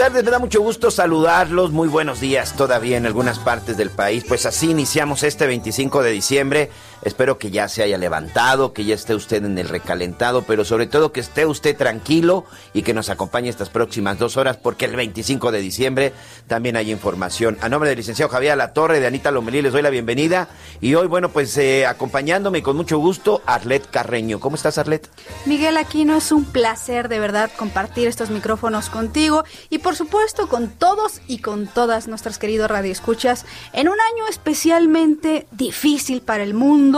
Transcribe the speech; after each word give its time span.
tardes, 0.00 0.24
me 0.24 0.30
da 0.30 0.38
mucho 0.38 0.62
gusto 0.62 0.90
saludarlos, 0.90 1.72
muy 1.72 1.86
buenos 1.86 2.20
días 2.20 2.56
todavía 2.56 2.96
en 2.96 3.04
algunas 3.04 3.38
partes 3.38 3.76
del 3.76 3.90
país. 3.90 4.24
Pues 4.26 4.46
así 4.46 4.70
iniciamos 4.70 5.22
este 5.22 5.46
25 5.46 6.02
de 6.02 6.10
diciembre. 6.10 6.70
Espero 7.02 7.38
que 7.38 7.50
ya 7.50 7.68
se 7.68 7.82
haya 7.82 7.96
levantado, 7.98 8.72
que 8.72 8.84
ya 8.84 8.94
esté 8.94 9.14
usted 9.14 9.44
en 9.44 9.56
el 9.58 9.68
recalentado, 9.68 10.42
pero 10.42 10.64
sobre 10.64 10.86
todo 10.86 11.12
que 11.12 11.20
esté 11.20 11.46
usted 11.46 11.76
tranquilo 11.76 12.44
y 12.74 12.82
que 12.82 12.94
nos 12.94 13.08
acompañe 13.08 13.48
estas 13.48 13.70
próximas 13.70 14.18
dos 14.18 14.36
horas, 14.36 14.56
porque 14.56 14.84
el 14.84 14.96
25 14.96 15.50
de 15.50 15.60
diciembre 15.60 16.12
también 16.46 16.76
hay 16.76 16.90
información. 16.90 17.56
A 17.62 17.68
nombre 17.68 17.88
del 17.88 17.98
licenciado 17.98 18.30
Javier 18.30 18.56
La 18.56 18.72
Torre, 18.72 19.00
de 19.00 19.06
Anita 19.06 19.30
Lomelí, 19.30 19.62
les 19.62 19.72
doy 19.72 19.82
la 19.82 19.90
bienvenida. 19.90 20.48
Y 20.80 20.94
hoy, 20.94 21.06
bueno, 21.06 21.30
pues 21.30 21.56
eh, 21.56 21.86
acompañándome 21.86 22.62
con 22.62 22.76
mucho 22.76 22.98
gusto, 22.98 23.42
Arlet 23.46 23.88
Carreño. 23.90 24.40
¿Cómo 24.40 24.56
estás, 24.56 24.76
Arlet? 24.76 25.08
Miguel 25.46 25.76
Aquino, 25.76 26.16
es 26.16 26.32
un 26.32 26.44
placer 26.44 27.08
de 27.08 27.18
verdad 27.18 27.50
compartir 27.56 28.08
estos 28.08 28.30
micrófonos 28.30 28.90
contigo 28.90 29.44
y 29.70 29.78
por 29.78 29.96
supuesto 29.96 30.48
con 30.48 30.68
todos 30.68 31.20
y 31.26 31.38
con 31.38 31.66
todas 31.66 32.08
nuestras 32.08 32.38
queridos 32.38 32.70
radioescuchas 32.70 33.46
en 33.72 33.88
un 33.88 33.96
año 34.12 34.26
especialmente 34.28 35.46
difícil 35.52 36.20
para 36.20 36.42
el 36.42 36.54
mundo, 36.54 36.89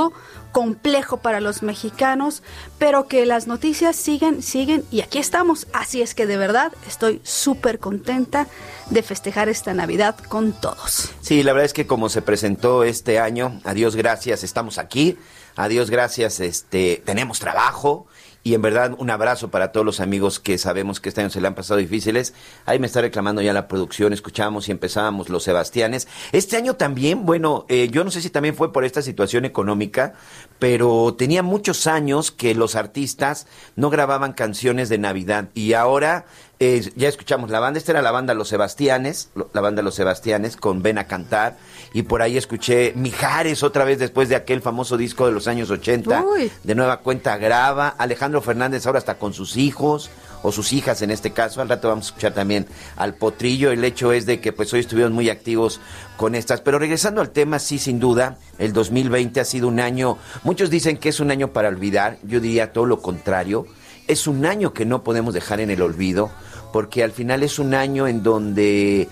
complejo 0.53 1.17
para 1.17 1.41
los 1.41 1.63
mexicanos, 1.63 2.43
pero 2.79 3.09
que 3.09 3.27
las 3.27 3.47
noticias 3.47 3.97
siguen, 3.97 4.43
siguen 4.43 4.85
y 4.91 5.01
aquí 5.01 5.19
estamos. 5.19 5.67
Así 5.73 6.03
es 6.03 6.15
que 6.15 6.27
de 6.27 6.37
verdad 6.37 6.73
estoy 6.87 7.21
súper 7.25 7.79
contenta 7.79 8.47
de 8.91 9.03
festejar 9.03 9.49
esta 9.49 9.75
Navidad 9.75 10.17
con 10.29 10.53
todos. 10.53 11.11
Sí, 11.21 11.43
la 11.43 11.53
verdad 11.53 11.67
es 11.67 11.73
que 11.73 11.87
como 11.87 12.09
se 12.09 12.23
presentó 12.23 12.85
este 12.85 13.19
año, 13.19 13.61
a 13.65 13.75
Dios 13.75 13.97
gracias, 13.97 14.45
estamos 14.45 14.79
aquí, 14.79 15.19
a 15.57 15.69
Dios 15.69 15.91
gracias, 15.91 16.41
este, 16.41 17.03
tenemos 17.05 17.39
trabajo 17.39 18.07
y 18.45 18.55
en 18.55 18.63
verdad 18.63 18.95
un 18.99 19.11
abrazo 19.11 19.51
para 19.51 19.73
todos 19.73 19.87
los 19.87 20.01
amigos 20.01 20.41
que 20.41 20.59
sabemos 20.59 21.01
que 21.01 21.09
este 21.09 21.21
año 21.21 21.31
se 21.31 21.41
le 21.41 21.47
han 21.47 21.55
pasado 21.55 21.79
difíciles. 21.79 22.35
Ahí 22.67 22.79
me 22.79 22.87
está 22.87 23.01
reclamando 23.01 23.41
ya 23.41 23.53
la 23.53 23.69
producción, 23.69 24.13
escuchábamos 24.13 24.69
y 24.69 24.73
empezábamos 24.73 25.29
los 25.29 25.45
Sebastianes. 25.45 26.09
Este 26.33 26.57
año 26.57 26.75
también, 26.75 27.25
bueno, 27.25 27.67
eh, 27.69 27.89
yo 27.91 28.05
no 28.05 28.11
sé 28.11 28.21
si 28.21 28.31
también 28.31 28.57
fue 28.57 28.73
por 28.73 28.85
esta 28.85 29.03
situación 29.03 29.45
económica, 29.45 30.15
pero 30.59 31.15
tenía 31.17 31.43
muchos 31.43 31.87
años 31.87 32.31
que 32.31 32.55
los 32.55 32.75
artistas 32.75 33.47
no 33.77 33.91
grababan 33.91 34.33
canciones 34.33 34.89
de 34.89 34.99
Navidad 34.99 35.49
y 35.55 35.75
ahora 35.75 36.27
eh, 36.59 36.93
ya 36.95 37.09
escuchamos 37.09 37.51
la 37.51 37.59
banda, 37.61 37.79
esta 37.79 37.93
era 37.93 38.03
la 38.03 38.13
banda 38.13 38.35
Los 38.35 38.49
Sebastianes, 38.49 39.31
la 39.53 39.61
banda 39.61 39.83
Los 39.83 39.97
Sebastianes 39.97 40.57
con 40.57 40.83
Ven 40.83 40.99
a 40.99 41.09
Cantar 41.09 41.57
y 41.93 42.03
por 42.03 42.23
ahí 42.23 42.37
escuché 42.37 42.93
Mijares 42.97 43.63
otra 43.63 43.85
vez 43.85 43.99
después 43.99 44.29
de 44.29 44.37
aquel 44.37 44.63
famoso 44.63 44.97
disco 44.97 45.27
de 45.27 45.33
los 45.33 45.49
años 45.49 45.71
80, 45.71 46.25
Uy. 46.25 46.51
de 46.63 46.75
nueva 46.75 47.01
cuenta 47.01 47.37
graba, 47.37 47.89
Alejandro 47.89 48.41
Fernández 48.41 48.87
ahora 48.87 48.99
está 48.99 49.19
con 49.19 49.33
sus 49.33 49.57
hijos 49.57 50.11
o 50.43 50.51
sus 50.51 50.73
hijas 50.73 51.03
en 51.03 51.11
este 51.11 51.31
caso, 51.33 51.61
al 51.61 51.69
rato 51.69 51.89
vamos 51.89 52.07
a 52.07 52.09
escuchar 52.09 52.35
también 52.35 52.67
al 52.97 53.15
Potrillo, 53.15 53.71
el 53.71 53.85
hecho 53.85 54.13
es 54.13 54.27
de 54.27 54.41
que 54.41 54.53
pues 54.53 54.73
hoy 54.73 54.81
estuvieron 54.81 55.13
muy 55.13 55.31
activos 55.31 55.81
con 56.17 56.35
estas, 56.35 56.61
pero 56.61 56.79
regresando 56.79 57.21
al 57.21 57.31
tema, 57.31 57.59
sí 57.59 57.79
sin 57.79 58.01
duda, 58.01 58.39
el 58.59 58.73
2020 58.73 59.41
ha 59.41 59.45
sido 59.45 59.69
un 59.69 59.81
año, 59.81 60.19
muchos 60.43 60.71
dicen 60.71 60.97
que 60.97 61.11
es 61.11 61.21
un 61.21 61.31
año 61.31 61.53
para 61.53 61.69
olvidar, 61.69 62.19
yo 62.25 62.41
diría 62.41 62.73
todo 62.73 62.87
lo 62.87 63.01
contrario, 63.01 63.67
es 64.09 64.27
un 64.27 64.45
año 64.45 64.73
que 64.73 64.85
no 64.85 65.05
podemos 65.05 65.33
dejar 65.33 65.61
en 65.61 65.71
el 65.71 65.81
olvido, 65.81 66.31
porque 66.73 67.05
al 67.05 67.13
final 67.13 67.43
es 67.43 67.59
un 67.59 67.75
año 67.75 68.09
en 68.09 68.23
donde 68.23 69.09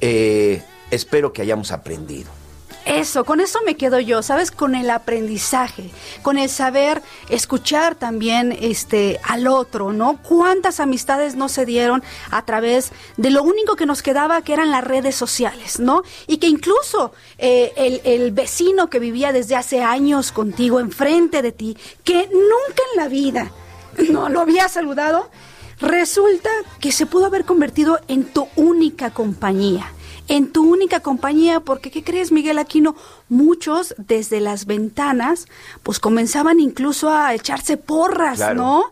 eh, 0.00 0.62
espero 0.90 1.32
que 1.32 1.42
hayamos 1.42 1.72
aprendido. 1.72 2.30
Eso, 2.84 3.24
con 3.24 3.40
eso 3.40 3.60
me 3.64 3.76
quedo 3.76 3.98
yo, 3.98 4.22
¿sabes? 4.22 4.50
Con 4.50 4.74
el 4.74 4.90
aprendizaje, 4.90 5.90
con 6.20 6.36
el 6.36 6.50
saber 6.50 7.00
escuchar 7.30 7.94
también 7.94 8.52
este 8.60 9.18
al 9.22 9.46
otro, 9.46 9.94
¿no? 9.94 10.18
Cuántas 10.22 10.80
amistades 10.80 11.34
no 11.34 11.48
se 11.48 11.64
dieron 11.64 12.02
a 12.30 12.44
través 12.44 12.92
de 13.16 13.30
lo 13.30 13.42
único 13.42 13.76
que 13.76 13.86
nos 13.86 14.02
quedaba 14.02 14.42
que 14.42 14.52
eran 14.52 14.70
las 14.70 14.84
redes 14.84 15.14
sociales, 15.14 15.80
¿no? 15.80 16.02
Y 16.26 16.36
que 16.36 16.46
incluso 16.46 17.12
eh, 17.38 17.72
el, 17.76 18.02
el 18.04 18.32
vecino 18.32 18.90
que 18.90 18.98
vivía 18.98 19.32
desde 19.32 19.56
hace 19.56 19.82
años 19.82 20.30
contigo, 20.30 20.78
enfrente 20.78 21.40
de 21.40 21.52
ti, 21.52 21.78
que 22.04 22.28
nunca 22.28 22.82
en 22.92 22.96
la 23.00 23.08
vida 23.08 23.50
no 24.10 24.28
lo 24.28 24.42
había 24.42 24.68
saludado, 24.68 25.30
resulta 25.80 26.50
que 26.80 26.92
se 26.92 27.06
pudo 27.06 27.24
haber 27.24 27.46
convertido 27.46 27.98
en 28.08 28.24
tu 28.24 28.46
única 28.56 29.08
compañía 29.08 29.90
en 30.28 30.52
tu 30.52 30.70
única 30.70 31.00
compañía, 31.00 31.60
porque 31.60 31.90
¿qué 31.90 32.02
crees, 32.02 32.32
Miguel 32.32 32.58
Aquino? 32.58 32.96
Muchos 33.28 33.94
desde 33.98 34.40
las 34.40 34.66
ventanas, 34.66 35.46
pues 35.82 35.98
comenzaban 35.98 36.60
incluso 36.60 37.10
a 37.10 37.34
echarse 37.34 37.76
porras, 37.76 38.36
Claro. 38.36 38.54
¿no? 38.54 38.84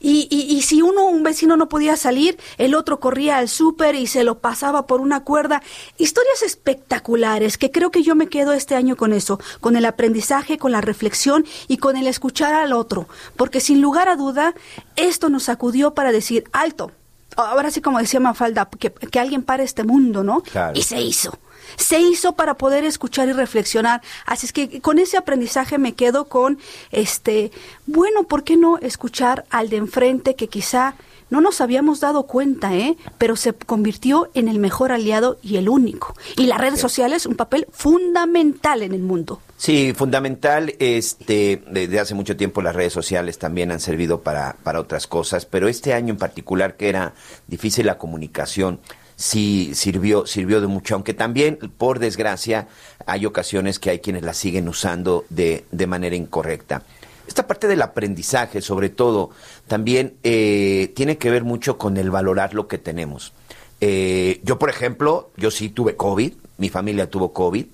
Y, 0.00 0.26
y, 0.30 0.52
y 0.54 0.62
si 0.62 0.82
uno, 0.82 1.06
un 1.06 1.22
vecino 1.22 1.56
no 1.56 1.68
podía 1.68 1.96
salir, 1.96 2.38
el 2.58 2.74
otro 2.74 2.98
corría 3.00 3.38
al 3.38 3.48
súper 3.48 3.94
y 3.94 4.06
se 4.06 4.24
lo 4.24 4.38
pasaba 4.38 4.86
por 4.86 5.00
una 5.00 5.22
cuerda. 5.24 5.62
Historias 5.98 6.42
espectaculares 6.42 7.58
que 7.58 7.70
creo 7.70 7.90
que 7.90 8.02
yo 8.02 8.14
me 8.14 8.28
quedo 8.28 8.52
este 8.52 8.74
año 8.74 8.96
con 8.96 9.12
eso, 9.12 9.38
con 9.60 9.76
el 9.76 9.84
aprendizaje, 9.84 10.58
con 10.58 10.72
la 10.72 10.80
reflexión 10.80 11.44
y 11.68 11.76
con 11.76 11.96
el 11.96 12.06
escuchar 12.06 12.54
al 12.54 12.72
otro, 12.72 13.06
porque 13.36 13.60
sin 13.60 13.80
lugar 13.80 14.08
a 14.08 14.16
duda, 14.16 14.54
esto 14.96 15.28
nos 15.28 15.44
sacudió 15.44 15.94
para 15.94 16.12
decir, 16.12 16.44
alto, 16.52 16.92
ahora 17.36 17.70
sí 17.70 17.80
como 17.80 17.98
decía 17.98 18.20
Mafalda, 18.20 18.68
que, 18.78 18.90
que 18.90 19.20
alguien 19.20 19.42
pare 19.42 19.64
este 19.64 19.84
mundo, 19.84 20.22
¿no? 20.22 20.42
Claro. 20.42 20.78
Y 20.78 20.82
se 20.82 21.00
hizo. 21.00 21.38
Se 21.76 22.00
hizo 22.00 22.32
para 22.32 22.54
poder 22.54 22.84
escuchar 22.84 23.28
y 23.28 23.32
reflexionar. 23.32 24.02
Así 24.26 24.46
es 24.46 24.52
que 24.52 24.80
con 24.80 24.98
ese 24.98 25.16
aprendizaje 25.16 25.78
me 25.78 25.94
quedo 25.94 26.26
con, 26.26 26.58
este, 26.90 27.52
bueno, 27.86 28.24
¿por 28.24 28.44
qué 28.44 28.56
no 28.56 28.78
escuchar 28.78 29.44
al 29.50 29.68
de 29.68 29.76
enfrente 29.76 30.34
que 30.34 30.48
quizá 30.48 30.94
no 31.30 31.40
nos 31.40 31.60
habíamos 31.60 32.00
dado 32.00 32.24
cuenta, 32.24 32.74
¿eh? 32.74 32.96
Pero 33.16 33.36
se 33.36 33.52
convirtió 33.52 34.28
en 34.34 34.48
el 34.48 34.58
mejor 34.58 34.90
aliado 34.90 35.38
y 35.42 35.56
el 35.56 35.68
único. 35.68 36.14
Y 36.36 36.46
las 36.46 36.58
redes 36.58 36.80
sociales, 36.80 37.24
un 37.24 37.36
papel 37.36 37.66
fundamental 37.70 38.82
en 38.82 38.92
el 38.92 39.02
mundo. 39.02 39.40
Sí, 39.60 39.92
fundamental, 39.94 40.74
este, 40.78 41.62
desde 41.70 42.00
hace 42.00 42.14
mucho 42.14 42.34
tiempo 42.34 42.62
las 42.62 42.74
redes 42.74 42.94
sociales 42.94 43.36
también 43.38 43.70
han 43.70 43.78
servido 43.78 44.22
para, 44.22 44.56
para 44.62 44.80
otras 44.80 45.06
cosas, 45.06 45.44
pero 45.44 45.68
este 45.68 45.92
año 45.92 46.14
en 46.14 46.16
particular 46.16 46.78
que 46.78 46.88
era 46.88 47.12
difícil 47.46 47.84
la 47.84 47.98
comunicación, 47.98 48.80
sí 49.16 49.72
sirvió, 49.74 50.24
sirvió 50.24 50.62
de 50.62 50.66
mucho, 50.66 50.94
aunque 50.94 51.12
también, 51.12 51.58
por 51.76 51.98
desgracia, 51.98 52.68
hay 53.04 53.26
ocasiones 53.26 53.78
que 53.78 53.90
hay 53.90 53.98
quienes 53.98 54.22
la 54.22 54.32
siguen 54.32 54.66
usando 54.66 55.26
de, 55.28 55.66
de 55.70 55.86
manera 55.86 56.16
incorrecta. 56.16 56.82
Esta 57.28 57.46
parte 57.46 57.68
del 57.68 57.82
aprendizaje, 57.82 58.62
sobre 58.62 58.88
todo, 58.88 59.28
también 59.68 60.14
eh, 60.22 60.90
tiene 60.96 61.18
que 61.18 61.28
ver 61.28 61.44
mucho 61.44 61.76
con 61.76 61.98
el 61.98 62.10
valorar 62.10 62.54
lo 62.54 62.66
que 62.66 62.78
tenemos. 62.78 63.34
Eh, 63.82 64.40
yo, 64.42 64.58
por 64.58 64.70
ejemplo, 64.70 65.30
yo 65.36 65.50
sí 65.50 65.68
tuve 65.68 65.96
COVID, 65.96 66.32
mi 66.56 66.70
familia 66.70 67.10
tuvo 67.10 67.34
COVID, 67.34 67.66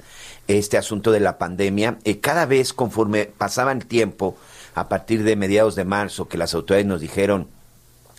este 0.49 0.79
asunto 0.79 1.13
de 1.13 1.21
la 1.21 1.39
pandemia, 1.39 1.99
eh, 2.05 2.21
cada 2.21 2.47
vez 2.47 2.73
conforme 2.73 3.27
pasaba 3.27 3.73
el 3.73 3.87
tiempo, 3.87 4.37
a 4.75 4.89
partir 4.89 5.23
de 5.23 5.37
mediados 5.37 5.75
de 5.75 5.85
marzo, 5.85 6.29
que 6.29 6.39
las 6.39 6.55
autoridades 6.55 6.87
nos 6.87 7.01
dijeron, 7.01 7.49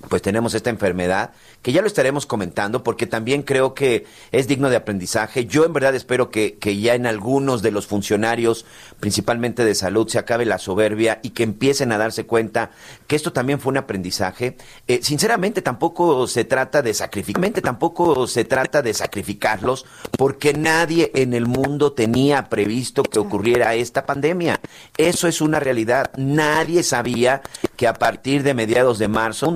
pues 0.10 0.22
tenemos 0.22 0.54
esta 0.54 0.70
enfermedad, 0.70 1.32
que 1.64 1.72
ya 1.72 1.82
lo 1.82 1.88
estaremos 1.88 2.28
comentando, 2.28 2.84
porque 2.84 3.08
también 3.08 3.42
creo 3.42 3.74
que 3.74 4.06
es 4.32 4.48
digno 4.48 4.70
de 4.70 4.76
aprendizaje. 4.76 5.48
Yo 5.48 5.66
en 5.66 5.74
verdad 5.74 5.96
espero 5.96 6.30
que, 6.30 6.58
que, 6.60 6.78
ya 6.78 6.94
en 6.94 7.08
algunos 7.08 7.64
de 7.64 7.72
los 7.72 7.88
funcionarios, 7.88 8.66
principalmente 9.00 9.66
de 9.66 9.74
salud, 9.74 10.08
se 10.08 10.20
acabe 10.20 10.46
la 10.46 10.60
soberbia 10.60 11.20
y 11.24 11.32
que 11.32 11.42
empiecen 11.42 11.92
a 11.92 11.98
darse 11.98 12.28
cuenta 12.28 12.70
que 13.08 13.16
esto 13.16 13.34
también 13.34 13.60
fue 13.60 13.72
un 13.72 13.78
aprendizaje. 13.78 14.56
Eh, 14.88 15.00
sinceramente 15.02 15.64
tampoco 15.64 16.28
se 16.28 16.46
trata 16.46 16.84
de 16.84 16.94
sacrificar, 16.94 17.50
tampoco 17.64 18.28
se 18.28 18.46
trata 18.46 18.84
de 18.84 18.94
sacrificarlos, 18.94 19.86
porque 20.16 20.54
nadie 20.54 21.12
en 21.16 21.34
el 21.34 21.48
mundo 21.48 21.94
tenía 21.94 22.50
previsto 22.50 23.02
que 23.02 23.18
ocurriera 23.18 23.74
esta 23.74 24.06
pandemia. 24.06 24.60
Eso 24.96 25.28
es 25.28 25.42
una 25.42 25.60
realidad. 25.60 26.12
Nadie 26.18 26.84
sabía 26.84 27.42
que 27.76 27.88
a 27.88 27.94
partir 27.94 28.44
de 28.44 28.54
mediados 28.54 29.00
de 29.00 29.08
marzo, 29.08 29.48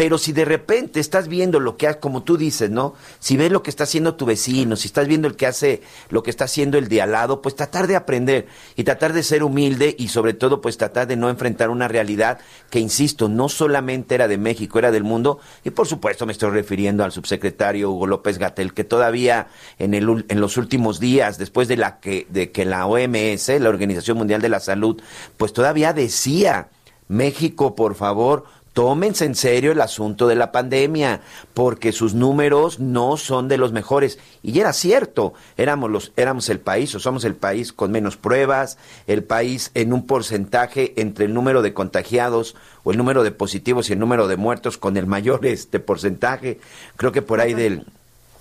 pero 0.00 0.16
si 0.16 0.32
de 0.32 0.46
repente 0.46 0.98
estás 0.98 1.28
viendo 1.28 1.60
lo 1.60 1.76
que 1.76 1.86
como 2.00 2.22
tú 2.22 2.38
dices, 2.38 2.70
¿no? 2.70 2.94
Si 3.18 3.36
ves 3.36 3.52
lo 3.52 3.62
que 3.62 3.68
está 3.68 3.84
haciendo 3.84 4.14
tu 4.14 4.24
vecino, 4.24 4.74
si 4.76 4.88
estás 4.88 5.06
viendo 5.06 5.28
el 5.28 5.36
que 5.36 5.46
hace 5.46 5.82
lo 6.08 6.22
que 6.22 6.30
está 6.30 6.44
haciendo 6.44 6.78
el 6.78 6.88
de 6.88 7.02
al 7.02 7.12
lado, 7.12 7.42
pues 7.42 7.54
tratar 7.54 7.86
de 7.86 7.96
aprender 7.96 8.46
y 8.76 8.84
tratar 8.84 9.12
de 9.12 9.22
ser 9.22 9.44
humilde 9.44 9.94
y 9.98 10.08
sobre 10.08 10.32
todo 10.32 10.62
pues 10.62 10.78
tratar 10.78 11.06
de 11.06 11.16
no 11.16 11.28
enfrentar 11.28 11.68
una 11.68 11.86
realidad 11.86 12.38
que 12.70 12.78
insisto, 12.78 13.28
no 13.28 13.50
solamente 13.50 14.14
era 14.14 14.26
de 14.26 14.38
México, 14.38 14.78
era 14.78 14.90
del 14.90 15.04
mundo 15.04 15.38
y 15.64 15.68
por 15.68 15.86
supuesto 15.86 16.24
me 16.24 16.32
estoy 16.32 16.48
refiriendo 16.48 17.04
al 17.04 17.12
subsecretario 17.12 17.90
Hugo 17.90 18.06
López 18.06 18.38
Gatel 18.38 18.72
que 18.72 18.84
todavía 18.84 19.48
en 19.78 19.92
el 19.92 20.24
en 20.30 20.40
los 20.40 20.56
últimos 20.56 20.98
días 20.98 21.36
después 21.36 21.68
de 21.68 21.76
la 21.76 22.00
que 22.00 22.26
de 22.30 22.52
que 22.52 22.64
la 22.64 22.86
OMS, 22.86 23.50
la 23.60 23.68
Organización 23.68 24.16
Mundial 24.16 24.40
de 24.40 24.48
la 24.48 24.60
Salud, 24.60 25.02
pues 25.36 25.52
todavía 25.52 25.92
decía 25.92 26.70
México, 27.10 27.74
por 27.74 27.96
favor, 27.96 28.44
tómense 28.80 29.26
en 29.26 29.34
serio 29.34 29.72
el 29.72 29.80
asunto 29.82 30.26
de 30.26 30.36
la 30.36 30.52
pandemia, 30.52 31.20
porque 31.52 31.92
sus 31.92 32.14
números 32.14 32.80
no 32.80 33.18
son 33.18 33.46
de 33.46 33.58
los 33.58 33.72
mejores. 33.72 34.18
Y 34.42 34.58
era 34.58 34.72
cierto, 34.72 35.34
éramos, 35.58 35.90
los, 35.90 36.12
éramos 36.16 36.48
el 36.48 36.60
país 36.60 36.94
o 36.94 36.98
somos 36.98 37.26
el 37.26 37.34
país 37.34 37.74
con 37.74 37.90
menos 37.90 38.16
pruebas, 38.16 38.78
el 39.06 39.22
país 39.22 39.70
en 39.74 39.92
un 39.92 40.06
porcentaje 40.06 40.94
entre 40.96 41.26
el 41.26 41.34
número 41.34 41.60
de 41.60 41.74
contagiados 41.74 42.56
o 42.82 42.90
el 42.90 42.96
número 42.96 43.22
de 43.22 43.32
positivos 43.32 43.90
y 43.90 43.92
el 43.92 43.98
número 43.98 44.28
de 44.28 44.38
muertos 44.38 44.78
con 44.78 44.96
el 44.96 45.04
mayor 45.04 45.44
este 45.46 45.78
porcentaje, 45.78 46.58
creo 46.96 47.12
que 47.12 47.20
por 47.20 47.42
ahí 47.42 47.52
del 47.52 47.84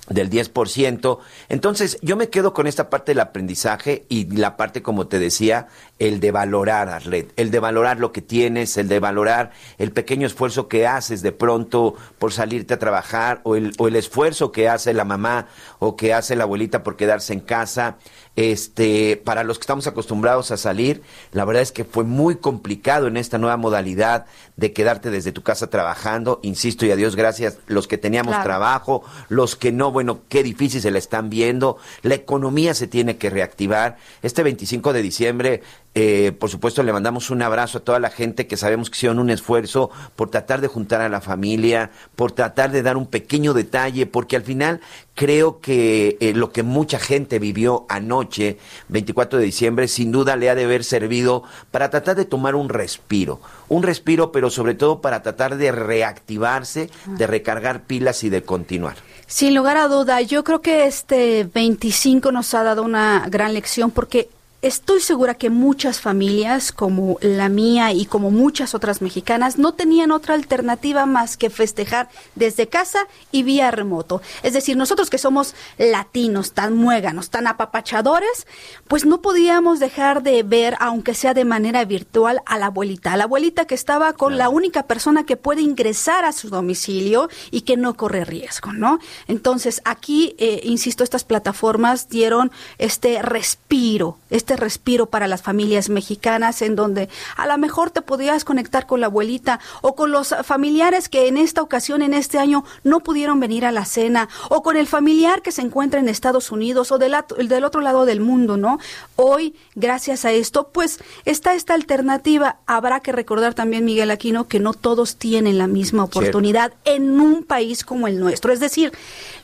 del 0.10 0.30
10%. 0.30 1.20
Entonces, 1.50 1.98
yo 2.02 2.16
me 2.16 2.30
quedo 2.30 2.54
con 2.54 2.68
esta 2.68 2.90
parte 2.90 3.12
del 3.12 3.20
aprendizaje 3.20 4.06
y 4.10 4.26
la 4.36 4.58
parte, 4.58 4.82
como 4.82 5.08
te 5.08 5.20
decía, 5.20 5.68
el 6.00 6.20
de 6.20 6.32
valorar, 6.32 6.90
Arlet, 6.90 7.32
el 7.36 7.52
de 7.52 7.60
valorar 7.60 8.00
lo 8.00 8.12
que 8.12 8.22
tienes, 8.22 8.78
el 8.78 8.88
de 8.88 9.00
valorar 9.00 9.52
el 9.78 9.92
pequeño 9.92 10.26
esfuerzo 10.26 10.68
que 10.68 10.88
haces 10.88 11.22
de 11.22 11.34
pronto 11.34 11.96
por 12.18 12.32
salirte 12.32 12.74
a 12.74 12.80
trabajar 12.80 13.42
o 13.44 13.56
el, 13.56 13.74
o 13.78 13.88
el 13.88 13.98
esfuerzo 13.98 14.52
que 14.52 14.70
hace 14.70 14.94
la 14.94 15.04
mamá 15.04 15.48
o 15.80 15.96
que 15.96 16.14
hace 16.14 16.36
la 16.36 16.46
abuelita 16.46 16.84
por 16.84 16.96
quedarse 16.96 17.34
en 17.34 17.42
casa. 17.42 17.98
Este, 18.36 19.18
para 19.18 19.44
los 19.44 19.58
que 19.58 19.64
estamos 19.64 19.88
acostumbrados 19.88 20.52
a 20.52 20.58
salir, 20.58 21.02
la 21.34 21.44
verdad 21.44 21.62
es 21.62 21.74
que 21.74 21.84
fue 21.84 22.06
muy 22.06 22.38
complicado 22.38 23.08
en 23.08 23.18
esta 23.18 23.38
nueva 23.38 23.58
modalidad 23.58 24.28
de 24.56 24.72
quedarte 24.72 25.10
desde 25.10 25.34
tu 25.34 25.44
casa 25.44 25.70
trabajando. 25.70 26.40
Insisto 26.44 26.86
y 26.86 26.92
a 26.92 26.96
Dios 26.96 27.18
gracias, 27.18 27.58
los 27.68 27.88
que 27.88 27.98
teníamos 27.98 28.42
trabajo, 28.42 29.04
los 29.28 29.58
que 29.58 29.74
no, 29.74 29.92
bueno, 29.92 30.22
qué 30.30 30.44
difícil 30.44 30.82
se 30.82 30.92
la 30.92 31.00
están 31.00 31.30
viendo. 31.30 31.78
La 32.02 32.16
economía 32.16 32.74
se 32.74 32.88
tiene 32.88 33.18
que 33.18 33.30
reactivar. 33.30 33.98
Este 34.22 34.42
25 34.42 34.94
de 34.94 35.02
diciembre 35.02 35.62
eh, 35.96 36.32
por 36.32 36.52
supuesto, 36.52 36.84
le 36.84 36.94
mandamos 36.94 37.32
un 37.32 37.42
abrazo 37.42 37.80
a 37.80 37.82
toda 37.82 38.00
la 38.00 38.12
gente 38.12 38.46
que 38.46 38.58
sabemos 38.58 38.90
que 38.90 38.96
hicieron 38.96 39.18
un 39.18 39.32
esfuerzo 39.32 39.90
por 40.16 40.30
tratar 40.30 40.62
de 40.62 40.68
juntar 40.68 41.02
a 41.02 41.10
la 41.10 41.20
familia, 41.20 41.90
por 42.16 42.32
tratar 42.32 42.72
de 42.72 42.84
dar 42.84 42.96
un 42.96 43.08
pequeño 43.08 43.54
detalle, 43.54 44.06
porque 44.06 44.36
al 44.36 44.44
final 44.44 44.82
creo 45.16 45.60
que 45.60 46.16
eh, 46.20 46.34
lo 46.34 46.52
que 46.52 46.62
mucha 46.62 47.00
gente 47.00 47.40
vivió 47.40 47.86
anoche, 47.90 48.60
24 48.90 49.40
de 49.40 49.46
diciembre, 49.46 49.88
sin 49.88 50.12
duda 50.12 50.36
le 50.36 50.50
ha 50.52 50.56
de 50.56 50.66
haber 50.66 50.84
servido 50.84 51.44
para 51.72 51.90
tratar 51.90 52.16
de 52.16 52.26
tomar 52.26 52.54
un 52.54 52.70
respiro, 52.70 53.42
un 53.68 53.82
respiro, 53.82 54.32
pero 54.32 54.52
sobre 54.52 54.76
todo 54.76 55.02
para 55.02 55.24
tratar 55.24 55.58
de 55.58 55.72
reactivarse, 55.72 56.92
de 57.08 57.28
recargar 57.28 57.84
pilas 57.84 58.24
y 58.24 58.30
de 58.30 58.44
continuar. 58.44 58.98
Sin 59.26 59.56
lugar 59.56 59.78
a 59.78 59.88
duda, 59.88 60.22
yo 60.22 60.44
creo 60.44 60.62
que 60.62 60.86
este 60.86 61.50
25 61.54 62.32
nos 62.32 62.54
ha 62.54 62.64
dado 62.64 62.84
una 62.84 63.26
gran 63.30 63.54
lección 63.54 63.92
porque 63.92 64.30
Estoy 64.62 65.00
segura 65.00 65.36
que 65.36 65.50
muchas 65.50 66.02
familias, 66.02 66.74
como 66.74 67.18
la 67.22 67.48
mía 67.48 67.94
y 67.94 68.06
como 68.06 68.30
muchas 68.30 68.76
otras 68.76 69.02
mexicanas, 69.02 69.58
no 69.58 69.74
tenían 69.74 70.12
otra 70.12 70.36
alternativa 70.36 71.06
más 71.06 71.38
que 71.38 71.50
festejar 71.50 72.10
desde 72.36 72.68
casa 72.68 73.08
y 73.32 73.44
vía 73.44 73.72
remoto. 73.72 74.22
Es 74.44 74.52
decir, 74.52 74.76
nosotros 74.76 75.10
que 75.10 75.18
somos 75.18 75.56
latinos, 75.78 76.52
tan 76.52 76.76
muéganos, 76.76 77.30
tan 77.30 77.48
apapachadores, 77.48 78.48
pues 78.90 79.06
no 79.06 79.22
podíamos 79.22 79.80
dejar 79.80 80.24
de 80.24 80.44
ver, 80.44 80.76
aunque 80.82 81.14
sea 81.14 81.34
de 81.34 81.46
manera 81.46 81.86
virtual, 81.86 82.42
a 82.46 82.58
la 82.58 82.66
abuelita. 82.66 83.14
A 83.14 83.18
la 83.18 83.24
abuelita 83.24 83.64
que 83.64 83.76
estaba 83.76 84.12
con 84.12 84.38
la 84.38 84.50
única 84.50 84.84
persona 84.84 85.26
que 85.26 85.38
puede 85.38 85.62
ingresar 85.62 86.26
a 86.26 86.34
su 86.34 86.50
domicilio 86.50 87.30
y 87.50 87.62
que 87.62 87.78
no 87.78 87.94
corre 87.94 88.26
riesgo, 88.26 88.74
¿no? 88.74 89.00
Entonces, 89.30 89.82
aquí, 89.86 90.36
eh, 90.38 90.60
insisto, 90.66 91.06
estas 91.06 91.24
plataformas 91.24 92.10
dieron 92.10 92.52
este 92.78 93.22
respiro, 93.22 94.18
este 94.30 94.49
este 94.50 94.64
respiro 94.64 95.06
para 95.06 95.28
las 95.28 95.44
familias 95.44 95.90
mexicanas 95.90 96.64
en 96.64 96.76
donde 96.76 97.08
a 97.38 97.46
lo 97.46 97.56
mejor 97.60 97.92
te 97.92 98.02
podías 98.02 98.44
conectar 98.44 98.88
con 98.88 99.00
la 99.00 99.06
abuelita 99.06 99.60
o 99.82 99.94
con 99.94 100.12
los 100.12 100.34
familiares 100.44 101.08
que 101.08 101.28
en 101.28 101.38
esta 101.38 101.62
ocasión, 101.62 102.02
en 102.02 102.16
este 102.16 102.40
año, 102.40 102.64
no 102.84 103.02
pudieron 103.02 103.40
venir 103.40 103.64
a 103.64 103.72
la 103.72 103.86
cena 103.86 104.28
o 104.50 104.64
con 104.64 104.76
el 104.76 104.88
familiar 104.88 105.44
que 105.44 105.52
se 105.52 105.62
encuentra 105.62 106.00
en 106.00 106.10
Estados 106.10 106.52
Unidos 106.52 106.92
o 106.92 106.98
del, 106.98 107.16
del 107.48 107.64
otro 107.64 107.82
lado 107.82 108.06
del 108.06 108.22
mundo, 108.22 108.58
¿no? 108.58 108.80
Hoy, 109.16 109.54
gracias 109.76 110.26
a 110.26 110.32
esto, 110.32 110.70
pues 110.70 111.00
está 111.26 111.54
esta 111.54 111.76
alternativa. 111.76 112.58
Habrá 112.66 113.02
que 113.02 113.12
recordar 113.12 113.54
también, 113.54 113.86
Miguel 113.86 114.10
Aquino, 114.10 114.48
que 114.48 114.60
no 114.60 114.74
todos 114.74 115.18
tienen 115.18 115.60
la 115.60 115.68
misma 115.68 116.06
oportunidad 116.06 116.74
en 116.86 117.20
un 117.20 117.44
país 117.44 117.84
como 117.84 118.08
el 118.08 118.20
nuestro. 118.20 118.52
Es 118.52 118.60
decir, 118.60 118.94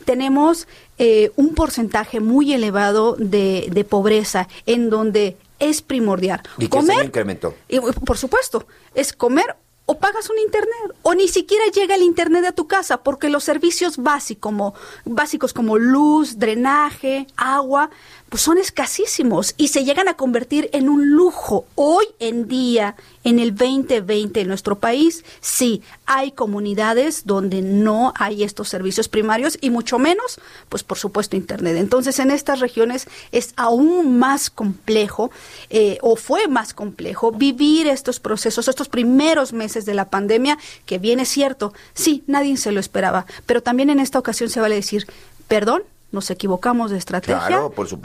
tenemos 0.06 0.68
eh, 0.98 1.32
un 1.36 1.54
porcentaje 1.54 2.20
muy 2.20 2.54
elevado 2.54 3.16
de, 3.20 3.68
de 3.72 3.84
pobreza 3.84 4.48
en 4.66 4.90
donde 4.90 5.38
es 5.60 5.82
primordial. 5.82 6.42
¿Y 6.58 6.68
comer, 6.68 7.06
incrementó? 7.06 7.56
Y, 7.68 7.80
por 7.80 8.18
supuesto, 8.18 8.68
es 8.94 9.14
comer 9.14 9.56
o 9.88 10.00
pagas 10.00 10.30
un 10.30 10.40
internet 10.40 10.98
o 11.04 11.14
ni 11.14 11.28
siquiera 11.28 11.64
llega 11.68 11.96
el 11.96 12.02
internet 12.02 12.46
a 12.46 12.52
tu 12.52 12.68
casa 12.68 13.04
porque 13.04 13.30
los 13.30 13.44
servicios 13.44 13.98
básicos 13.98 14.42
como, 14.42 14.74
básicos 15.06 15.54
como 15.54 15.78
luz, 15.78 16.40
drenaje, 16.40 17.28
agua, 17.38 17.90
pues 18.36 18.44
son 18.44 18.58
escasísimos 18.58 19.54
y 19.56 19.70
se 19.70 19.86
llegan 19.86 20.10
a 20.10 20.16
convertir 20.16 20.70
en 20.74 20.90
un 20.90 21.12
lujo. 21.12 21.68
Hoy 21.76 22.04
en 22.20 22.50
día, 22.50 22.98
en 23.24 23.40
el 23.40 23.56
2020 23.56 24.42
en 24.42 24.50
nuestro 24.50 24.78
país, 24.78 25.24
sí, 25.40 25.82
hay 26.06 26.34
comunidades 26.34 27.26
donde 27.26 27.62
no 27.62 28.12
hay 28.20 28.44
estos 28.44 28.68
servicios 28.68 29.08
primarios 29.08 29.58
y 29.62 29.70
mucho 29.70 30.00
menos, 30.00 30.42
pues 30.68 30.84
por 30.84 30.98
supuesto, 30.98 31.38
Internet. 31.38 31.78
Entonces, 31.78 32.20
en 32.20 32.30
estas 32.30 32.60
regiones 32.60 33.08
es 33.32 33.54
aún 33.56 34.20
más 34.20 34.50
complejo 34.50 35.32
eh, 35.70 35.98
o 36.02 36.18
fue 36.18 36.50
más 36.50 36.74
complejo 36.74 37.32
vivir 37.32 37.88
estos 37.88 38.20
procesos, 38.20 38.68
estos 38.68 38.90
primeros 38.90 39.54
meses 39.54 39.86
de 39.86 39.94
la 39.94 40.10
pandemia, 40.10 40.58
que 40.86 40.98
bien 40.98 41.22
es 41.22 41.30
cierto, 41.30 41.74
sí, 41.94 42.26
nadie 42.28 42.58
se 42.58 42.74
lo 42.74 42.82
esperaba, 42.82 43.28
pero 43.46 43.64
también 43.64 43.90
en 43.90 44.02
esta 44.02 44.20
ocasión 44.20 44.50
se 44.50 44.60
vale 44.60 44.76
decir, 44.76 45.08
perdón, 45.48 45.84
nos 46.12 46.30
equivocamos 46.30 46.92
de 46.92 46.98
estrategia 46.98 47.60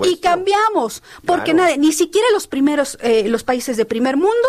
y 0.05 0.17
cambiamos, 0.19 1.03
porque 1.27 1.55
nadie, 1.55 1.79
ni 1.79 1.93
siquiera 1.93 2.27
los 2.33 2.47
primeros, 2.47 2.99
eh, 3.03 3.29
los 3.29 3.45
países 3.45 3.77
de 3.77 3.85
primer 3.85 4.17
mundo 4.17 4.49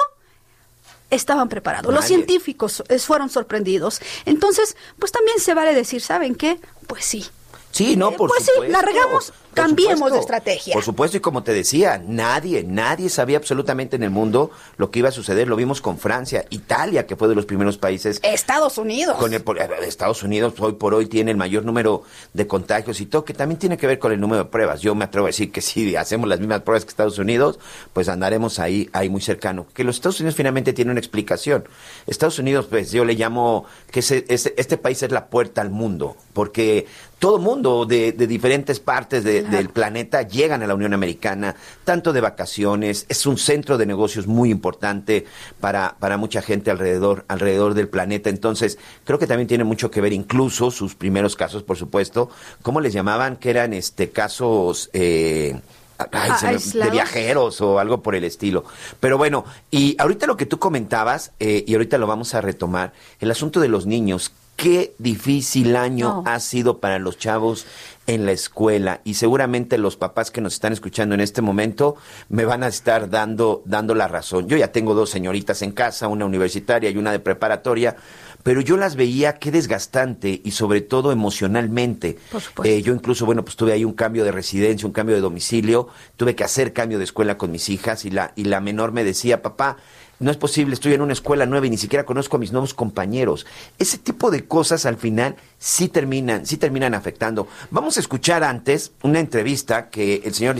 estaban 1.09 1.49
preparados. 1.49 1.93
Los 1.93 2.05
científicos 2.05 2.83
eh, 2.87 2.97
fueron 2.99 3.29
sorprendidos. 3.29 3.99
Entonces, 4.25 4.77
pues 4.97 5.11
también 5.11 5.39
se 5.39 5.53
vale 5.53 5.73
decir, 5.75 6.01
¿saben 6.01 6.35
qué? 6.35 6.59
Pues 6.87 7.05
sí, 7.05 7.25
Sí, 7.71 7.95
no, 7.95 8.11
por 8.11 8.29
pues 8.29 8.45
supuesto. 8.45 8.65
sí, 8.65 9.31
cambiemos 9.53 10.11
de 10.11 10.19
estrategia. 10.19 10.73
Por 10.73 10.83
supuesto, 10.83 11.17
y 11.17 11.19
como 11.19 11.43
te 11.43 11.53
decía, 11.53 12.01
nadie, 12.05 12.63
nadie 12.63 13.09
sabía 13.09 13.37
absolutamente 13.37 13.95
en 13.95 14.03
el 14.03 14.09
mundo 14.09 14.51
lo 14.77 14.91
que 14.91 14.99
iba 14.99 15.09
a 15.09 15.11
suceder. 15.11 15.47
Lo 15.47 15.55
vimos 15.55 15.81
con 15.81 15.97
Francia, 15.97 16.45
Italia, 16.49 17.05
que 17.05 17.15
fue 17.15 17.27
de 17.27 17.35
los 17.35 17.45
primeros 17.45 17.77
países. 17.77 18.19
Estados 18.23 18.77
Unidos. 18.77 19.17
Con 19.17 19.33
el, 19.33 19.43
Estados 19.83 20.23
Unidos 20.23 20.53
hoy 20.59 20.73
por 20.73 20.93
hoy 20.93 21.07
tiene 21.07 21.31
el 21.31 21.37
mayor 21.37 21.65
número 21.65 22.03
de 22.33 22.47
contagios 22.47 23.01
y 23.01 23.05
todo, 23.05 23.25
que 23.25 23.33
también 23.33 23.59
tiene 23.59 23.77
que 23.77 23.87
ver 23.87 23.99
con 23.99 24.11
el 24.11 24.19
número 24.19 24.43
de 24.43 24.49
pruebas. 24.49 24.81
Yo 24.81 24.95
me 24.95 25.05
atrevo 25.05 25.27
a 25.27 25.29
decir 25.29 25.51
que 25.51 25.61
si 25.61 25.95
hacemos 25.95 26.27
las 26.27 26.39
mismas 26.39 26.61
pruebas 26.61 26.85
que 26.85 26.89
Estados 26.89 27.19
Unidos, 27.19 27.59
pues 27.93 28.09
andaremos 28.09 28.59
ahí, 28.59 28.89
ahí 28.93 29.09
muy 29.09 29.21
cercano. 29.21 29.67
Que 29.73 29.83
los 29.83 29.95
Estados 29.95 30.19
Unidos 30.19 30.35
finalmente 30.35 30.73
tienen 30.73 30.91
una 30.91 30.99
explicación. 30.99 31.65
Estados 32.07 32.39
Unidos, 32.39 32.67
pues 32.69 32.91
yo 32.91 33.05
le 33.05 33.13
llamo 33.13 33.65
que 33.91 33.99
este 33.99 34.77
país 34.77 35.03
es 35.03 35.11
la 35.11 35.27
puerta 35.27 35.61
al 35.61 35.69
mundo, 35.69 36.15
porque 36.33 36.87
todo 37.19 37.37
mundo 37.37 37.85
de, 37.85 38.13
de 38.13 38.25
diferentes 38.25 38.79
partes 38.79 39.23
de, 39.23 39.40
de- 39.43 39.57
del 39.57 39.69
planeta 39.69 40.21
llegan 40.23 40.63
a 40.63 40.67
la 40.67 40.75
Unión 40.75 40.93
Americana, 40.93 41.55
tanto 41.83 42.13
de 42.13 42.21
vacaciones, 42.21 43.05
es 43.09 43.25
un 43.25 43.37
centro 43.37 43.77
de 43.77 43.85
negocios 43.85 44.27
muy 44.27 44.49
importante 44.51 45.25
para, 45.59 45.95
para 45.99 46.17
mucha 46.17 46.41
gente 46.41 46.71
alrededor, 46.71 47.25
alrededor 47.27 47.73
del 47.73 47.87
planeta. 47.89 48.29
Entonces, 48.29 48.77
creo 49.05 49.19
que 49.19 49.27
también 49.27 49.47
tiene 49.47 49.63
mucho 49.63 49.91
que 49.91 50.01
ver, 50.01 50.13
incluso 50.13 50.71
sus 50.71 50.95
primeros 50.95 51.35
casos, 51.35 51.63
por 51.63 51.77
supuesto, 51.77 52.29
¿cómo 52.61 52.81
les 52.81 52.93
llamaban? 52.93 53.37
Que 53.37 53.49
eran 53.51 53.73
este 53.73 54.09
casos 54.09 54.89
eh, 54.93 55.59
ay, 55.97 56.07
Ah, 56.31 56.37
se 56.59 56.77
me- 56.79 56.85
de 56.85 56.91
viajeros 56.91 57.61
o 57.61 57.77
algo 57.79 58.01
por 58.01 58.15
el 58.15 58.23
estilo. 58.23 58.63
Pero 58.99 59.17
bueno, 59.17 59.45
y 59.69 59.95
ahorita 59.99 60.25
lo 60.25 60.35
que 60.37 60.45
tú 60.47 60.57
comentabas, 60.59 61.31
eh, 61.39 61.63
y 61.67 61.73
ahorita 61.73 61.97
lo 61.99 62.07
vamos 62.07 62.33
a 62.33 62.41
retomar, 62.41 62.93
el 63.19 63.29
asunto 63.31 63.59
de 63.59 63.67
los 63.67 63.85
niños. 63.85 64.31
Qué 64.57 64.93
difícil 64.99 65.75
año 65.75 66.21
No. 66.21 66.31
ha 66.31 66.39
sido 66.39 66.79
para 66.79 66.99
los 66.99 67.17
chavos 67.17 67.65
en 68.07 68.25
la 68.25 68.31
escuela 68.31 69.01
y 69.03 69.13
seguramente 69.13 69.77
los 69.77 69.95
papás 69.95 70.31
que 70.31 70.41
nos 70.41 70.53
están 70.53 70.73
escuchando 70.73 71.15
en 71.15 71.21
este 71.21 71.41
momento 71.41 71.95
me 72.29 72.45
van 72.45 72.63
a 72.63 72.67
estar 72.67 73.09
dando 73.09 73.61
dando 73.65 73.95
la 73.95 74.07
razón. 74.07 74.47
Yo 74.47 74.57
ya 74.57 74.71
tengo 74.71 74.93
dos 74.93 75.09
señoritas 75.09 75.61
en 75.61 75.71
casa, 75.71 76.07
una 76.07 76.25
universitaria 76.25 76.89
y 76.89 76.97
una 76.97 77.11
de 77.11 77.19
preparatoria, 77.19 77.95
pero 78.43 78.61
yo 78.61 78.77
las 78.77 78.95
veía 78.95 79.37
qué 79.37 79.51
desgastante 79.51 80.41
y 80.43 80.51
sobre 80.51 80.81
todo 80.81 81.11
emocionalmente. 81.11 82.17
Por 82.31 82.41
supuesto. 82.41 82.73
Eh, 82.73 82.81
yo 82.81 82.93
incluso, 82.93 83.25
bueno, 83.25 83.43
pues 83.43 83.55
tuve 83.55 83.73
ahí 83.73 83.85
un 83.85 83.93
cambio 83.93 84.23
de 84.23 84.31
residencia, 84.31 84.87
un 84.87 84.93
cambio 84.93 85.15
de 85.15 85.21
domicilio, 85.21 85.87
tuve 86.17 86.35
que 86.35 86.43
hacer 86.43 86.73
cambio 86.73 86.97
de 86.97 87.03
escuela 87.03 87.37
con 87.37 87.51
mis 87.51 87.69
hijas 87.69 88.05
y 88.05 88.09
la, 88.09 88.33
y 88.35 88.45
la 88.45 88.59
menor 88.61 88.91
me 88.91 89.03
decía, 89.03 89.41
papá, 89.41 89.77
no 90.21 90.31
es 90.31 90.37
posible, 90.37 90.73
estoy 90.73 90.93
en 90.93 91.01
una 91.01 91.13
escuela 91.13 91.45
nueva 91.45 91.67
y 91.67 91.69
ni 91.71 91.77
siquiera 91.77 92.05
conozco 92.05 92.37
a 92.37 92.39
mis 92.39 92.51
nuevos 92.51 92.73
compañeros. 92.73 93.45
Ese 93.79 93.97
tipo 93.97 94.31
de 94.31 94.45
cosas 94.45 94.85
al 94.85 94.97
final 94.97 95.35
sí 95.57 95.87
terminan, 95.87 96.45
sí 96.45 96.57
terminan 96.57 96.93
afectando. 96.93 97.47
Vamos 97.71 97.97
a 97.97 97.99
escuchar 97.99 98.43
antes 98.43 98.91
una 99.01 99.19
entrevista 99.19 99.89
que 99.89 100.21
el 100.23 100.33
señor 100.33 100.57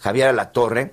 Javier 0.00 0.28
Alatorre 0.28 0.92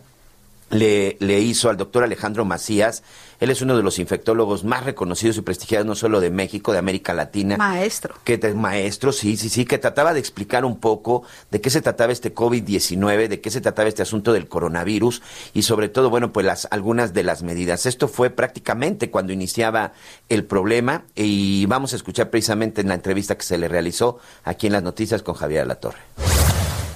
le, 0.70 1.18
le 1.20 1.40
hizo 1.40 1.70
al 1.70 1.78
doctor 1.78 2.04
Alejandro 2.04 2.46
Macías. 2.46 3.04
Él 3.40 3.50
es 3.50 3.62
uno 3.62 3.78
de 3.78 3.84
los 3.84 4.00
infectólogos 4.00 4.64
más 4.64 4.84
reconocidos 4.84 5.38
y 5.38 5.42
prestigiados 5.42 5.88
no 5.88 5.96
solo 5.96 6.20
de 6.20 6.30
México, 6.30 6.74
de 6.74 6.78
América 6.78 7.14
Latina 7.14 7.56
Maestro. 7.58 8.16
que 8.24 8.38
maestro, 8.54 9.12
sí, 9.12 9.38
sí, 9.38 9.50
sí, 9.50 9.66
que 9.66 9.78
trataba 9.78 10.14
de 10.14 10.20
explicar 10.20 10.66
un 10.66 10.78
poco 10.78 11.24
de 11.52 11.62
qué 11.62 11.70
se 11.70 11.82
trataba 11.82 12.12
este 12.12 12.34
COVID-19, 12.34 13.28
de 13.28 13.40
qué 13.40 13.50
se 13.50 13.62
trataba 13.62 13.88
este 13.88 14.02
asunto 14.02 14.34
del 14.34 14.48
coronavirus 14.48 15.22
y 15.54 15.62
sobre 15.62 15.88
todo, 15.90 16.10
bueno, 16.10 16.34
pues 16.34 16.46
las 16.46 16.68
algunas 16.72 17.14
de 17.14 17.24
las 17.24 17.44
medidas. 17.44 17.86
Esto 17.86 18.08
fue 18.08 18.30
prácticamente 18.30 19.10
cuando 19.10 19.32
iniciaba 19.32 19.94
el 20.28 20.44
problema 20.44 21.04
y 21.16 21.66
vamos 21.68 21.94
a 21.94 21.96
escuchar 21.96 22.30
precisamente 22.30 22.82
en 22.82 22.90
la 22.90 22.96
entrevista 22.96 23.38
que 23.38 23.44
se 23.44 23.58
le 23.58 23.68
realizó 23.68 24.20
aquí 24.44 24.68
en 24.68 24.74
las 24.74 24.84
noticias 24.84 25.24
con 25.24 25.36
Javier 25.36 25.66
Latorre. 25.68 26.00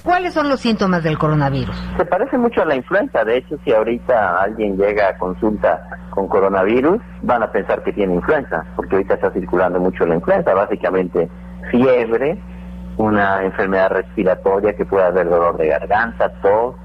¿Cuáles 0.04 0.34
son 0.34 0.50
los 0.50 0.60
síntomas 0.60 1.02
del 1.02 1.18
coronavirus? 1.18 1.76
Se 1.96 2.06
parece 2.06 2.38
mucho 2.38 2.62
a 2.62 2.66
la 2.66 2.76
influenza. 2.76 3.24
De 3.24 3.38
hecho, 3.38 3.58
si 3.64 3.72
ahorita 3.72 4.44
alguien 4.44 4.76
llega 4.76 5.08
a 5.08 5.18
consulta 5.18 5.82
con 6.10 6.28
coronavirus, 6.28 7.02
van 7.22 7.42
a 7.42 7.52
pensar 7.52 7.82
que 7.84 7.94
tiene 7.94 8.16
influenza, 8.16 8.66
porque 8.76 8.96
ahorita 8.96 9.14
está 9.14 9.32
circulando 9.32 9.80
mucho 9.80 10.06
la 10.06 10.16
influenza. 10.16 10.54
Básicamente, 10.54 11.30
fiebre, 11.72 12.38
una 12.98 13.44
enfermedad 13.44 13.92
respiratoria 13.92 14.76
que 14.76 14.84
puede 14.84 15.06
haber 15.06 15.30
dolor 15.30 15.56
de 15.56 15.68
garganta, 15.68 16.30
tos, 16.42 16.76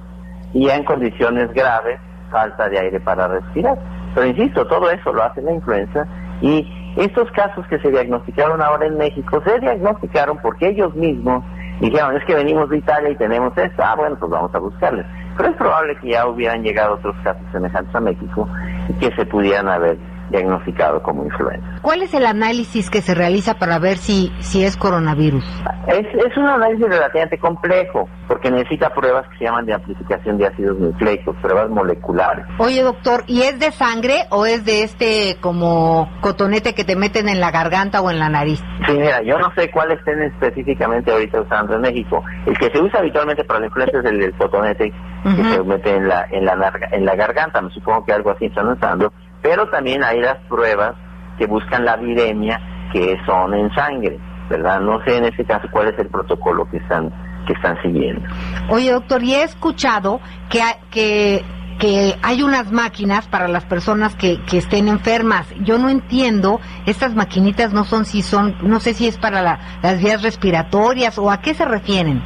y 0.54 0.68
en 0.68 0.84
condiciones 0.84 1.52
graves, 1.52 1.98
falta 2.30 2.68
de 2.68 2.78
aire 2.78 3.00
para 3.00 3.26
respirar. 3.26 3.78
Pero 4.14 4.26
insisto, 4.28 4.64
todo 4.68 4.90
eso 4.90 5.12
lo 5.12 5.24
hace 5.24 5.42
la 5.42 5.52
influenza 5.52 6.06
y 6.40 6.66
estos 6.96 7.30
casos 7.32 7.66
que 7.66 7.78
se 7.80 7.90
diagnosticaron 7.90 8.62
ahora 8.62 8.86
en 8.86 8.96
México 8.96 9.42
se 9.44 9.58
diagnosticaron 9.58 10.38
porque 10.38 10.68
ellos 10.68 10.94
mismos 10.94 11.44
dijeron, 11.80 12.16
es 12.16 12.24
que 12.24 12.34
venimos 12.34 12.68
de 12.70 12.78
Italia 12.78 13.10
y 13.10 13.16
tenemos 13.16 13.56
esto, 13.56 13.82
ah, 13.82 13.94
bueno, 13.96 14.16
pues 14.18 14.30
vamos 14.30 14.54
a 14.54 14.58
buscarles. 14.58 15.06
Pero 15.36 15.50
es 15.50 15.56
probable 15.56 15.96
que 15.96 16.08
ya 16.08 16.26
hubieran 16.26 16.62
llegado 16.62 16.94
otros 16.94 17.14
casos 17.22 17.42
semejantes 17.52 17.94
a 17.94 18.00
México 18.00 18.48
y 18.88 18.92
que 18.94 19.14
se 19.14 19.24
pudieran 19.26 19.68
haber 19.68 19.96
diagnosticado 20.30 21.02
como 21.02 21.24
influenza. 21.24 21.66
¿Cuál 21.82 22.02
es 22.02 22.12
el 22.14 22.26
análisis 22.26 22.90
que 22.90 23.00
se 23.00 23.14
realiza 23.14 23.54
para 23.54 23.78
ver 23.78 23.96
si, 23.96 24.32
si 24.40 24.64
es 24.64 24.76
coronavirus? 24.76 25.44
Es, 25.86 26.06
es 26.14 26.36
un 26.36 26.46
análisis 26.46 26.86
relativamente 26.86 27.38
complejo, 27.38 28.08
porque 28.26 28.50
necesita 28.50 28.90
pruebas 28.90 29.26
que 29.30 29.38
se 29.38 29.44
llaman 29.44 29.64
de 29.66 29.74
amplificación 29.74 30.36
de 30.38 30.46
ácidos 30.46 30.78
nucleicos, 30.78 31.34
pruebas 31.40 31.70
moleculares. 31.70 32.44
Oye, 32.58 32.82
doctor, 32.82 33.24
¿y 33.26 33.42
es 33.42 33.58
de 33.58 33.72
sangre 33.72 34.26
o 34.30 34.44
es 34.46 34.64
de 34.64 34.82
este 34.82 35.36
como 35.40 36.10
cotonete 36.20 36.74
que 36.74 36.84
te 36.84 36.96
meten 36.96 37.28
en 37.28 37.40
la 37.40 37.50
garganta 37.50 38.00
o 38.00 38.10
en 38.10 38.18
la 38.18 38.28
nariz? 38.28 38.62
Sí, 38.86 38.92
mira, 38.92 39.22
yo 39.22 39.38
no 39.38 39.52
sé 39.54 39.70
cuál 39.70 39.90
estén 39.92 40.22
específicamente 40.22 41.10
ahorita 41.10 41.40
usando 41.40 41.74
en 41.74 41.80
México. 41.82 42.22
El 42.46 42.56
que 42.58 42.70
se 42.70 42.80
usa 42.80 43.00
habitualmente 43.00 43.44
para 43.44 43.60
la 43.60 43.66
influenza 43.66 43.98
es 43.98 44.04
el 44.04 44.20
del 44.20 44.34
cotonete 44.36 44.92
que 45.24 45.42
se 45.44 45.62
mete 45.64 45.96
en 45.96 46.08
la, 46.08 46.26
en, 46.30 46.44
la, 46.44 46.54
narga- 46.54 46.88
en 46.92 47.04
la 47.04 47.14
garganta. 47.16 47.60
Me 47.60 47.70
supongo 47.70 48.04
que 48.04 48.12
algo 48.12 48.30
así 48.30 48.46
están 48.46 48.68
usando. 48.68 49.12
Pero 49.42 49.68
también 49.70 50.02
hay 50.04 50.20
las 50.20 50.36
pruebas 50.48 50.94
que 51.38 51.46
buscan 51.46 51.84
la 51.84 51.96
viremia 51.96 52.60
que 52.92 53.16
son 53.26 53.54
en 53.54 53.72
sangre, 53.74 54.18
¿verdad? 54.48 54.80
No 54.80 55.02
sé 55.04 55.16
en 55.18 55.24
este 55.26 55.44
caso 55.44 55.68
cuál 55.70 55.88
es 55.88 55.98
el 55.98 56.08
protocolo 56.08 56.68
que 56.70 56.78
están 56.78 57.12
que 57.46 57.52
están 57.54 57.80
siguiendo. 57.80 58.28
Oye, 58.68 58.92
doctor, 58.92 59.22
y 59.22 59.34
he 59.34 59.42
escuchado 59.42 60.20
que, 60.50 60.60
ha- 60.60 60.76
que, 60.90 61.42
que 61.78 62.14
hay 62.22 62.42
unas 62.42 62.70
máquinas 62.72 63.26
para 63.28 63.48
las 63.48 63.64
personas 63.64 64.14
que, 64.16 64.42
que 64.44 64.58
estén 64.58 64.86
enfermas. 64.88 65.48
Yo 65.60 65.78
no 65.78 65.88
entiendo, 65.88 66.60
estas 66.84 67.14
maquinitas 67.14 67.72
no 67.72 67.84
son 67.84 68.04
si 68.04 68.20
son, 68.20 68.54
no 68.62 68.80
sé 68.80 68.92
si 68.92 69.06
es 69.08 69.16
para 69.16 69.40
la- 69.40 69.60
las 69.82 69.98
vías 70.02 70.22
respiratorias 70.22 71.18
o 71.18 71.30
a 71.30 71.40
qué 71.40 71.54
se 71.54 71.64
refieren. 71.64 72.22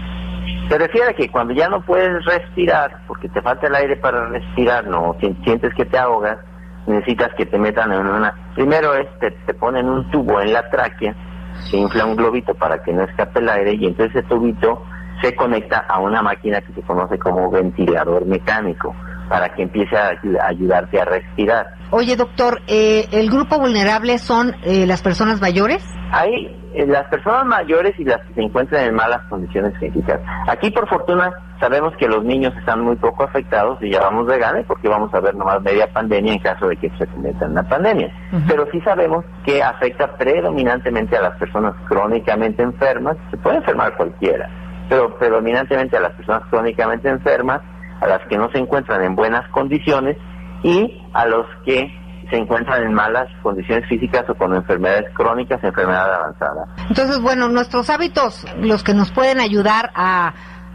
Se 0.69 0.77
refiere 0.79 1.11
a 1.11 1.15
que 1.15 1.29
cuando 1.31 1.55
ya 1.55 1.69
no 1.69 1.83
puedes 1.83 2.25
respirar, 2.25 3.03
porque 3.07 3.29
te 3.29 3.41
falta 3.43 3.69
el 3.69 3.75
aire 3.77 3.97
para 3.97 4.27
respirar, 4.29 4.87
no 4.89 5.15
si- 5.21 5.37
sientes 5.45 5.73
que 5.75 5.85
te 5.85 5.99
ahogas, 5.99 6.39
necesitas 6.87 7.33
que 7.37 7.47
te 7.47 7.59
metan 7.59 7.93
en 7.93 8.07
una... 8.07 8.35
Primero 8.55 8.95
es, 8.95 9.07
te, 9.19 9.55
ponen 9.55 9.89
un 9.89 10.11
tubo 10.11 10.41
en 10.41 10.53
la 10.53 10.69
tráquea, 10.71 11.15
se 11.71 11.77
infla 11.77 12.07
un 12.07 12.17
globito 12.17 12.55
para 12.55 12.83
que 12.83 12.93
no 12.93 13.03
escape 13.05 13.41
el 13.41 13.49
aire 13.49 13.75
y 13.75 13.87
entonces 13.87 14.17
ese 14.17 14.29
tubito 14.29 14.83
se 15.21 15.35
conecta 15.37 15.85
a 15.89 16.01
una 16.01 16.23
máquina 16.23 16.61
que 16.61 16.73
se 16.73 16.83
conoce 16.83 17.19
como 17.19 17.51
ventilador 17.51 18.27
mecánico, 18.27 18.95
para 19.29 19.49
que 19.55 19.63
empiece 19.63 19.97
a 19.97 20.13
ayudarte 20.47 21.01
a 21.01 21.05
respirar. 21.05 21.82
Oye, 21.95 22.17
doctor, 22.17 22.63
eh, 22.69 23.07
¿el 23.13 23.29
grupo 23.29 23.59
vulnerable 23.59 24.17
son 24.17 24.57
eh, 24.65 24.87
las 24.87 25.03
personas 25.03 25.43
mayores? 25.43 25.85
Hay 26.11 26.47
eh, 26.73 26.87
las 26.87 27.07
personas 27.09 27.45
mayores 27.45 27.93
y 27.99 28.05
las 28.05 28.27
que 28.27 28.33
se 28.33 28.41
encuentran 28.41 28.87
en 28.87 28.95
malas 28.95 29.21
condiciones 29.29 29.79
físicas. 29.79 30.19
Aquí, 30.49 30.71
por 30.71 30.89
fortuna, 30.89 31.31
sabemos 31.61 31.95
que 31.99 32.09
los 32.09 32.25
niños 32.25 32.55
están 32.57 32.81
muy 32.81 32.97
poco 32.97 33.25
afectados 33.25 33.77
y 33.83 33.91
ya 33.91 34.01
vamos 34.01 34.27
de 34.27 34.39
gane 34.39 34.65
porque 34.65 34.89
vamos 34.89 35.13
a 35.13 35.21
ver 35.21 35.35
nomás 35.35 35.61
media 35.61 35.87
pandemia 35.93 36.33
en 36.33 36.39
caso 36.39 36.67
de 36.67 36.79
que 36.79 36.89
se 36.97 37.07
cometa 37.09 37.45
una 37.45 37.69
pandemia. 37.69 38.11
Pero 38.49 38.67
sí 38.73 38.81
sabemos 38.81 39.27
que 39.45 39.63
afecta 39.63 40.17
predominantemente 40.17 41.15
a 41.19 41.21
las 41.21 41.37
personas 41.37 41.75
crónicamente 41.89 42.63
enfermas. 42.63 43.19
Se 43.31 43.37
puede 43.37 43.59
enfermar 43.59 43.95
cualquiera, 43.99 44.49
pero 44.89 45.15
predominantemente 45.19 45.99
a 45.99 46.01
las 46.01 46.13
personas 46.13 46.41
crónicamente 46.49 47.11
enfermas, 47.11 47.61
a 48.01 48.07
las 48.07 48.27
que 48.29 48.39
no 48.39 48.51
se 48.51 48.57
encuentran 48.57 49.03
en 49.03 49.15
buenas 49.15 49.47
condiciones 49.51 50.17
y 50.63 51.03
a 51.13 51.27
los 51.27 51.47
que 51.65 51.91
se 52.31 52.37
encuentran 52.39 52.83
en 52.85 52.95
malas 52.95 53.29
condiciones 53.43 53.87
físicas 53.89 54.25
o 54.29 54.35
con 54.35 54.55
enfermedades 54.55 55.13
crónicas, 55.15 55.63
enfermedad 55.63 56.15
avanzada. 56.15 56.67
Entonces, 56.89 57.21
bueno, 57.21 57.49
nuestros 57.49 57.91
hábitos, 57.91 58.47
los 58.59 58.83
que 58.83 58.95
nos 58.95 59.11
pueden 59.13 59.39
ayudar 59.41 59.91
a, 59.95 60.33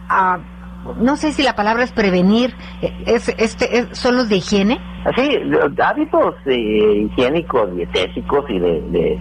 a- 0.09 0.37
no 0.99 1.15
sé 1.15 1.31
si 1.33 1.41
la 1.43 1.55
palabra 1.55 1.83
es 1.83 1.91
prevenir, 1.91 2.53
eh, 2.81 2.93
es, 3.07 3.29
este, 3.37 3.77
es- 3.79 3.97
son 3.97 4.15
los 4.17 4.29
de 4.29 4.37
higiene. 4.37 4.79
Los 5.45 5.71
hábitos 5.79 6.35
eh, 6.45 7.07
higiénicos, 7.09 7.75
dietéticos 7.75 8.45
y 8.49 8.59
de, 8.59 8.81
de- 8.91 9.17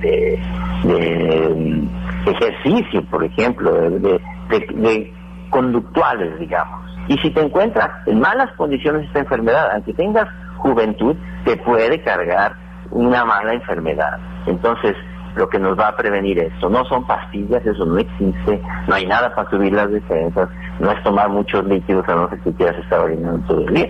de- 0.85 0.93
de, 0.93 2.31
ejercicio, 2.31 3.05
por 3.11 3.25
ejemplo, 3.25 3.73
de, 3.73 3.91
de- 3.99 4.21
de- 4.51 4.67
de 4.75 5.15
conductuales, 5.51 6.39
digamos. 6.39 6.85
Y 7.09 7.17
si 7.19 7.31
te 7.31 7.41
encuentras 7.41 7.89
en 8.07 8.19
malas 8.21 8.51
condiciones 8.57 9.07
esta 9.07 9.21
enfermedad, 9.21 9.71
aunque 9.73 9.95
tengas 9.95 10.27
juventud, 10.67 11.17
te 11.45 11.57
puede 11.59 12.01
cargar 12.03 12.55
una 12.91 13.25
mala 13.25 13.53
enfermedad. 13.55 14.19
Entonces, 14.47 14.95
lo 15.35 15.49
que 15.49 15.59
nos 15.59 15.79
va 15.79 15.89
a 15.89 15.97
prevenir 15.97 16.39
esto 16.39 16.69
no 16.71 16.85
son 16.87 17.07
pastillas, 17.07 17.65
eso 17.67 17.85
no 17.85 17.99
existe, 17.99 18.61
no 18.89 18.95
hay 18.95 19.07
nada 19.07 19.35
para 19.35 19.51
subir 19.51 19.73
las 19.73 19.91
defensas, 19.91 20.49
no 20.81 20.91
es 20.91 21.03
tomar 21.03 21.29
muchos 21.29 21.65
líquidos 21.67 22.09
a 22.09 22.15
no 22.15 22.29
ser 22.31 22.41
que 22.41 22.53
quieras 22.55 22.77
estar 22.83 23.01
orinando 23.01 23.47
todo 23.47 23.61
el 23.69 23.75
día. 23.75 23.89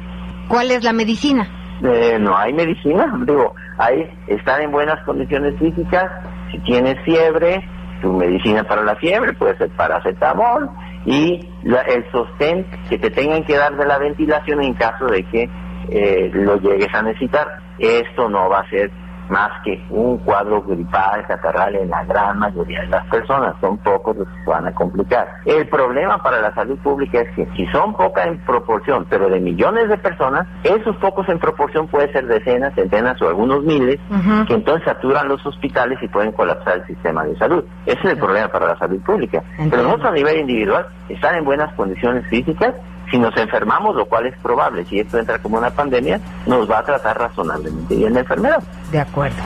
¿Cuál 0.48 0.70
es 0.70 0.82
la 0.84 0.92
medicina? 0.92 1.46
Eh, 1.82 2.18
no 2.20 2.36
hay 2.36 2.52
medicina, 2.52 3.12
digo, 3.26 3.54
hay 3.78 4.10
estar 4.28 4.60
en 4.60 4.72
buenas 4.72 4.98
condiciones 5.04 5.56
físicas, 5.58 6.10
si 6.50 6.58
tienes 6.60 6.96
fiebre, 7.04 7.62
tu 8.02 8.12
medicina 8.12 8.64
para 8.64 8.82
la 8.82 8.96
fiebre 8.96 9.32
puede 9.34 9.56
ser 9.58 9.70
paracetamol 9.76 10.68
y 11.04 11.48
la- 11.64 11.82
el 11.82 12.04
sostén 12.10 12.66
que 12.88 12.98
te 12.98 13.10
tengan 13.10 13.44
que 13.44 13.56
dar 13.56 13.76
de 13.76 13.86
la 13.86 13.98
ventilación 13.98 14.62
en 14.62 14.74
caso 14.74 15.06
de 15.06 15.22
que 15.24 15.48
eh, 15.90 16.30
lo 16.32 16.56
llegues 16.56 16.92
a 16.94 17.02
necesitar. 17.02 17.60
Esto 17.78 18.28
no 18.28 18.48
va 18.48 18.60
a 18.60 18.70
ser 18.70 18.90
más 19.28 19.50
que 19.64 19.82
un 19.90 20.18
cuadro 20.18 20.62
gripal, 20.62 21.26
catarral 21.26 21.74
en 21.74 21.90
la 21.90 22.04
gran 22.04 22.38
mayoría 22.38 22.80
de 22.82 22.88
las 22.88 23.06
personas. 23.08 23.54
Son 23.60 23.78
pocos 23.78 24.16
los 24.16 24.28
que 24.28 24.44
se 24.44 24.50
van 24.50 24.66
a 24.66 24.72
complicar. 24.74 25.28
El 25.44 25.68
problema 25.68 26.22
para 26.22 26.40
la 26.40 26.54
salud 26.54 26.78
pública 26.78 27.20
es 27.20 27.34
que 27.34 27.46
si 27.56 27.66
son 27.66 27.94
pocas 27.94 28.26
en 28.26 28.38
proporción, 28.44 29.06
pero 29.08 29.28
de 29.28 29.40
millones 29.40 29.88
de 29.88 29.98
personas, 29.98 30.46
esos 30.62 30.96
pocos 30.96 31.28
en 31.28 31.38
proporción 31.38 31.88
puede 31.88 32.12
ser 32.12 32.26
decenas, 32.26 32.74
centenas 32.74 33.20
o 33.22 33.28
algunos 33.28 33.64
miles, 33.64 33.98
que 34.46 34.54
entonces 34.54 34.84
saturan 34.84 35.28
los 35.28 35.44
hospitales 35.44 35.98
y 36.02 36.08
pueden 36.08 36.32
colapsar 36.32 36.78
el 36.78 36.86
sistema 36.86 37.24
de 37.24 37.36
salud. 37.36 37.64
Ese 37.84 37.98
es 37.98 38.12
el 38.12 38.18
problema 38.18 38.48
para 38.48 38.68
la 38.68 38.78
salud 38.78 39.00
pública. 39.02 39.42
Pero 39.70 39.82
nosotros 39.82 40.10
a 40.10 40.14
nivel 40.14 40.40
individual, 40.40 40.86
estar 41.08 41.34
en 41.34 41.44
buenas 41.44 41.72
condiciones 41.74 42.26
físicas 42.28 42.74
si 43.10 43.18
nos 43.18 43.36
enfermamos, 43.36 43.94
lo 43.94 44.06
cual 44.06 44.26
es 44.26 44.36
probable, 44.38 44.84
si 44.86 45.00
esto 45.00 45.18
entra 45.18 45.40
como 45.40 45.58
una 45.58 45.70
pandemia, 45.70 46.20
nos 46.46 46.70
va 46.70 46.80
a 46.80 46.84
tratar 46.84 47.18
razonablemente 47.18 47.94
bien 47.94 48.14
la 48.14 48.20
enfermedad. 48.20 48.62
De 48.90 49.00
acuerdo. 49.00 49.42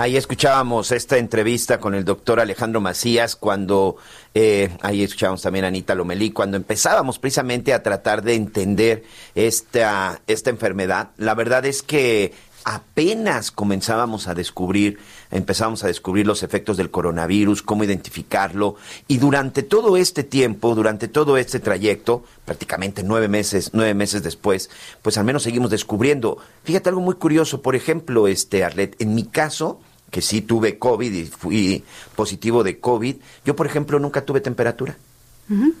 Ahí 0.00 0.16
escuchábamos 0.16 0.92
esta 0.92 1.18
entrevista 1.18 1.78
con 1.78 1.94
el 1.94 2.06
doctor 2.06 2.40
Alejandro 2.40 2.80
Macías 2.80 3.36
cuando, 3.36 3.96
eh, 4.32 4.70
ahí 4.80 5.02
escuchábamos 5.02 5.42
también 5.42 5.66
a 5.66 5.68
Anita 5.68 5.94
Lomelí, 5.94 6.30
cuando 6.30 6.56
empezábamos 6.56 7.18
precisamente 7.18 7.74
a 7.74 7.82
tratar 7.82 8.22
de 8.22 8.34
entender 8.34 9.04
esta, 9.34 10.22
esta 10.26 10.48
enfermedad. 10.48 11.10
La 11.18 11.34
verdad 11.34 11.66
es 11.66 11.82
que 11.82 12.32
apenas 12.64 13.50
comenzábamos 13.50 14.26
a 14.26 14.32
descubrir, 14.32 14.98
empezábamos 15.30 15.84
a 15.84 15.86
descubrir 15.86 16.26
los 16.26 16.42
efectos 16.42 16.76
del 16.76 16.90
coronavirus, 16.90 17.62
cómo 17.62 17.84
identificarlo, 17.84 18.76
y 19.08 19.18
durante 19.18 19.62
todo 19.62 19.96
este 19.96 20.24
tiempo, 20.24 20.74
durante 20.74 21.08
todo 21.08 21.36
este 21.36 21.60
trayecto, 21.60 22.24
prácticamente 22.44 23.02
nueve 23.02 23.28
meses, 23.28 23.70
nueve 23.72 23.94
meses 23.94 24.22
después, 24.22 24.70
pues 25.02 25.18
al 25.18 25.24
menos 25.24 25.42
seguimos 25.42 25.70
descubriendo. 25.70 26.38
Fíjate 26.64 26.88
algo 26.88 27.00
muy 27.00 27.14
curioso, 27.14 27.62
por 27.62 27.76
ejemplo, 27.76 28.28
este 28.28 28.64
Arlet, 28.64 29.00
en 29.00 29.14
mi 29.14 29.24
caso, 29.24 29.80
que 30.10 30.22
sí 30.22 30.40
tuve 30.40 30.78
COVID 30.78 31.12
y 31.12 31.24
fui 31.26 31.84
positivo 32.16 32.64
de 32.64 32.80
COVID, 32.80 33.16
yo 33.44 33.56
por 33.56 33.66
ejemplo 33.66 33.98
nunca 33.98 34.24
tuve 34.24 34.40
temperatura. 34.40 34.96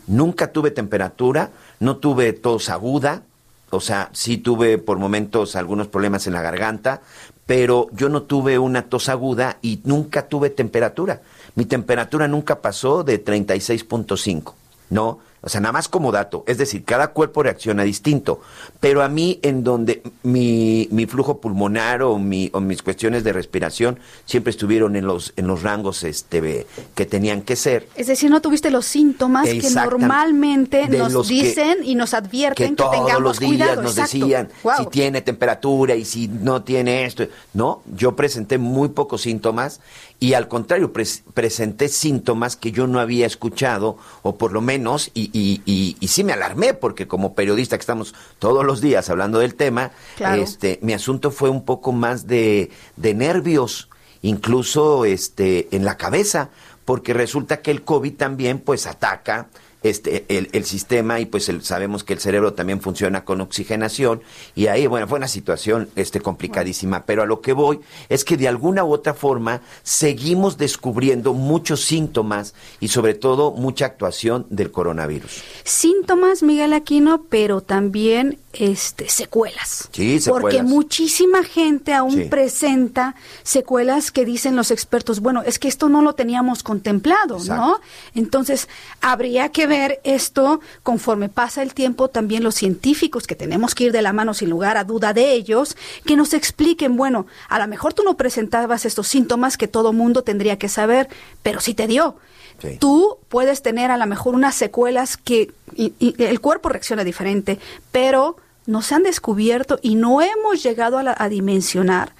Nunca 0.08 0.50
tuve 0.50 0.72
temperatura, 0.72 1.52
no 1.78 1.98
tuve 1.98 2.32
tos 2.32 2.70
aguda, 2.70 3.22
o 3.70 3.80
sea, 3.80 4.10
sí 4.12 4.36
tuve 4.36 4.78
por 4.78 4.98
momentos 4.98 5.54
algunos 5.54 5.86
problemas 5.86 6.26
en 6.26 6.32
la 6.32 6.42
garganta, 6.42 7.02
pero 7.50 7.88
yo 7.90 8.08
no 8.08 8.22
tuve 8.22 8.60
una 8.60 8.82
tos 8.82 9.08
aguda 9.08 9.58
y 9.60 9.80
nunca 9.82 10.28
tuve 10.28 10.50
temperatura. 10.50 11.20
Mi 11.56 11.64
temperatura 11.64 12.28
nunca 12.28 12.62
pasó 12.62 13.02
de 13.02 13.24
36.5, 13.24 14.54
¿no? 14.90 15.18
O 15.42 15.48
sea, 15.48 15.60
nada 15.60 15.72
más 15.72 15.88
como 15.88 16.12
dato. 16.12 16.44
Es 16.46 16.58
decir, 16.58 16.84
cada 16.84 17.08
cuerpo 17.08 17.42
reacciona 17.42 17.82
distinto. 17.82 18.40
Pero 18.78 19.02
a 19.02 19.08
mí, 19.08 19.38
en 19.42 19.64
donde 19.64 20.02
mi, 20.22 20.86
mi 20.90 21.06
flujo 21.06 21.40
pulmonar 21.40 22.02
o, 22.02 22.18
mi, 22.18 22.50
o 22.52 22.60
mis 22.60 22.82
cuestiones 22.82 23.24
de 23.24 23.32
respiración 23.32 23.98
siempre 24.26 24.50
estuvieron 24.50 24.96
en 24.96 25.06
los, 25.06 25.32
en 25.36 25.46
los 25.46 25.62
rangos 25.62 26.04
este, 26.04 26.66
que 26.94 27.06
tenían 27.06 27.42
que 27.42 27.56
ser. 27.56 27.88
Es 27.96 28.06
decir, 28.08 28.30
no 28.30 28.40
tuviste 28.42 28.70
los 28.70 28.84
síntomas 28.86 29.48
que 29.48 29.60
normalmente 29.70 30.86
De 30.88 30.98
nos 30.98 31.26
que- 31.28 31.34
dicen 31.34 31.78
y 31.84 31.94
nos 31.94 32.14
advierten 32.14 32.70
que, 32.70 32.76
todos 32.76 32.92
tengamos 32.92 33.22
los 33.22 33.38
días 33.38 33.48
cuidado. 33.50 33.82
nos 33.82 33.92
Exacto. 33.98 34.18
decían 34.18 34.48
Wow. 34.62 34.72
si 34.78 34.86
tiene 34.86 35.22
temperatura 35.22 35.94
y 35.94 36.04
si 36.04 36.28
no 36.28 36.62
tiene 36.62 37.04
esto. 37.04 37.24
No, 37.54 37.82
yo 37.96 38.14
presenté 38.16 38.58
muy 38.58 38.88
pocos 38.90 39.22
síntomas 39.22 39.80
y 40.22 40.34
al 40.34 40.48
contrario, 40.48 40.92
pres- 40.92 41.22
presenté 41.32 41.88
síntomas 41.88 42.54
que 42.54 42.72
yo 42.72 42.86
no 42.86 43.00
había 43.00 43.26
escuchado 43.26 43.96
o 44.22 44.36
por 44.36 44.52
lo 44.52 44.60
menos, 44.60 45.10
y, 45.14 45.30
y, 45.32 45.62
y, 45.64 45.96
y 45.98 46.08
sí 46.08 46.22
me 46.24 46.34
alarmé 46.34 46.74
porque 46.74 47.08
como 47.08 47.34
periodista 47.34 47.76
que 47.76 47.80
estamos 47.80 48.14
todos 48.38 48.64
los 48.64 48.80
días 48.82 49.08
hablando 49.08 49.38
del 49.38 49.54
tema, 49.54 49.92
Claro. 50.16 50.42
este, 50.42 50.78
mi 50.82 50.92
asunto 50.92 51.30
fue 51.30 51.48
un 51.48 51.64
poco 51.64 51.92
más 51.92 52.26
de, 52.26 52.70
de 52.96 53.14
nervios, 53.14 53.88
incluso 54.20 55.04
este, 55.06 55.74
en 55.74 55.84
la 55.84 55.96
cabeza, 55.96 56.50
porque 56.84 57.14
resulta 57.14 57.62
que 57.62 57.70
el 57.70 57.82
COVID 57.82 58.14
también 58.14 58.58
pues 58.58 58.86
ataca 58.86 59.48
este 59.82 60.24
el, 60.28 60.48
el 60.52 60.64
sistema 60.64 61.20
y 61.20 61.26
pues 61.26 61.48
el- 61.48 61.62
sabemos 61.62 62.04
que 62.04 62.12
el 62.12 62.20
cerebro 62.20 62.52
también 62.52 62.80
funciona 62.80 63.24
con 63.24 63.40
oxigenación 63.40 64.22
y 64.54 64.66
ahí 64.66 64.86
bueno 64.86 65.08
fue 65.08 65.18
una 65.18 65.28
situación 65.28 65.88
este 65.96 66.20
complicadísima 66.20 67.04
pero 67.06 67.22
a 67.22 67.26
lo 67.26 67.40
que 67.40 67.52
voy 67.52 67.80
es 68.08 68.24
que 68.24 68.36
de 68.36 68.48
alguna 68.48 68.84
u 68.84 68.92
otra 68.92 69.14
forma 69.14 69.62
seguimos 69.82 70.58
descubriendo 70.58 71.32
muchos 71.32 71.80
síntomas 71.82 72.54
y 72.80 72.88
sobre 72.88 73.14
todo 73.14 73.52
mucha 73.52 73.86
actuación 73.86 74.46
del 74.50 74.70
coronavirus 74.70 75.42
Síntomas, 75.64 76.42
Miguel 76.42 76.72
Aquino, 76.72 77.22
pero 77.28 77.60
también 77.60 78.38
este, 78.52 79.08
secuelas. 79.08 79.88
Sí, 79.92 80.18
Porque 80.26 80.56
secuelas. 80.56 80.64
muchísima 80.64 81.42
gente 81.44 81.94
aún 81.94 82.10
Sí. 82.12 82.24
presenta 82.24 83.14
secuelas 83.44 84.10
que 84.10 84.24
dicen 84.24 84.56
los 84.56 84.70
expertos, 84.70 85.20
bueno, 85.20 85.42
es 85.42 85.58
que 85.58 85.68
esto 85.68 85.88
no 85.88 86.02
lo 86.02 86.14
teníamos 86.14 86.62
contemplado, 86.62 87.38
¿no? 87.46 87.80
Entonces, 88.14 88.68
habría 89.00 89.50
que 89.50 89.66
ver 89.70 90.00
esto 90.04 90.60
conforme 90.82 91.28
pasa 91.30 91.62
el 91.62 91.72
tiempo, 91.72 92.08
también 92.08 92.42
los 92.42 92.54
científicos, 92.56 93.26
que 93.26 93.34
tenemos 93.34 93.74
que 93.74 93.84
ir 93.84 93.92
de 93.92 94.02
la 94.02 94.12
mano 94.12 94.34
sin 94.34 94.50
lugar 94.50 94.76
a 94.76 94.84
duda 94.84 95.14
de 95.14 95.32
ellos, 95.32 95.76
que 96.04 96.16
nos 96.16 96.34
expliquen, 96.34 96.96
bueno, 96.96 97.26
a 97.48 97.58
lo 97.58 97.66
mejor 97.68 97.94
tú 97.94 98.02
no 98.02 98.16
presentabas 98.16 98.84
estos 98.84 99.06
síntomas 99.08 99.56
que 99.56 99.68
todo 99.68 99.92
mundo 99.94 100.22
tendría 100.22 100.58
que 100.58 100.68
saber, 100.68 101.08
pero 101.42 101.60
sí 101.60 101.72
te 101.74 101.86
dio. 101.86 102.16
Sí. 102.60 102.76
Tú 102.78 103.16
puedes 103.30 103.62
tener 103.62 103.90
a 103.90 103.96
lo 103.96 104.06
mejor 104.06 104.34
unas 104.34 104.54
secuelas 104.54 105.16
que 105.16 105.50
y- 105.74 105.94
y 105.98 106.22
el 106.22 106.40
cuerpo 106.40 106.68
reacciona 106.68 107.04
diferente, 107.04 107.58
pero 107.92 108.36
no 108.66 108.82
se 108.82 108.94
han 108.94 109.02
descubierto 109.02 109.78
y 109.82 109.94
no 109.94 110.20
hemos 110.20 110.62
llegado 110.62 110.98
a, 110.98 111.02
la- 111.02 111.16
a 111.18 111.28
dimensionar 111.30 112.12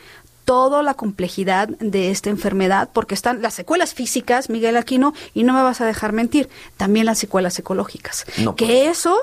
toda 0.50 0.82
la 0.82 0.94
complejidad 0.94 1.68
de 1.68 2.10
esta 2.10 2.28
enfermedad, 2.28 2.90
porque 2.92 3.14
están 3.14 3.40
las 3.40 3.54
secuelas 3.54 3.94
físicas, 3.94 4.50
Miguel 4.50 4.76
Aquino, 4.76 5.14
y 5.32 5.44
no 5.44 5.52
me 5.52 5.62
vas 5.62 5.80
a 5.80 5.86
dejar 5.86 6.12
mentir, 6.12 6.48
también 6.76 7.06
las 7.06 7.18
secuelas 7.18 7.56
ecológicas. 7.60 8.26
No, 8.36 8.56
que 8.56 8.88
eso 8.88 9.16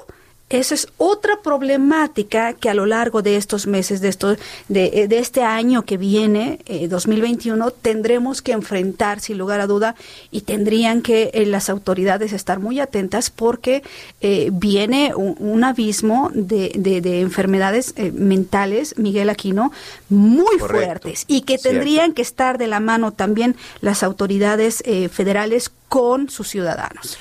eso 0.50 0.74
es 0.76 0.88
otra 0.98 1.42
problemática 1.44 2.54
que 2.54 2.70
a 2.70 2.74
lo 2.74 2.86
largo 2.86 3.22
de 3.22 3.36
estos 3.36 3.68
meses, 3.68 4.00
de, 4.00 4.08
estos, 4.08 4.38
de, 4.70 4.86
eh, 4.94 5.08
de 5.10 5.20
este 5.20 5.44
año 5.44 5.84
que 5.84 5.98
viene, 5.98 6.60
eh, 6.66 6.88
2021, 6.88 7.72
tendremos 7.72 8.42
que 8.42 8.54
enfrentar 8.54 9.20
sin 9.20 9.38
lugar 9.38 9.60
a 9.60 9.68
duda 9.68 9.96
y 10.32 10.42
tendrían 10.42 11.02
que 11.02 11.32
eh, 11.34 11.46
las 11.46 11.70
autoridades 11.70 12.32
estar 12.32 12.60
muy 12.60 12.80
atentas 12.80 13.30
porque 13.30 13.84
eh, 14.22 14.50
viene 14.54 15.14
un, 15.16 15.36
un 15.40 15.64
abismo 15.66 16.32
de, 16.34 16.72
de- 16.76 17.02
de 17.02 17.20
enfermedades 17.22 17.94
eh, 17.98 18.12
mentales, 18.14 18.98
Miguel 18.98 19.30
Aquino, 19.30 19.72
muy 20.10 20.58
Correcto. 20.60 20.68
fuertes 20.86 21.26
y 21.28 21.42
que 21.42 21.58
Cierto. 21.58 21.78
tendrían 21.78 22.14
que 22.14 22.22
estar 22.22 22.58
de 22.58 22.68
la 22.68 22.80
mano 22.80 23.12
también 23.12 23.58
las 23.82 24.02
autoridades 24.02 24.82
eh, 24.86 25.10
federales 25.10 25.72
con 25.90 26.30
sus 26.30 26.48
ciudadanos. 26.48 27.18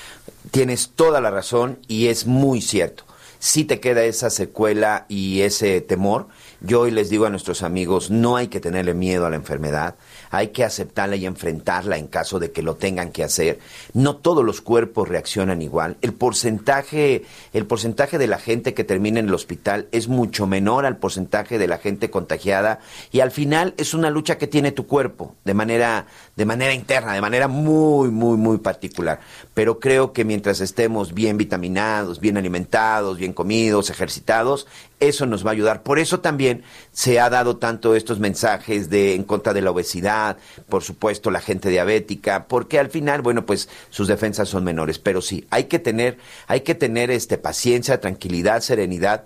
Tienes 0.51 0.91
toda 0.95 1.19
la 1.19 1.29
razón 1.29 1.77
y 1.89 2.07
es 2.07 2.25
muy 2.25 2.61
cierto. 2.61 3.03
Si 3.47 3.63
te 3.63 3.79
queda 3.79 4.03
esa 4.03 4.29
secuela 4.29 5.05
y 5.07 5.39
ese 5.39 5.79
temor, 5.79 6.27
yo 6.59 6.81
hoy 6.81 6.91
les 6.91 7.09
digo 7.09 7.25
a 7.25 7.29
nuestros 7.29 7.63
amigos, 7.63 8.11
no 8.11 8.35
hay 8.35 8.49
que 8.49 8.59
tenerle 8.59 8.93
miedo 8.93 9.25
a 9.25 9.29
la 9.29 9.37
enfermedad, 9.37 9.95
hay 10.31 10.49
que 10.49 10.65
aceptarla 10.65 11.15
y 11.15 11.25
enfrentarla 11.25 11.97
en 11.97 12.07
caso 12.07 12.39
de 12.39 12.51
que 12.51 12.61
lo 12.61 12.75
tengan 12.75 13.13
que 13.13 13.23
hacer. 13.23 13.59
No 13.93 14.17
todos 14.17 14.43
los 14.43 14.59
cuerpos 14.59 15.07
reaccionan 15.07 15.61
igual. 15.61 15.95
El 16.01 16.13
porcentaje, 16.13 17.23
el 17.53 17.65
porcentaje 17.65 18.17
de 18.17 18.27
la 18.27 18.37
gente 18.37 18.73
que 18.73 18.83
termina 18.83 19.21
en 19.21 19.29
el 19.29 19.33
hospital 19.33 19.87
es 19.93 20.09
mucho 20.09 20.45
menor 20.45 20.85
al 20.85 20.97
porcentaje 20.97 21.57
de 21.57 21.67
la 21.67 21.77
gente 21.77 22.09
contagiada 22.09 22.79
y 23.13 23.21
al 23.21 23.31
final 23.31 23.75
es 23.77 23.93
una 23.93 24.09
lucha 24.09 24.37
que 24.37 24.47
tiene 24.47 24.73
tu 24.73 24.87
cuerpo 24.87 25.35
de 25.45 25.53
manera 25.53 26.07
de 26.37 26.45
manera 26.45 26.71
interna, 26.73 27.13
de 27.13 27.21
manera 27.21 27.47
muy 27.47 28.09
muy 28.09 28.37
muy 28.37 28.59
particular. 28.59 29.19
Pero 29.55 29.79
creo 29.79 30.13
que 30.13 30.23
mientras 30.23 30.61
estemos 30.61 31.15
bien 31.15 31.35
vitaminados, 31.35 32.19
bien 32.19 32.37
alimentados, 32.37 33.17
bien 33.17 33.33
comidos, 33.33 33.89
ejercitados, 33.89 34.67
eso 34.99 35.25
nos 35.25 35.43
va 35.43 35.49
a 35.49 35.53
ayudar. 35.53 35.81
Por 35.81 35.97
eso 35.97 36.19
también 36.19 36.63
se 36.93 37.19
ha 37.19 37.31
dado 37.31 37.57
tanto 37.57 37.95
estos 37.95 38.19
mensajes 38.19 38.89
de 38.91 39.15
en 39.15 39.23
contra 39.23 39.53
de 39.53 39.61
la 39.61 39.71
obesidad, 39.71 40.37
por 40.69 40.83
supuesto 40.83 41.31
la 41.31 41.41
gente 41.41 41.69
diabética, 41.69 42.45
porque 42.45 42.79
al 42.79 42.91
final, 42.91 43.23
bueno, 43.23 43.45
pues 43.45 43.67
sus 43.89 44.07
defensas 44.07 44.47
son 44.47 44.63
menores, 44.63 44.99
pero 44.99 45.23
sí, 45.23 45.47
hay 45.49 45.63
que 45.65 45.79
tener 45.79 46.19
hay 46.45 46.61
que 46.61 46.75
tener 46.75 47.09
este 47.09 47.39
paciencia, 47.39 47.99
tranquilidad, 47.99 48.61
serenidad. 48.61 49.23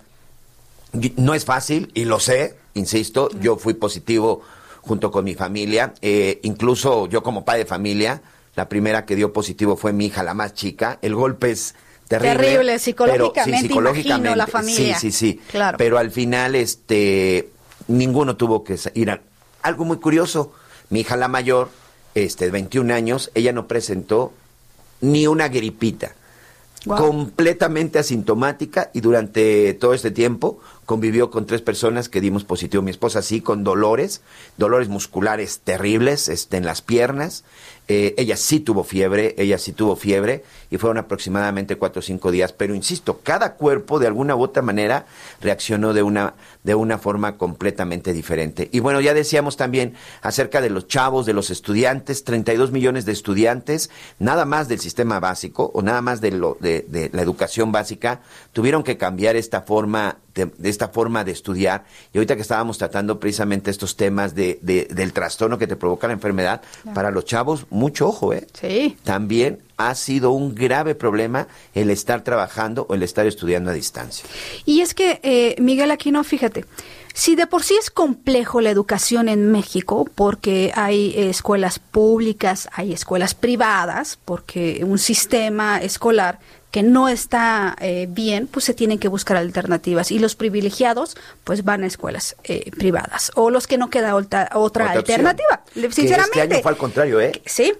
No 1.18 1.34
es 1.34 1.44
fácil 1.44 1.92
y 1.94 2.06
lo 2.06 2.22
sé, 2.22 2.56
insisto, 2.74 3.30
yo 3.42 3.58
fui 3.58 3.74
positivo 3.74 4.44
junto 4.82 5.12
con 5.12 5.24
mi 5.24 5.36
familia, 5.36 5.94
eh, 6.02 6.40
incluso 6.44 7.08
yo 7.08 7.24
como 7.24 7.46
padre 7.46 7.60
de 7.60 7.66
familia, 7.66 8.22
la 8.56 8.68
primera 8.68 9.06
que 9.06 9.16
dio 9.16 9.32
positivo 9.32 9.78
fue 9.78 9.94
mi 9.94 10.08
hija, 10.08 10.24
la 10.24 10.34
más 10.34 10.54
chica, 10.54 11.00
el 11.02 11.16
golpe 11.16 11.52
es 11.52 11.76
terrible. 12.08 12.38
Terrible, 12.38 12.72
pero- 12.72 12.80
psicológicamente, 12.80 13.74
imagino, 14.08 14.36
la 14.36 14.48
familia. 14.48 14.98
Sí, 14.98 15.12
sí, 15.12 15.34
sí. 15.34 15.42
Claro. 15.52 15.78
Pero 15.78 15.98
al 15.98 16.12
final, 16.12 16.56
este, 16.56 17.50
ninguno 17.88 18.36
tuvo 18.36 18.64
que 18.64 18.78
ir 18.96 19.12
a... 19.12 19.22
Algo 19.62 19.86
muy 19.86 19.98
curioso, 19.98 20.54
mi 20.90 21.02
hija 21.02 21.16
la 21.16 21.28
mayor, 21.28 21.70
este, 22.16 22.46
de 22.46 22.52
21 22.52 22.94
años, 22.94 23.32
ella 23.36 23.54
no 23.54 23.68
presentó 23.68 24.34
ni 25.00 25.28
una 25.28 25.48
gripita 25.48 26.16
completamente 26.86 28.00
asintomática 28.00 28.90
y 28.94 29.02
durante 29.02 29.74
todo 29.76 29.94
este 29.94 30.12
tiempo 30.12 30.60
convivió 30.92 31.32
con 31.32 31.46
tres 31.46 31.62
personas 31.62 32.10
que 32.10 32.20
dimos 32.20 32.44
positivo. 32.44 32.84
Mi 32.84 32.92
esposa 32.92 33.22
sí, 33.22 33.40
con 33.40 33.64
dolores, 33.64 34.20
dolores 34.58 34.90
musculares 34.90 35.62
terribles 35.64 36.28
este, 36.28 36.58
en 36.58 36.66
las 36.66 36.82
piernas. 36.82 37.46
Eh, 37.88 38.14
ella 38.18 38.36
sí 38.36 38.60
tuvo 38.60 38.84
fiebre, 38.84 39.34
ella 39.38 39.58
sí 39.58 39.72
tuvo 39.72 39.96
fiebre 39.96 40.44
y 40.70 40.78
fueron 40.78 40.98
aproximadamente 40.98 41.78
cuatro 41.78 42.00
o 42.00 42.04
cinco 42.04 42.30
días. 42.30 42.52
Pero 42.52 42.76
insisto, 42.76 43.22
cada 43.24 43.54
cuerpo 43.54 44.00
de 44.00 44.08
alguna 44.08 44.36
u 44.36 44.44
otra 44.44 44.62
manera 44.62 45.06
reaccionó 45.40 45.94
de 45.94 46.04
una, 46.04 46.34
de 46.64 46.76
una 46.76 46.98
forma 46.98 47.38
completamente 47.38 48.12
diferente. 48.12 48.68
Y 48.74 48.82
bueno, 48.82 49.00
ya 49.00 49.14
decíamos 49.14 49.56
también 49.56 49.94
acerca 50.22 50.60
de 50.60 50.70
los 50.70 50.90
chavos, 50.90 51.26
de 51.26 51.34
los 51.34 51.52
estudiantes, 51.52 52.26
32 52.26 52.72
millones 52.72 53.06
de 53.06 53.14
estudiantes, 53.14 53.90
nada 54.20 54.44
más 54.44 54.68
del 54.68 54.82
sistema 54.82 55.22
básico 55.22 55.72
o 55.74 55.82
nada 55.82 56.02
más 56.02 56.20
de, 56.20 56.32
lo, 56.32 56.58
de, 56.60 56.86
de 56.90 57.10
la 57.14 57.22
educación 57.22 57.72
básica, 57.72 58.22
tuvieron 58.52 58.84
que 58.84 58.98
cambiar 58.98 59.38
esta 59.38 59.62
forma 59.62 60.18
de, 60.34 60.46
de, 60.58 60.70
esta 60.70 60.90
forma 60.90 61.24
de 61.24 61.32
estudiar. 61.32 61.86
Y 62.14 62.18
ahorita 62.18 62.36
que 62.36 62.42
estábamos 62.42 62.78
tratando 62.78 63.20
precisamente 63.20 63.72
estos 63.72 63.96
temas 63.96 64.36
de, 64.36 64.60
de 64.62 64.86
del 64.86 65.14
trastorno 65.14 65.58
que 65.58 65.68
te 65.68 65.76
provoca 65.76 66.08
la 66.08 66.14
enfermedad, 66.14 66.62
claro. 66.84 66.96
para 66.96 67.12
los 67.12 67.26
chavos, 67.26 67.66
mucho 67.70 68.08
ojo, 68.08 68.34
¿eh? 68.34 68.48
Sí. 68.54 68.98
También 69.04 69.60
ha 69.78 69.96
sido 69.96 70.32
un 70.32 70.54
grave 70.54 70.96
problema 70.96 71.48
el 71.74 71.90
estar 71.90 72.24
trabajando 72.24 72.86
o 72.90 72.94
el 72.94 73.04
estar 73.04 73.26
estudiando 73.26 73.72
a 73.72 73.74
distancia. 73.74 74.26
Y 74.66 74.82
es 74.82 74.94
que, 74.94 75.20
eh, 75.24 75.56
Miguel 75.60 75.92
Aquino, 75.92 76.24
fíjate, 76.24 76.66
si 77.14 77.36
de 77.36 77.48
por 77.48 77.64
sí 77.64 77.76
es 77.80 77.90
complejo 77.90 78.62
la 78.62 78.70
educación 78.70 79.28
en 79.28 79.52
México, 79.52 80.08
porque 80.16 80.72
hay 80.76 81.14
escuelas 81.18 81.80
públicas, 81.80 82.70
hay 82.74 82.94
escuelas 82.94 83.34
privadas, 83.34 84.18
porque 84.24 84.84
un 84.86 84.98
sistema 84.98 85.82
escolar 85.82 86.40
que 86.72 86.84
no 86.84 87.10
está 87.10 87.76
eh, 87.82 88.08
bien, 88.10 88.48
pues 88.48 88.66
se 88.66 88.74
tienen 88.74 88.98
que 88.98 89.10
buscar 89.10 89.38
alternativas. 89.38 90.12
Y 90.12 90.20
los 90.20 90.36
privilegiados, 90.36 91.18
pues 91.44 91.64
van 91.64 91.84
a 91.84 91.88
escuelas 91.88 92.38
eh, 92.46 92.72
privadas. 92.72 93.32
O 93.36 93.50
los 93.50 93.68
que 93.68 93.78
no 93.78 93.90
queda 93.90 94.16
otra, 94.16 94.50
otra, 94.54 94.92
alternativa. 94.92 95.64
Sinceramente. 95.74 96.32
Que 96.32 96.42
este 96.42 96.54
año 96.56 96.62
fue 96.64 96.72
al 96.72 96.78
contrario, 96.78 97.20
¿eh? 97.20 97.42
Sí. 97.46 97.74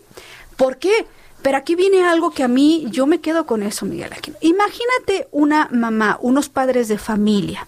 ¿Por 0.58 0.78
qué? 0.78 1.06
Pero 1.42 1.58
aquí 1.58 1.76
viene 1.76 2.04
algo 2.04 2.32
que 2.32 2.44
a 2.44 2.48
mí, 2.48 2.86
yo 2.92 3.08
me 3.08 3.20
quedo 3.20 3.46
con 3.46 3.64
eso, 3.64 3.86
Miguel 3.86 4.14
Aquino. 4.14 4.38
Imagínate 4.42 5.28
una 5.32 5.70
mamá, 5.72 6.20
unos 6.22 6.50
padres 6.50 6.88
de 6.88 6.98
familia 6.98 7.68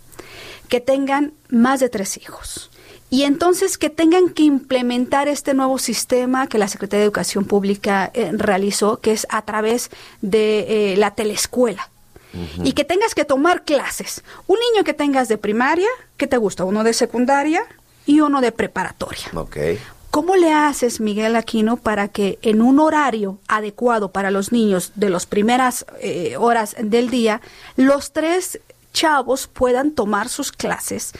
que 0.67 0.79
tengan 0.79 1.33
más 1.49 1.79
de 1.79 1.89
tres 1.89 2.17
hijos 2.17 2.69
y 3.09 3.23
entonces 3.23 3.77
que 3.77 3.89
tengan 3.89 4.29
que 4.29 4.43
implementar 4.43 5.27
este 5.27 5.53
nuevo 5.53 5.77
sistema 5.77 6.47
que 6.47 6.57
la 6.57 6.67
Secretaría 6.67 7.01
de 7.01 7.05
Educación 7.05 7.45
Pública 7.45 8.09
eh, 8.13 8.31
realizó, 8.33 8.99
que 8.99 9.11
es 9.11 9.27
a 9.29 9.43
través 9.43 9.91
de 10.21 10.93
eh, 10.93 10.97
la 10.97 11.11
telescuela. 11.11 11.89
Uh 12.33 12.37
-huh. 12.37 12.67
Y 12.67 12.73
que 12.73 12.83
tengas 12.83 13.13
que 13.13 13.25
tomar 13.25 13.63
clases. 13.63 14.23
Un 14.47 14.57
niño 14.71 14.83
que 14.83 14.93
tengas 14.93 15.27
de 15.27 15.37
primaria, 15.37 15.89
¿qué 16.17 16.25
te 16.25 16.37
gusta? 16.37 16.65
Uno 16.65 16.83
de 16.83 16.93
secundaria 16.93 17.63
y 18.07 18.21
uno 18.21 18.41
de 18.41 18.51
preparatoria. 18.51 19.27
Okay. 19.33 19.79
¿Cómo 20.13 20.35
le 20.35 20.51
haces, 20.51 20.99
Miguel 20.99 21.35
Aquino, 21.35 21.77
para 21.77 22.07
que 22.07 22.37
en 22.43 22.61
un 22.61 22.79
horario 22.79 23.39
adecuado 23.47 24.11
para 24.11 24.29
los 24.29 24.51
niños 24.51 24.91
de 24.93 25.09
las 25.09 25.25
primeras 25.25 25.87
eh, 26.01 26.35
horas 26.37 26.75
del 26.79 27.09
día, 27.09 27.41
los 27.77 28.11
tres 28.11 28.59
chavos 28.93 29.47
puedan 29.47 29.91
tomar 29.91 30.29
sus 30.29 30.51
clases 30.51 31.13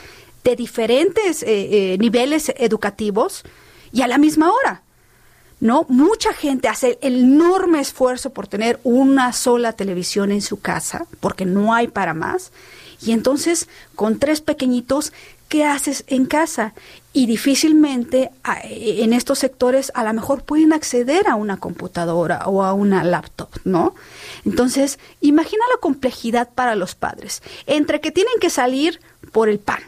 de 0.43 0.56
diferentes 0.56 1.43
eh, 1.43 1.93
eh, 1.93 1.97
niveles 1.99 2.53
educativos 2.58 3.43
y 3.91 4.01
a 4.01 4.08
la 4.08 4.17
misma 4.17 4.51
hora? 4.51 4.82
¿No? 5.60 5.86
Mucha 5.88 6.34
gente 6.34 6.67
hace 6.67 6.99
el 7.01 7.19
enorme 7.21 7.79
esfuerzo 7.79 8.32
por 8.32 8.47
tener 8.47 8.82
una 8.84 9.32
sola 9.32 9.71
televisión 9.71 10.32
en 10.32 10.41
su 10.41 10.60
casa, 10.60 11.06
porque 11.21 11.45
no 11.45 11.73
hay 11.73 11.88
para 11.88 12.13
más. 12.13 12.51
Y 13.01 13.13
entonces, 13.13 13.69
con 13.95 14.19
tres 14.19 14.41
pequeñitos, 14.41 15.13
¿qué 15.53 15.65
haces 15.65 16.03
en 16.08 16.25
casa? 16.25 16.73
Y 17.13 17.27
difícilmente 17.27 18.32
en 18.63 19.13
estos 19.13 19.38
sectores 19.38 19.91
a 19.93 20.03
lo 20.03 20.12
mejor 20.12 20.43
pueden 20.43 20.73
acceder 20.73 21.27
a 21.27 21.36
una 21.36 21.58
computadora 21.58 22.47
o 22.47 22.63
a 22.63 22.73
una 22.73 23.03
laptop, 23.03 23.49
¿no? 23.63 23.93
Entonces, 24.45 24.97
imagina 25.21 25.63
la 25.71 25.79
complejidad 25.79 26.49
para 26.49 26.75
los 26.75 26.95
padres, 26.95 27.43
entre 27.67 28.01
que 28.01 28.12
tienen 28.12 28.34
que 28.41 28.49
salir 28.49 28.99
por 29.32 29.47
el 29.47 29.60
pan, 29.60 29.84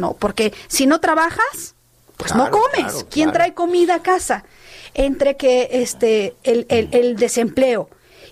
¿no? 0.00 0.14
Porque 0.14 0.52
si 0.66 0.86
no 0.86 0.98
trabajas, 1.00 1.74
pues 2.16 2.32
claro, 2.32 2.50
no 2.50 2.58
comes. 2.58 2.92
Claro, 2.92 3.08
¿Quién 3.10 3.32
trae 3.32 3.54
comida 3.54 3.96
a 3.96 4.02
casa? 4.02 4.44
Entre 4.94 5.36
que 5.36 5.68
este 5.70 6.34
el, 6.42 6.66
el, 6.68 6.88
el 6.92 7.16
desempleo, 7.16 7.88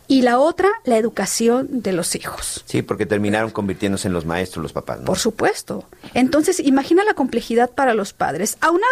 y 0.09 0.23
la 0.23 0.39
otra, 0.39 0.71
la 0.85 0.97
educación 0.97 1.69
de 1.83 1.93
los 1.93 2.15
hijos. 2.15 2.65
Sí, 2.67 2.81
porque 2.81 3.05
terminaron 3.05 3.51
convirtiéndose 3.51 4.09
en 4.09 4.15
los 4.15 4.25
maestros 4.25 4.63
los 4.63 4.73
papás. 4.73 5.01
¿no? 5.01 5.05
Por 5.05 5.19
supuesto. 5.19 5.85
Entonces, 6.15 6.61
imagina 6.61 7.05
la 7.05 7.13
complejidad 7.13 7.71
para 7.71 7.93
los 7.93 8.15
padres. 8.15 8.57
Aunado 8.61 8.87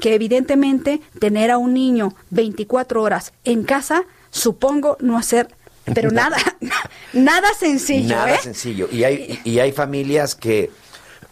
que 0.00 0.14
evidentemente 0.14 1.00
tener 1.18 1.50
a 1.50 1.58
un 1.58 1.74
niño 1.74 2.14
24 2.30 3.02
horas 3.02 3.32
en 3.44 3.64
casa, 3.64 4.04
supongo 4.30 4.96
no 5.00 5.18
hacer, 5.18 5.48
pero 5.92 6.10
nada, 6.12 6.38
nada 7.12 7.48
sencillo. 7.58 8.14
Nada 8.14 8.36
¿eh? 8.36 8.38
sencillo. 8.40 8.88
Y 8.92 9.02
hay, 9.02 9.40
y 9.42 9.58
hay 9.58 9.72
familias 9.72 10.36
que 10.36 10.70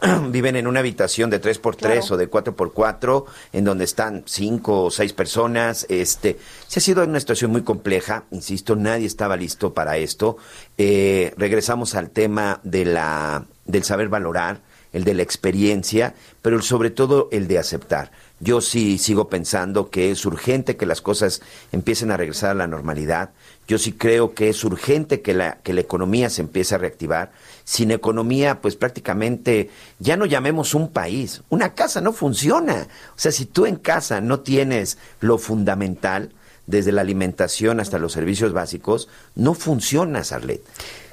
viven 0.31 0.57
en 0.57 0.67
una 0.67 0.81
habitación 0.81 1.31
de 1.31 1.41
3x3 1.41 1.77
claro. 1.77 2.01
o 2.11 2.17
de 2.17 2.31
4x4, 2.31 3.25
en 3.53 3.65
donde 3.65 3.85
están 3.85 4.23
5 4.27 4.85
o 4.85 4.91
6 4.91 5.13
personas. 5.13 5.87
Este, 5.89 6.39
se 6.67 6.79
ha 6.79 6.83
sido 6.83 7.05
una 7.05 7.21
situación 7.21 7.51
muy 7.51 7.63
compleja, 7.63 8.25
insisto, 8.31 8.77
nadie 8.77 9.07
estaba 9.07 9.37
listo 9.37 9.75
para 9.75 9.97
esto. 9.97 10.37
Eh, 10.77 11.35
regresamos 11.37 11.95
al 11.95 12.11
tema 12.11 12.61
de 12.63 12.85
la, 12.85 13.45
del 13.65 13.85
saber 13.85 14.09
valorar, 14.09 14.61
el 14.93 15.05
de 15.05 15.15
la 15.15 15.23
experiencia, 15.23 16.15
pero 16.43 16.63
sobre 16.63 16.91
todo 16.91 17.29
el 17.31 17.47
de 17.47 17.59
aceptar. 17.59 18.11
Yo 18.41 18.61
sí 18.61 18.99
sigo 18.99 19.29
pensando 19.29 19.91
que 19.91 20.11
es 20.11 20.25
urgente 20.25 20.77
que 20.77 20.87
las 20.87 21.03
cosas 21.03 21.43
empiecen 21.73 22.11
a 22.11 22.17
regresar 22.17 22.51
a 22.51 22.55
la 22.55 22.67
normalidad. 22.67 23.31
Yo 23.69 23.79
sí 23.79 23.93
creo 23.93 24.35
que 24.35 24.49
es 24.49 24.65
urgente 24.65 25.21
que 25.21 25.35
la, 25.35 25.59
que 25.59 25.75
la 25.75 25.83
economía 25.83 26.31
se 26.31 26.41
empiece 26.41 26.75
a 26.75 26.79
reactivar 26.79 27.33
sin 27.65 27.91
economía, 27.91 28.61
pues 28.63 28.77
prácticamente 28.77 29.71
ya 29.99 30.17
no 30.17 30.25
llamemos 30.25 30.75
un 30.75 30.89
país. 30.89 31.43
Una 31.51 31.75
casa 31.75 32.01
no 32.01 32.13
funciona. 32.15 32.89
O 33.11 33.19
sea, 33.19 33.31
si 33.31 33.45
tú 33.45 33.67
en 33.67 33.77
casa 33.77 34.23
no 34.23 34.41
tienes 34.41 34.97
lo 35.21 35.37
fundamental, 35.37 36.33
desde 36.69 36.93
la 36.93 37.01
alimentación 37.01 37.81
hasta 37.81 37.99
los 37.99 38.13
servicios 38.13 38.53
básicos, 38.53 39.09
no 39.35 39.55
funciona, 39.55 40.23
Sarlet. 40.23 40.63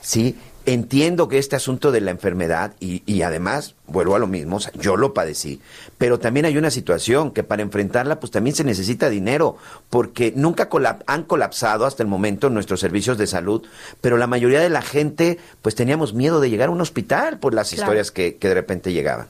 ¿Sí? 0.02 0.36
Entiendo 0.66 1.28
que 1.28 1.38
este 1.38 1.56
asunto 1.56 1.92
de 1.92 2.02
la 2.02 2.12
enfermedad, 2.12 2.74
y, 2.80 3.04
y, 3.06 3.22
además, 3.22 3.76
vuelvo 3.86 4.16
a 4.16 4.20
lo 4.20 4.26
mismo, 4.26 4.58
o 4.58 4.60
sea, 4.60 4.72
yo 4.74 4.98
lo 4.98 5.14
padecí, 5.14 5.62
pero 5.98 6.18
también 6.20 6.46
hay 6.48 6.58
una 6.58 6.72
situación 6.72 7.32
que 7.32 7.44
para 7.44 7.62
enfrentarla, 7.62 8.20
pues 8.20 8.32
también 8.32 8.56
se 8.56 8.64
necesita 8.64 9.10
dinero, 9.10 9.58
porque 9.92 10.34
nunca 10.36 10.68
colap 10.68 11.04
han 11.06 11.24
colapsado 11.24 11.86
hasta 11.86 12.02
el 12.02 12.10
momento 12.10 12.50
nuestros 12.50 12.80
servicios 12.80 13.18
de 13.18 13.28
salud, 13.28 13.64
pero 14.02 14.18
la 14.18 14.28
mayoría 14.28 14.60
de 14.60 14.70
la 14.70 14.82
gente, 14.82 15.38
pues 15.62 15.76
teníamos 15.76 16.14
miedo 16.14 16.40
de 16.40 16.50
llegar 16.50 16.70
a 16.70 16.72
un 16.72 16.82
hospital 16.82 17.38
por 17.38 17.54
las 17.54 17.70
claro. 17.70 17.84
historias 17.84 18.12
que, 18.12 18.38
que 18.38 18.48
de 18.48 18.54
repente 18.56 18.92
llegaban. 18.92 19.28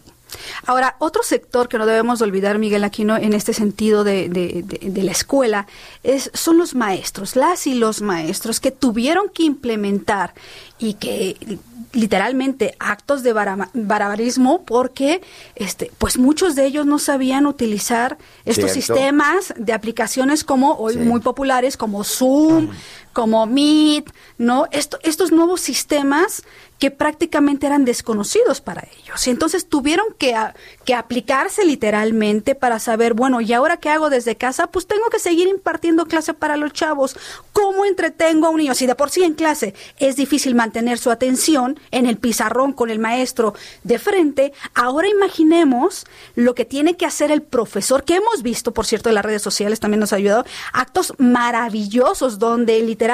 Ahora, 0.65 0.95
otro 0.99 1.23
sector 1.23 1.67
que 1.67 1.77
no 1.77 1.85
debemos 1.85 2.21
olvidar, 2.21 2.57
Miguel 2.59 2.83
Aquino, 2.83 3.17
en 3.17 3.33
este 3.33 3.53
sentido 3.53 4.03
de, 4.03 4.29
de, 4.29 4.63
de, 4.63 4.89
de, 4.89 5.03
la 5.03 5.11
escuela, 5.11 5.67
es, 6.03 6.31
son 6.33 6.57
los 6.57 6.75
maestros, 6.75 7.35
las 7.35 7.67
y 7.67 7.75
los 7.75 8.01
maestros 8.01 8.59
que 8.59 8.71
tuvieron 8.71 9.29
que 9.29 9.43
implementar 9.43 10.33
y 10.77 10.95
que 10.95 11.59
literalmente 11.93 12.75
actos 12.79 13.23
de 13.23 13.33
barbarismo 13.33 14.63
porque 14.63 15.21
este 15.55 15.91
pues 15.97 16.17
muchos 16.17 16.55
de 16.55 16.65
ellos 16.65 16.85
no 16.85 16.99
sabían 16.99 17.45
utilizar 17.45 18.17
estos 18.43 18.71
¿Cierto? 18.73 18.93
sistemas 18.93 19.53
de 19.57 19.71
aplicaciones 19.71 20.43
como 20.43 20.75
hoy 20.75 20.93
sí. 20.95 20.99
muy 20.99 21.21
populares 21.21 21.77
como 21.77 22.03
Zoom, 22.03 22.69
como 23.15 23.45
Meet, 23.45 24.11
¿no? 24.37 24.67
Esto, 24.71 24.99
estos 25.01 25.31
nuevos 25.31 25.61
sistemas 25.61 26.43
que 26.79 26.91
prácticamente 26.91 27.65
eran 27.65 27.85
desconocidos 27.85 28.59
para 28.59 28.85
ellos. 28.99 29.25
Y 29.25 29.29
entonces 29.29 29.69
tuvieron 29.69 30.07
que, 30.17 30.35
que 30.83 30.93
aplicarse 30.93 31.63
literalmente 31.63 32.53
para 32.53 32.79
saber, 32.79 33.13
bueno, 33.13 33.39
¿y 33.39 33.53
ahora 33.53 33.77
qué 33.77 33.89
hago 33.89 34.09
desde 34.09 34.35
casa? 34.35 34.67
Pues 34.67 34.85
tengo 34.85 35.07
que 35.09 35.19
seguir 35.19 35.47
impartiendo 35.47 36.05
clase 36.05 36.33
para 36.33 36.57
los 36.57 36.73
chavos. 36.73 37.15
¿Cómo 37.53 37.85
entretengo 37.85 38.47
a 38.47 38.49
un 38.49 38.57
niño? 38.57 38.75
Si 38.75 38.85
de 38.85 38.95
por 38.95 39.09
sí 39.09 39.23
en 39.23 39.35
clase 39.35 39.73
es 39.99 40.17
difícil 40.17 40.53
mantener 40.53 40.97
su 40.97 41.11
atención 41.11 41.79
en 41.91 42.07
el 42.07 42.17
pizarrón 42.17 42.73
con 42.73 42.89
el 42.89 42.99
maestro 42.99 43.53
de 43.83 43.97
frente, 43.97 44.51
ahora 44.73 45.07
imaginemos 45.07 46.05
lo 46.35 46.55
que 46.55 46.65
tiene 46.65 46.97
que 46.97 47.05
hacer 47.05 47.31
el 47.31 47.41
profesor, 47.41 48.03
que 48.03 48.15
hemos 48.15 48.43
visto, 48.43 48.73
por 48.73 48.85
cierto, 48.85 49.07
en 49.07 49.15
las 49.15 49.23
redes 49.23 49.41
sociales 49.41 49.79
también 49.79 50.01
nos 50.01 50.11
ha 50.11 50.17
ayudado, 50.17 50.45
actos 50.73 51.13
maravillosos 51.19 52.37
donde 52.37 52.81
literalmente 52.81 53.04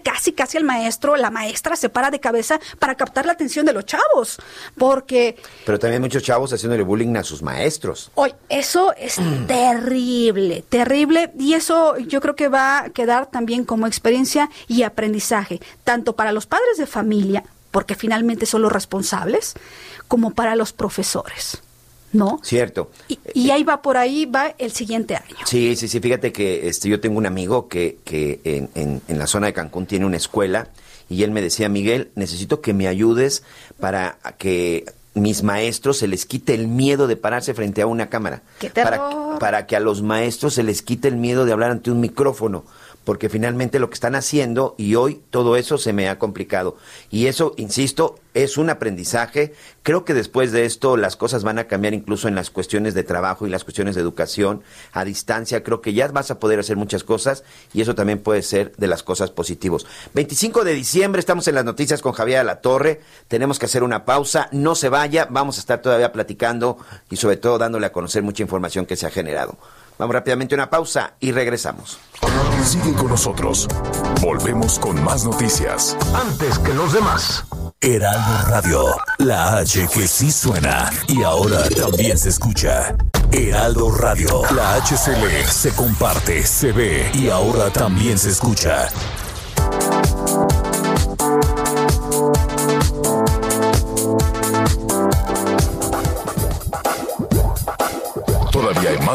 casi, 0.00 0.32
casi 0.32 0.56
el 0.56 0.64
maestro, 0.64 1.16
la 1.16 1.30
maestra 1.30 1.76
se 1.76 1.90
para 1.90 2.10
de 2.10 2.18
cabeza 2.18 2.58
para 2.78 2.94
captar 2.94 3.10
captar 3.10 3.26
la 3.26 3.32
atención 3.32 3.66
de 3.66 3.72
los 3.72 3.86
chavos, 3.86 4.38
porque... 4.78 5.34
Pero 5.66 5.80
también 5.80 6.00
muchos 6.00 6.22
chavos 6.22 6.52
haciéndole 6.52 6.84
bullying 6.84 7.16
a 7.16 7.24
sus 7.24 7.42
maestros. 7.42 8.12
Hoy, 8.14 8.32
eso 8.48 8.94
es 8.96 9.16
terrible, 9.48 10.62
terrible, 10.68 11.32
y 11.36 11.54
eso 11.54 11.98
yo 11.98 12.20
creo 12.20 12.36
que 12.36 12.46
va 12.46 12.84
a 12.84 12.90
quedar 12.90 13.26
también 13.26 13.64
como 13.64 13.88
experiencia 13.88 14.48
y 14.68 14.84
aprendizaje, 14.84 15.60
tanto 15.82 16.12
para 16.12 16.30
los 16.30 16.46
padres 16.46 16.78
de 16.78 16.86
familia, 16.86 17.42
porque 17.72 17.96
finalmente 17.96 18.46
son 18.46 18.62
los 18.62 18.70
responsables, 18.70 19.54
como 20.06 20.30
para 20.30 20.54
los 20.54 20.72
profesores. 20.72 21.60
¿No? 22.12 22.40
Cierto. 22.42 22.90
Y, 23.08 23.18
y 23.34 23.50
ahí 23.50 23.62
va, 23.62 23.82
por 23.82 23.96
ahí 23.96 24.26
va 24.26 24.54
el 24.58 24.72
siguiente 24.72 25.14
año. 25.14 25.36
Sí, 25.44 25.76
sí, 25.76 25.86
sí. 25.86 26.00
Fíjate 26.00 26.32
que 26.32 26.68
este, 26.68 26.88
yo 26.88 27.00
tengo 27.00 27.18
un 27.18 27.26
amigo 27.26 27.68
que, 27.68 27.98
que 28.04 28.40
en, 28.44 28.68
en, 28.74 29.00
en 29.06 29.18
la 29.18 29.26
zona 29.26 29.46
de 29.46 29.52
Cancún 29.52 29.86
tiene 29.86 30.06
una 30.06 30.16
escuela 30.16 30.68
y 31.08 31.22
él 31.22 31.30
me 31.30 31.42
decía, 31.42 31.68
Miguel, 31.68 32.10
necesito 32.14 32.60
que 32.60 32.72
me 32.72 32.88
ayudes 32.88 33.42
para 33.78 34.18
que 34.38 34.86
mis 35.14 35.42
maestros 35.42 35.98
se 35.98 36.06
les 36.06 36.24
quite 36.24 36.54
el 36.54 36.68
miedo 36.68 37.06
de 37.06 37.16
pararse 37.16 37.52
frente 37.54 37.82
a 37.82 37.86
una 37.86 38.08
cámara. 38.08 38.42
¡Qué 38.60 38.70
para, 38.70 38.90
terror! 38.90 39.38
para 39.38 39.66
que 39.66 39.76
a 39.76 39.80
los 39.80 40.02
maestros 40.02 40.54
se 40.54 40.62
les 40.62 40.82
quite 40.82 41.08
el 41.08 41.16
miedo 41.16 41.44
de 41.44 41.52
hablar 41.52 41.70
ante 41.72 41.90
un 41.90 42.00
micrófono. 42.00 42.64
Porque 43.04 43.28
finalmente 43.28 43.78
lo 43.78 43.88
que 43.88 43.94
están 43.94 44.14
haciendo, 44.14 44.74
y 44.78 44.94
hoy 44.94 45.22
todo 45.30 45.56
eso 45.56 45.78
se 45.78 45.92
me 45.92 46.08
ha 46.08 46.18
complicado. 46.18 46.76
Y 47.10 47.26
eso, 47.26 47.54
insisto, 47.56 48.18
es 48.34 48.58
un 48.58 48.70
aprendizaje. 48.70 49.54
Creo 49.82 50.04
que 50.04 50.14
después 50.14 50.52
de 50.52 50.64
esto 50.64 50.96
las 50.96 51.16
cosas 51.16 51.42
van 51.42 51.58
a 51.58 51.64
cambiar 51.64 51.94
incluso 51.94 52.28
en 52.28 52.34
las 52.34 52.50
cuestiones 52.50 52.94
de 52.94 53.02
trabajo 53.02 53.46
y 53.46 53.50
las 53.50 53.64
cuestiones 53.64 53.94
de 53.94 54.00
educación 54.00 54.62
a 54.92 55.04
distancia. 55.04 55.62
Creo 55.62 55.80
que 55.80 55.92
ya 55.92 56.08
vas 56.08 56.30
a 56.30 56.38
poder 56.38 56.60
hacer 56.60 56.76
muchas 56.76 57.04
cosas 57.04 57.44
y 57.72 57.80
eso 57.80 57.94
también 57.94 58.20
puede 58.20 58.42
ser 58.42 58.72
de 58.76 58.86
las 58.86 59.02
cosas 59.02 59.30
positivas. 59.30 59.86
25 60.14 60.64
de 60.64 60.74
diciembre, 60.74 61.20
estamos 61.20 61.48
en 61.48 61.54
las 61.54 61.64
noticias 61.64 62.02
con 62.02 62.12
Javier 62.12 62.44
La 62.44 62.60
Torre. 62.60 63.00
Tenemos 63.28 63.58
que 63.58 63.66
hacer 63.66 63.82
una 63.82 64.04
pausa. 64.04 64.48
No 64.52 64.74
se 64.74 64.88
vaya, 64.88 65.26
vamos 65.30 65.56
a 65.56 65.60
estar 65.60 65.82
todavía 65.82 66.12
platicando 66.12 66.78
y 67.10 67.16
sobre 67.16 67.36
todo 67.36 67.58
dándole 67.58 67.86
a 67.86 67.92
conocer 67.92 68.22
mucha 68.22 68.42
información 68.42 68.86
que 68.86 68.96
se 68.96 69.06
ha 69.06 69.10
generado. 69.10 69.58
Vamos 70.00 70.14
rápidamente 70.14 70.54
a 70.54 70.56
una 70.56 70.70
pausa 70.70 71.12
y 71.20 71.30
regresamos. 71.30 71.98
Sigue 72.64 72.94
con 72.94 73.08
nosotros. 73.08 73.68
Volvemos 74.22 74.78
con 74.78 75.04
más 75.04 75.26
noticias. 75.26 75.94
Antes 76.14 76.58
que 76.58 76.72
los 76.72 76.94
demás. 76.94 77.44
Heraldo 77.82 78.48
Radio, 78.48 78.84
la 79.18 79.58
H 79.58 79.88
que 79.92 80.08
sí 80.08 80.32
suena 80.32 80.90
y 81.06 81.22
ahora 81.22 81.68
también 81.68 82.16
se 82.16 82.30
escucha. 82.30 82.96
Heraldo 83.30 83.90
Radio, 83.90 84.40
la 84.54 84.76
H 84.76 84.96
se 84.96 85.12
lee, 85.18 85.44
se 85.46 85.70
comparte, 85.74 86.44
se 86.44 86.72
ve 86.72 87.10
y 87.12 87.28
ahora 87.28 87.70
también 87.70 88.18
se 88.18 88.30
escucha. 88.30 88.88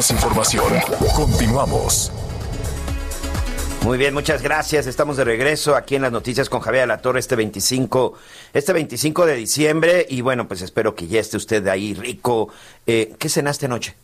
Más 0.05 0.11
información. 0.11 0.65
Continuamos. 1.15 2.11
Muy 3.83 3.97
bien, 3.97 4.13
muchas 4.13 4.41
gracias. 4.41 4.85
Estamos 4.87 5.17
de 5.17 5.23
regreso 5.23 5.75
aquí 5.75 5.95
en 5.95 6.03
las 6.03 6.11
noticias 6.11 6.49
con 6.49 6.59
Javier 6.59 6.87
La 6.87 6.99
Torre 6.99 7.19
este 7.19 7.35
25, 7.35 8.13
este 8.53 8.73
25 8.73 9.25
de 9.25 9.35
diciembre 9.35 10.05
y 10.07 10.21
bueno, 10.21 10.47
pues 10.47 10.61
espero 10.61 10.93
que 10.93 11.07
ya 11.07 11.19
esté 11.19 11.37
usted 11.37 11.67
ahí 11.67 11.93
rico. 11.93 12.49
Eh, 12.85 13.15
¿Qué 13.17 13.29
cenaste 13.29 13.65
anoche? 13.65 13.95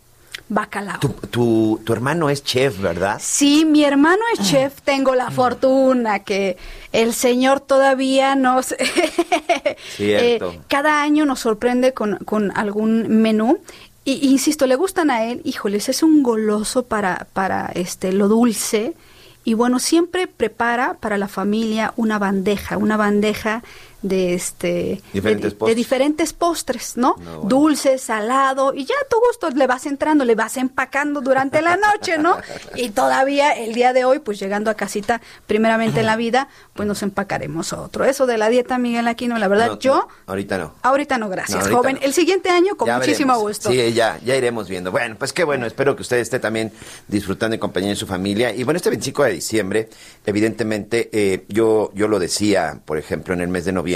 Bacalao. 0.50 1.00
Tu, 1.00 1.10
tu, 1.10 1.82
tu 1.86 1.94
hermano 1.94 2.30
es 2.30 2.44
chef, 2.44 2.80
¿verdad? 2.82 3.20
Sí, 3.22 3.66
mi 3.66 3.84
hermano 3.84 4.22
es 4.34 4.50
chef, 4.50 4.82
tengo 4.82 5.14
la 5.14 5.30
fortuna 5.30 6.20
que 6.20 6.58
el 6.94 7.14
señor 7.14 7.60
todavía 7.60 8.36
nos... 8.36 8.68
Cierto. 9.96 10.52
Eh, 10.52 10.60
cada 10.68 11.02
año 11.02 11.26
nos 11.26 11.42
sorprende 11.42 11.94
con, 11.94 12.18
con 12.26 12.56
algún 12.58 13.22
menú. 13.22 13.60
Y 14.04 14.28
insisto, 14.30 14.66
le 14.66 14.76
gustan 14.76 15.12
a 15.12 15.26
él, 15.26 15.42
híjoles, 15.44 15.90
es 15.90 16.02
un 16.02 16.24
goloso 16.24 16.84
para, 16.84 17.28
para 17.34 17.68
este 17.76 18.12
lo 18.12 18.28
dulce. 18.28 18.96
Y 19.44 19.54
bueno, 19.54 19.80
siempre 19.80 20.28
prepara 20.28 20.96
para 20.96 21.18
la 21.18 21.28
familia 21.28 21.94
una 21.98 22.18
bandeja, 22.20 22.78
una 22.78 22.98
bandeja 22.98 23.64
de 24.02 24.34
este 24.34 25.02
Diferentes 25.14 25.58
de, 25.60 25.66
de 25.68 25.76
diferentes 25.76 26.34
postres, 26.34 26.98
¿no? 26.98 27.16
No, 27.20 27.24
bueno. 27.42 27.42
Dulce, 27.50 27.98
salado, 27.98 28.74
y 28.74 28.86
ya 28.86 28.96
a 28.96 29.08
tu 29.08 29.18
gusto 29.20 29.50
le 29.52 29.68
vas 29.68 29.86
entrando, 29.86 30.26
le 30.26 30.34
vas 30.36 30.58
empacando 30.58 31.22
durante 31.22 31.62
la 31.62 31.78
noche, 31.78 32.18
¿no? 32.18 32.38
Y 32.76 32.90
todavía 32.90 33.52
el 33.52 33.74
día 33.74 33.94
de 33.94 34.06
hoy, 34.06 34.20
pues 34.20 34.40
llegando 34.40 34.72
a 34.72 34.74
casita, 34.76 35.22
primeramente 35.46 36.00
en 36.00 36.06
la 36.08 36.16
vida, 36.16 36.48
pues 36.74 36.88
nos 36.88 37.04
empacaremos 37.04 37.74
otro. 37.74 38.06
Eso 38.06 38.26
de 38.26 38.38
la 38.38 38.50
dieta, 38.50 38.78
Miguel 38.78 39.08
Aquino, 39.08 39.38
la 39.38 39.48
verdad, 39.48 39.68
No, 39.68 39.80
yo 39.80 39.96
no, 39.96 40.08
ahorita 40.28 40.58
no. 40.58 40.74
ahorita 40.82 41.18
no, 41.18 41.30
gracias, 41.30 41.58
No, 41.60 41.64
ahorita 41.66 41.78
joven. 41.78 41.96
no. 41.96 42.02
El 42.02 42.14
siguiente 42.14 42.50
año 42.50 42.76
con 42.76 42.88
Ya 42.88 42.98
muchísimo 42.98 43.34
veremos. 43.34 43.50
gusto. 43.58 43.70
Sí, 43.72 43.94
ya, 43.94 44.20
ya 44.24 44.36
iremos 44.36 44.68
viendo. 44.68 44.92
Bueno, 44.92 45.16
pues 45.20 45.32
qué 45.34 45.44
bueno, 45.44 45.66
espero 45.68 45.96
que 45.96 46.02
usted 46.02 46.18
esté 46.18 46.40
también 46.40 46.72
disfrutando 47.08 47.54
en 47.54 47.60
compañía 47.60 47.90
de 47.90 47.96
su 47.96 48.08
familia. 48.08 48.54
Y 48.56 48.64
bueno, 48.64 48.78
este 48.78 48.90
25 48.90 49.24
de 49.26 49.32
diciembre, 49.34 49.90
evidentemente, 50.26 51.10
eh, 51.12 51.46
yo, 51.50 51.92
yo 51.94 52.08
lo 52.08 52.18
decía, 52.20 52.80
por 52.86 52.98
ejemplo, 52.98 53.34
en 53.34 53.42
el 53.42 53.48
mes 53.50 53.66
de 53.66 53.72
noviembre, 53.74 53.91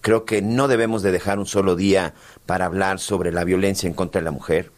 creo 0.00 0.24
que 0.24 0.42
no 0.42 0.68
debemos 0.68 1.02
de 1.02 1.12
dejar 1.12 1.38
un 1.38 1.46
solo 1.46 1.74
día 1.76 2.14
para 2.46 2.66
hablar 2.66 3.00
sobre 3.00 3.32
la 3.32 3.44
violencia 3.44 3.88
en 3.88 3.94
contra 3.94 4.20
de 4.20 4.24
la 4.24 4.30
mujer. 4.30 4.70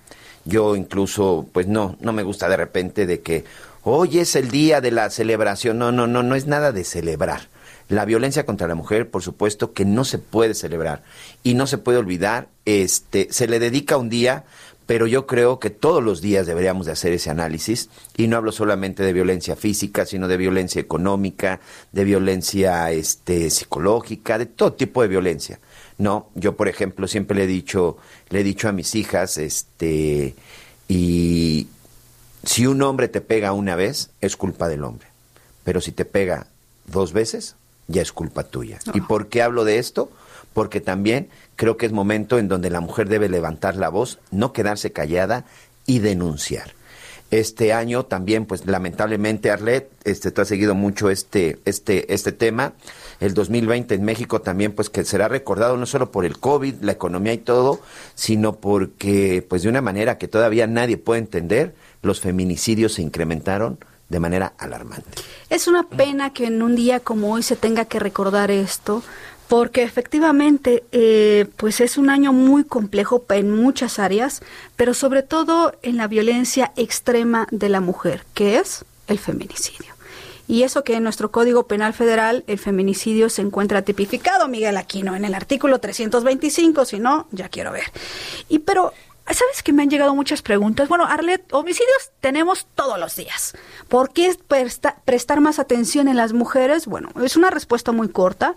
Yo 0.44 0.76
incluso, 0.76 1.46
pues 1.52 1.66
no, 1.66 1.96
no 2.00 2.12
me 2.12 2.22
gusta 2.22 2.48
de 2.48 2.56
repente 2.56 3.06
de 3.06 3.20
que 3.20 3.44
hoy 3.82 4.18
es 4.18 4.34
el 4.36 4.50
día 4.50 4.80
de 4.80 4.90
la 4.90 5.10
celebración. 5.10 5.78
No, 5.78 5.92
no, 5.92 6.06
no, 6.06 6.22
no 6.22 6.34
es 6.34 6.46
nada 6.46 6.72
de 6.72 6.84
celebrar. 6.84 7.48
La 7.88 8.04
violencia 8.04 8.46
contra 8.46 8.68
la 8.68 8.74
mujer, 8.74 9.10
por 9.10 9.22
supuesto, 9.22 9.72
que 9.72 9.84
no 9.84 10.04
se 10.04 10.18
puede 10.18 10.54
celebrar 10.54 11.02
y 11.42 11.54
no 11.54 11.66
se 11.66 11.78
puede 11.78 11.98
olvidar. 11.98 12.48
Este, 12.64 13.28
se 13.30 13.48
le 13.48 13.58
dedica 13.58 13.96
un 13.96 14.08
día, 14.08 14.44
pero 14.88 15.06
yo 15.06 15.26
creo 15.26 15.60
que 15.60 15.68
todos 15.68 16.02
los 16.02 16.22
días 16.22 16.46
deberíamos 16.46 16.86
de 16.86 16.92
hacer 16.92 17.12
ese 17.12 17.28
análisis 17.28 17.90
y 18.16 18.26
no 18.26 18.38
hablo 18.38 18.52
solamente 18.52 19.02
de 19.02 19.12
violencia 19.12 19.54
física, 19.54 20.06
sino 20.06 20.28
de 20.28 20.38
violencia 20.38 20.80
económica, 20.80 21.60
de 21.92 22.04
violencia 22.04 22.90
este 22.90 23.50
psicológica, 23.50 24.38
de 24.38 24.46
todo 24.46 24.72
tipo 24.72 25.02
de 25.02 25.08
violencia. 25.08 25.60
No, 25.98 26.30
yo 26.34 26.56
por 26.56 26.68
ejemplo 26.68 27.06
siempre 27.06 27.36
le 27.36 27.44
he 27.44 27.46
dicho, 27.46 27.98
le 28.30 28.40
he 28.40 28.42
dicho 28.42 28.66
a 28.66 28.72
mis 28.72 28.94
hijas, 28.94 29.36
este, 29.36 30.34
y 30.88 31.68
si 32.42 32.66
un 32.66 32.80
hombre 32.80 33.08
te 33.08 33.20
pega 33.20 33.52
una 33.52 33.76
vez, 33.76 34.08
es 34.22 34.38
culpa 34.38 34.68
del 34.68 34.84
hombre. 34.84 35.08
Pero 35.64 35.82
si 35.82 35.92
te 35.92 36.06
pega 36.06 36.46
dos 36.86 37.12
veces, 37.12 37.56
ya 37.88 38.00
es 38.00 38.10
culpa 38.10 38.44
tuya. 38.44 38.78
¿Y 38.94 39.02
por 39.02 39.28
qué 39.28 39.42
hablo 39.42 39.66
de 39.66 39.80
esto? 39.80 40.10
Porque 40.52 40.80
también 40.80 41.28
creo 41.56 41.76
que 41.76 41.86
es 41.86 41.92
momento 41.92 42.38
en 42.38 42.48
donde 42.48 42.70
la 42.70 42.80
mujer 42.80 43.08
debe 43.08 43.28
levantar 43.28 43.76
la 43.76 43.88
voz, 43.88 44.18
no 44.30 44.52
quedarse 44.52 44.92
callada 44.92 45.44
y 45.86 46.00
denunciar. 46.00 46.78
Este 47.30 47.74
año 47.74 48.06
también, 48.06 48.46
pues 48.46 48.64
lamentablemente, 48.64 49.50
Arlet, 49.50 49.90
este, 50.04 50.30
tú 50.30 50.40
has 50.40 50.48
seguido 50.48 50.74
mucho 50.74 51.10
este, 51.10 51.58
este, 51.66 52.14
este 52.14 52.32
tema. 52.32 52.72
El 53.20 53.34
2020 53.34 53.94
en 53.94 54.02
México 54.02 54.40
también, 54.40 54.72
pues 54.72 54.88
que 54.88 55.04
será 55.04 55.28
recordado 55.28 55.76
no 55.76 55.84
solo 55.84 56.10
por 56.10 56.24
el 56.24 56.38
COVID, 56.38 56.76
la 56.80 56.92
economía 56.92 57.34
y 57.34 57.38
todo, 57.38 57.80
sino 58.14 58.56
porque, 58.56 59.44
pues 59.46 59.62
de 59.62 59.68
una 59.68 59.82
manera 59.82 60.16
que 60.16 60.26
todavía 60.26 60.66
nadie 60.66 60.96
puede 60.96 61.20
entender, 61.20 61.74
los 62.00 62.20
feminicidios 62.20 62.94
se 62.94 63.02
incrementaron 63.02 63.78
de 64.08 64.20
manera 64.20 64.54
alarmante. 64.56 65.22
Es 65.50 65.68
una 65.68 65.82
pena 65.82 66.32
que 66.32 66.46
en 66.46 66.62
un 66.62 66.76
día 66.76 67.00
como 67.00 67.34
hoy 67.34 67.42
se 67.42 67.56
tenga 67.56 67.84
que 67.84 67.98
recordar 67.98 68.50
esto, 68.50 69.02
porque 69.48 69.82
efectivamente, 69.82 70.84
eh, 70.92 71.46
pues 71.56 71.80
es 71.80 71.96
un 71.98 72.10
año 72.10 72.32
muy 72.32 72.64
complejo 72.64 73.24
en 73.30 73.50
muchas 73.54 73.98
áreas, 73.98 74.42
pero 74.76 74.94
sobre 74.94 75.22
todo 75.22 75.72
en 75.82 75.96
la 75.96 76.06
violencia 76.06 76.72
extrema 76.76 77.46
de 77.50 77.68
la 77.68 77.80
mujer, 77.80 78.24
que 78.34 78.58
es 78.58 78.84
el 79.06 79.18
feminicidio. 79.18 79.94
Y 80.46 80.62
eso 80.62 80.82
que 80.82 80.94
en 80.94 81.02
nuestro 81.02 81.30
Código 81.30 81.66
Penal 81.66 81.92
Federal 81.92 82.42
el 82.46 82.58
feminicidio 82.58 83.28
se 83.28 83.42
encuentra 83.42 83.82
tipificado, 83.82 84.48
Miguel 84.48 84.76
Aquino, 84.78 85.14
en 85.14 85.24
el 85.26 85.34
artículo 85.34 85.78
325, 85.78 86.84
si 86.86 86.98
no, 86.98 87.26
ya 87.32 87.48
quiero 87.48 87.72
ver. 87.72 87.84
Y 88.48 88.60
pero 88.60 88.92
¿Sabes 89.30 89.62
que 89.62 89.74
me 89.74 89.82
han 89.82 89.90
llegado 89.90 90.14
muchas 90.14 90.40
preguntas? 90.40 90.88
Bueno, 90.88 91.04
Arlet, 91.04 91.52
homicidios 91.52 92.12
tenemos 92.20 92.66
todos 92.74 92.98
los 92.98 93.14
días. 93.14 93.54
¿Por 93.88 94.10
qué 94.14 94.34
presta- 94.48 94.96
prestar 95.04 95.42
más 95.42 95.58
atención 95.58 96.08
en 96.08 96.16
las 96.16 96.32
mujeres? 96.32 96.86
Bueno, 96.86 97.10
es 97.22 97.36
una 97.36 97.50
respuesta 97.50 97.92
muy 97.92 98.08
corta, 98.08 98.54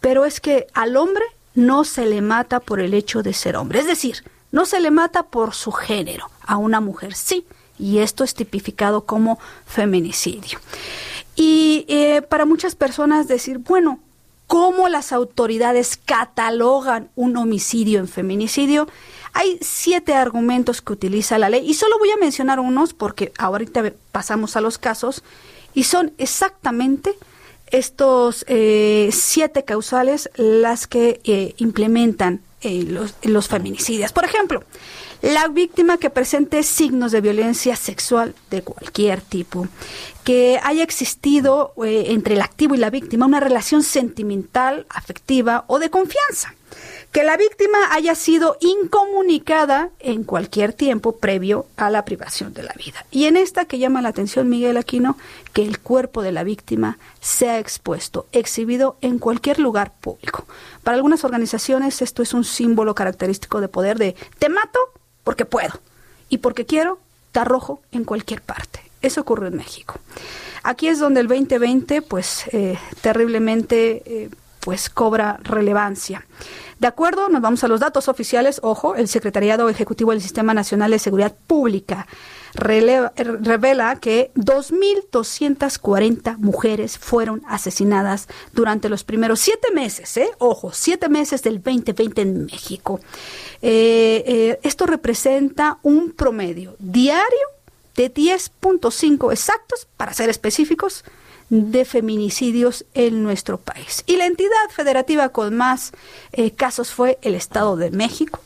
pero 0.00 0.24
es 0.24 0.40
que 0.40 0.66
al 0.74 0.96
hombre 0.96 1.24
no 1.54 1.84
se 1.84 2.06
le 2.06 2.22
mata 2.22 2.60
por 2.60 2.80
el 2.80 2.94
hecho 2.94 3.22
de 3.22 3.32
ser 3.32 3.56
hombre. 3.56 3.80
Es 3.80 3.86
decir, 3.86 4.22
no 4.52 4.64
se 4.64 4.80
le 4.80 4.90
mata 4.90 5.24
por 5.24 5.54
su 5.54 5.72
género. 5.72 6.30
A 6.46 6.56
una 6.56 6.80
mujer 6.80 7.14
sí. 7.14 7.46
Y 7.78 7.98
esto 7.98 8.24
es 8.24 8.34
tipificado 8.34 9.04
como 9.04 9.38
feminicidio. 9.66 10.58
Y 11.36 11.84
eh, 11.88 12.22
para 12.22 12.44
muchas 12.44 12.74
personas 12.74 13.28
decir, 13.28 13.58
bueno, 13.58 14.00
¿cómo 14.48 14.88
las 14.88 15.12
autoridades 15.12 15.96
catalogan 15.96 17.10
un 17.14 17.36
homicidio 17.36 18.00
en 18.00 18.08
feminicidio? 18.08 18.88
Hay 19.32 19.58
siete 19.60 20.14
argumentos 20.14 20.82
que 20.82 20.92
utiliza 20.92 21.38
la 21.38 21.50
ley 21.50 21.64
y 21.68 21.74
solo 21.74 21.98
voy 21.98 22.10
a 22.10 22.16
mencionar 22.16 22.58
unos 22.58 22.94
porque 22.94 23.32
ahorita 23.38 23.92
pasamos 24.10 24.56
a 24.56 24.60
los 24.60 24.78
casos 24.78 25.22
y 25.74 25.84
son 25.84 26.12
exactamente 26.18 27.14
estos 27.70 28.44
eh, 28.48 29.10
siete 29.12 29.64
causales 29.64 30.30
las 30.36 30.86
que 30.86 31.20
eh, 31.24 31.54
implementan 31.58 32.40
eh, 32.60 32.84
los, 32.84 33.14
los 33.22 33.48
feminicidios. 33.48 34.12
Por 34.12 34.24
ejemplo, 34.24 34.64
La 35.20 35.48
víctima 35.48 35.98
que 35.98 36.10
presente 36.10 36.62
signos 36.62 37.10
de 37.10 37.20
violencia 37.20 37.74
sexual 37.74 38.36
de 38.50 38.62
cualquier 38.62 39.20
tipo, 39.20 39.66
que 40.22 40.60
haya 40.62 40.84
existido 40.84 41.72
eh, 41.84 42.06
entre 42.10 42.34
el 42.34 42.40
activo 42.40 42.76
y 42.76 42.78
la 42.78 42.90
víctima 42.90 43.26
una 43.26 43.40
relación 43.40 43.82
sentimental, 43.82 44.86
afectiva 44.88 45.64
o 45.66 45.80
de 45.80 45.90
confianza 45.90 46.54
que 47.12 47.24
la 47.24 47.36
víctima 47.36 47.78
haya 47.92 48.14
sido 48.14 48.56
incomunicada 48.60 49.90
en 49.98 50.24
cualquier 50.24 50.72
tiempo 50.72 51.16
previo 51.16 51.66
a 51.76 51.90
la 51.90 52.04
privación 52.04 52.52
de 52.52 52.62
la 52.62 52.74
vida. 52.74 53.04
Y 53.10 53.24
en 53.24 53.36
esta 53.36 53.64
que 53.64 53.78
llama 53.78 54.02
la 54.02 54.10
atención 54.10 54.48
Miguel 54.48 54.76
Aquino, 54.76 55.16
que 55.52 55.62
el 55.62 55.80
cuerpo 55.80 56.22
de 56.22 56.32
la 56.32 56.44
víctima 56.44 56.98
sea 57.20 57.58
expuesto, 57.58 58.26
exhibido 58.32 58.96
en 59.00 59.18
cualquier 59.18 59.58
lugar 59.58 59.92
público. 60.00 60.46
Para 60.82 60.96
algunas 60.96 61.24
organizaciones 61.24 62.02
esto 62.02 62.22
es 62.22 62.34
un 62.34 62.44
símbolo 62.44 62.94
característico 62.94 63.60
de 63.60 63.68
poder 63.68 63.98
de 63.98 64.14
te 64.38 64.48
mato 64.48 64.78
porque 65.24 65.44
puedo 65.44 65.80
y 66.28 66.38
porque 66.38 66.66
quiero 66.66 66.98
te 67.32 67.40
arrojo 67.40 67.80
en 67.90 68.04
cualquier 68.04 68.42
parte. 68.42 68.80
Eso 69.00 69.22
ocurre 69.22 69.48
en 69.48 69.56
México. 69.56 69.94
Aquí 70.62 70.88
es 70.88 70.98
donde 70.98 71.20
el 71.20 71.28
2020 71.28 72.02
pues 72.02 72.44
eh, 72.52 72.78
terriblemente 73.00 74.02
eh, 74.04 74.30
pues 74.68 74.90
cobra 74.90 75.40
relevancia. 75.44 76.26
De 76.78 76.86
acuerdo, 76.86 77.30
nos 77.30 77.40
vamos 77.40 77.64
a 77.64 77.68
los 77.68 77.80
datos 77.80 78.06
oficiales, 78.06 78.60
ojo, 78.62 78.96
el 78.96 79.08
Secretariado 79.08 79.70
Ejecutivo 79.70 80.10
del 80.10 80.20
Sistema 80.20 80.52
Nacional 80.52 80.90
de 80.90 80.98
Seguridad 80.98 81.34
Pública 81.46 82.06
revela 82.52 83.96
que 83.98 84.30
2.240 84.34 86.36
mujeres 86.36 86.98
fueron 86.98 87.40
asesinadas 87.48 88.28
durante 88.52 88.90
los 88.90 89.04
primeros 89.04 89.40
siete 89.40 89.72
meses, 89.72 90.14
¿eh? 90.18 90.28
ojo, 90.36 90.70
siete 90.74 91.08
meses 91.08 91.42
del 91.42 91.62
2020 91.62 92.20
en 92.20 92.44
México. 92.44 93.00
Eh, 93.62 94.22
eh, 94.26 94.60
esto 94.64 94.84
representa 94.84 95.78
un 95.82 96.10
promedio 96.10 96.76
diario 96.78 97.48
de 97.96 98.12
10.5 98.12 99.32
exactos, 99.32 99.88
para 99.96 100.12
ser 100.12 100.28
específicos, 100.28 101.06
de 101.50 101.84
feminicidios 101.84 102.84
en 102.94 103.22
nuestro 103.22 103.58
país. 103.58 104.04
Y 104.06 104.16
la 104.16 104.26
entidad 104.26 104.68
federativa 104.70 105.30
con 105.30 105.56
más 105.56 105.92
eh, 106.32 106.50
casos 106.50 106.90
fue 106.90 107.18
el 107.22 107.34
Estado 107.34 107.76
de 107.76 107.90
México, 107.90 108.40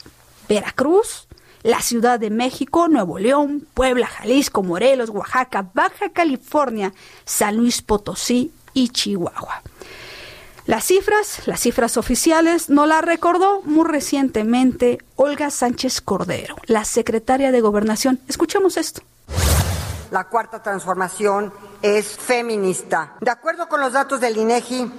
Veracruz, 0.48 1.26
la 1.62 1.80
Ciudad 1.80 2.18
de 2.18 2.30
México, 2.30 2.88
Nuevo 2.88 3.18
León, 3.18 3.66
Puebla, 3.74 4.06
Jalisco, 4.06 4.62
Morelos, 4.62 5.10
Oaxaca, 5.10 5.70
Baja 5.74 6.10
California, 6.10 6.92
San 7.24 7.56
Luis 7.56 7.82
Potosí 7.82 8.52
y 8.74 8.88
Chihuahua. 8.88 9.62
Las 10.66 10.84
cifras, 10.84 11.42
las 11.46 11.60
cifras 11.60 11.96
oficiales, 11.96 12.70
nos 12.70 12.86
las 12.86 13.04
recordó 13.04 13.62
muy 13.62 13.88
recientemente 13.88 14.98
Olga 15.16 15.50
Sánchez 15.50 16.00
Cordero, 16.00 16.56
la 16.66 16.84
secretaria 16.84 17.50
de 17.50 17.60
Gobernación. 17.60 18.20
Escuchemos 18.28 18.76
esto. 18.76 19.02
La 20.12 20.24
cuarta 20.24 20.62
transformación 20.62 21.54
es 21.80 22.18
feminista. 22.18 23.14
De 23.18 23.30
acuerdo 23.30 23.66
con 23.66 23.80
los 23.80 23.94
datos 23.94 24.20
del 24.20 24.36
INEGI, 24.36 24.92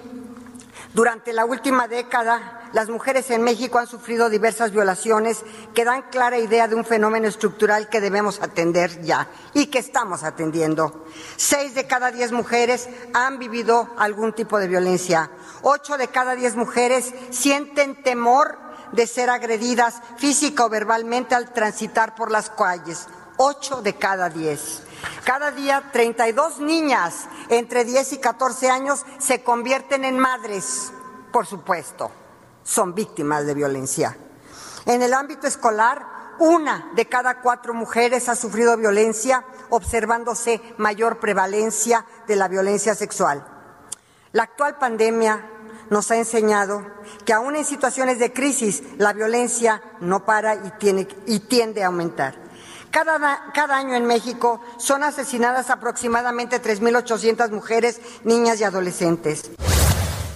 durante 0.95 1.33
la 1.33 1.45
última 1.45 1.87
década, 1.87 2.63
las 2.73 2.89
mujeres 2.89 3.29
en 3.29 3.43
México 3.43 3.77
han 3.77 3.85
sufrido 3.85 4.31
diversas 4.31 4.71
violaciones 4.71 5.43
que 5.75 5.85
dan 5.85 6.05
clara 6.09 6.39
idea 6.39 6.67
de 6.67 6.73
un 6.73 6.83
fenómeno 6.83 7.27
estructural 7.27 7.89
que 7.89 8.01
debemos 8.01 8.41
atender 8.41 9.03
ya 9.03 9.27
y 9.53 9.67
que 9.67 9.77
estamos 9.77 10.23
atendiendo. 10.23 11.05
Seis 11.35 11.75
de 11.75 11.85
cada 11.85 12.09
diez 12.09 12.31
mujeres 12.31 12.89
han 13.13 13.37
vivido 13.37 13.93
algún 13.99 14.33
tipo 14.33 14.57
de 14.57 14.67
violencia. 14.67 15.29
Ocho 15.61 15.95
de 15.95 16.07
cada 16.07 16.33
diez 16.33 16.55
mujeres 16.55 17.13
sienten 17.29 18.01
temor 18.01 18.57
de 18.93 19.05
ser 19.05 19.29
agredidas 19.29 20.01
física 20.17 20.65
o 20.65 20.69
verbalmente 20.69 21.35
al 21.35 21.53
transitar 21.53 22.15
por 22.15 22.31
las 22.31 22.49
calles. 22.49 23.05
Ocho 23.37 23.83
de 23.83 23.93
cada 23.93 24.29
diez. 24.29 24.81
Cada 25.25 25.51
día 25.51 25.89
32 25.91 26.59
niñas 26.59 27.27
entre 27.49 27.85
10 27.85 28.13
y 28.13 28.17
14 28.17 28.69
años 28.69 29.05
se 29.19 29.43
convierten 29.43 30.05
en 30.05 30.19
madres, 30.19 30.91
por 31.31 31.45
supuesto, 31.45 32.11
son 32.63 32.93
víctimas 32.93 33.45
de 33.45 33.53
violencia. 33.53 34.17
En 34.85 35.01
el 35.01 35.13
ámbito 35.13 35.47
escolar, 35.47 36.05
una 36.39 36.91
de 36.95 37.07
cada 37.07 37.41
cuatro 37.41 37.73
mujeres 37.73 38.27
ha 38.27 38.35
sufrido 38.35 38.75
violencia, 38.75 39.45
observándose 39.69 40.61
mayor 40.77 41.19
prevalencia 41.19 42.05
de 42.27 42.35
la 42.35 42.47
violencia 42.47 42.95
sexual. 42.95 43.45
La 44.31 44.43
actual 44.43 44.77
pandemia 44.77 45.49
nos 45.89 46.09
ha 46.11 46.17
enseñado 46.17 46.85
que 47.23 47.33
aún 47.33 47.55
en 47.55 47.65
situaciones 47.65 48.19
de 48.19 48.33
crisis 48.33 48.83
la 48.97 49.13
violencia 49.13 49.81
no 49.99 50.25
para 50.25 50.55
y, 50.55 50.71
tiene, 50.79 51.07
y 51.27 51.39
tiende 51.39 51.83
a 51.83 51.87
aumentar. 51.87 52.35
Cada, 52.93 53.75
año 53.75 53.95
en 53.95 54.05
México 54.05 54.61
son 54.77 55.01
asesinadas 55.01 55.71
aproximadamente 55.71 56.61
3.800 56.61 57.49
mujeres, 57.49 57.99
niñas 58.23 58.61
y 58.61 58.65
adolescentes. 58.65 59.49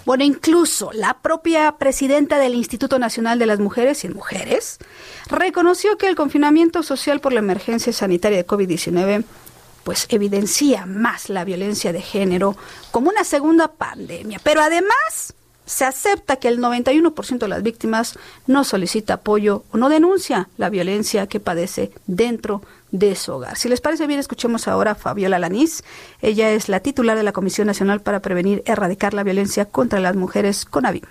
Bueno, 0.05 0.23
incluso 0.23 0.89
la 0.91 1.19
propia 1.19 1.73
presidenta 1.73 2.39
del 2.39 2.55
Instituto 2.55 2.97
Nacional 2.97 3.37
de 3.37 3.45
las 3.45 3.59
Mujeres 3.59 4.03
y 4.05 4.09
Mujeres 4.09 4.79
reconoció 5.27 5.99
que 5.99 6.07
el 6.07 6.15
confinamiento 6.15 6.81
social 6.81 7.19
por 7.19 7.31
la 7.31 7.39
emergencia 7.39 7.93
sanitaria 7.93 8.39
de 8.39 8.47
COVID-19 8.47 9.23
pues 9.83 10.07
evidencia 10.09 10.87
más 10.87 11.29
la 11.29 11.45
violencia 11.45 11.93
de 11.93 12.01
género 12.01 12.57
como 12.89 13.09
una 13.09 13.23
segunda 13.23 13.67
pandemia, 13.67 14.39
pero 14.43 14.61
además 14.61 15.35
se 15.67 15.86
acepta 15.86 16.38
que 16.38 16.47
el 16.47 16.60
91% 16.60 17.38
de 17.38 17.47
las 17.47 17.62
víctimas 17.62 18.17
no 18.47 18.63
solicita 18.63 19.15
apoyo 19.15 19.63
o 19.71 19.77
no 19.77 19.89
denuncia 19.89 20.49
la 20.58 20.69
violencia 20.69 21.27
que 21.27 21.39
padece 21.39 21.91
dentro 22.08 22.62
de 22.91 23.15
su 23.15 23.34
hogar. 23.34 23.58
Si 23.58 23.67
les 23.67 23.82
parece 23.82 24.08
bien, 24.08 24.19
escuchemos 24.19 24.67
ahora 24.67 24.91
a 24.91 24.95
Fabiola 24.95 25.38
Lanís. 25.38 25.84
Ella 26.21 26.51
es 26.51 26.69
la 26.69 26.80
titular 26.80 27.17
de 27.17 27.23
la 27.23 27.34
Comisión 27.34 27.67
Nacional 27.67 27.99
para 27.99 28.21
Prevenir 28.21 28.63
y 28.65 28.71
Erradicar 28.71 29.13
la 29.13 29.23
Violencia 29.23 29.65
contra 29.65 29.99
las 29.99 30.15
Mujeres, 30.15 30.65
CONAVIM. 30.65 31.03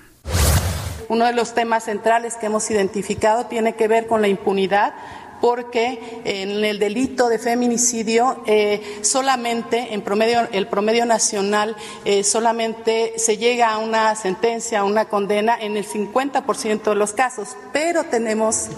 Uno 1.09 1.27
de 1.27 1.35
los 1.35 1.55
temas 1.55 1.85
centrales 1.85 2.37
que 2.37 2.47
hemos 2.47 2.69
identificado 2.71 3.47
tiene 3.47 3.77
que 3.77 3.87
ver 3.87 4.07
con 4.07 4.23
la 4.23 4.29
impunidad 4.29 4.95
porque 5.41 6.21
en 6.25 6.65
el 6.65 6.79
delito 6.79 7.29
de 7.29 7.39
feminicidio 7.39 8.43
eh, 8.47 9.01
solamente 9.03 9.95
en 9.95 10.03
promedio 10.03 10.49
el 10.53 10.67
promedio 10.69 11.07
nacional 11.07 11.77
eh, 12.05 12.25
solamente 12.25 13.15
se 13.17 13.37
llega 13.37 13.71
a 13.71 13.79
una 13.79 14.15
sentencia, 14.15 14.81
a 14.81 14.85
una 14.85 15.07
condena 15.07 15.57
en 15.59 15.77
el 15.77 15.87
50% 15.87 16.83
de 16.83 16.95
los 16.95 17.13
casos, 17.13 17.57
pero 17.73 18.05
tenemos 18.05 18.69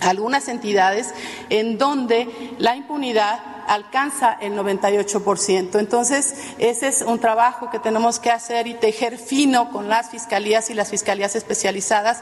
algunas 0.00 0.48
entidades 0.48 1.14
en 1.48 1.78
donde 1.78 2.28
la 2.58 2.76
impunidad 2.76 3.40
alcanza 3.66 4.32
el 4.40 4.54
98%. 4.54 5.78
Entonces, 5.78 6.34
ese 6.58 6.88
es 6.88 7.02
un 7.02 7.18
trabajo 7.18 7.70
que 7.70 7.78
tenemos 7.78 8.18
que 8.18 8.30
hacer 8.30 8.66
y 8.66 8.74
tejer 8.74 9.18
fino 9.18 9.70
con 9.70 9.88
las 9.88 10.10
fiscalías 10.10 10.70
y 10.70 10.74
las 10.74 10.90
fiscalías 10.90 11.36
especializadas. 11.36 12.20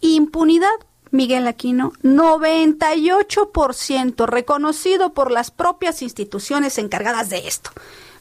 Impunidad 0.00 0.68
Miguel 1.12 1.46
Aquino, 1.46 1.92
98% 2.02 4.26
reconocido 4.26 5.12
por 5.12 5.30
las 5.30 5.50
propias 5.50 6.02
instituciones 6.02 6.78
encargadas 6.78 7.30
de 7.30 7.46
esto. 7.46 7.70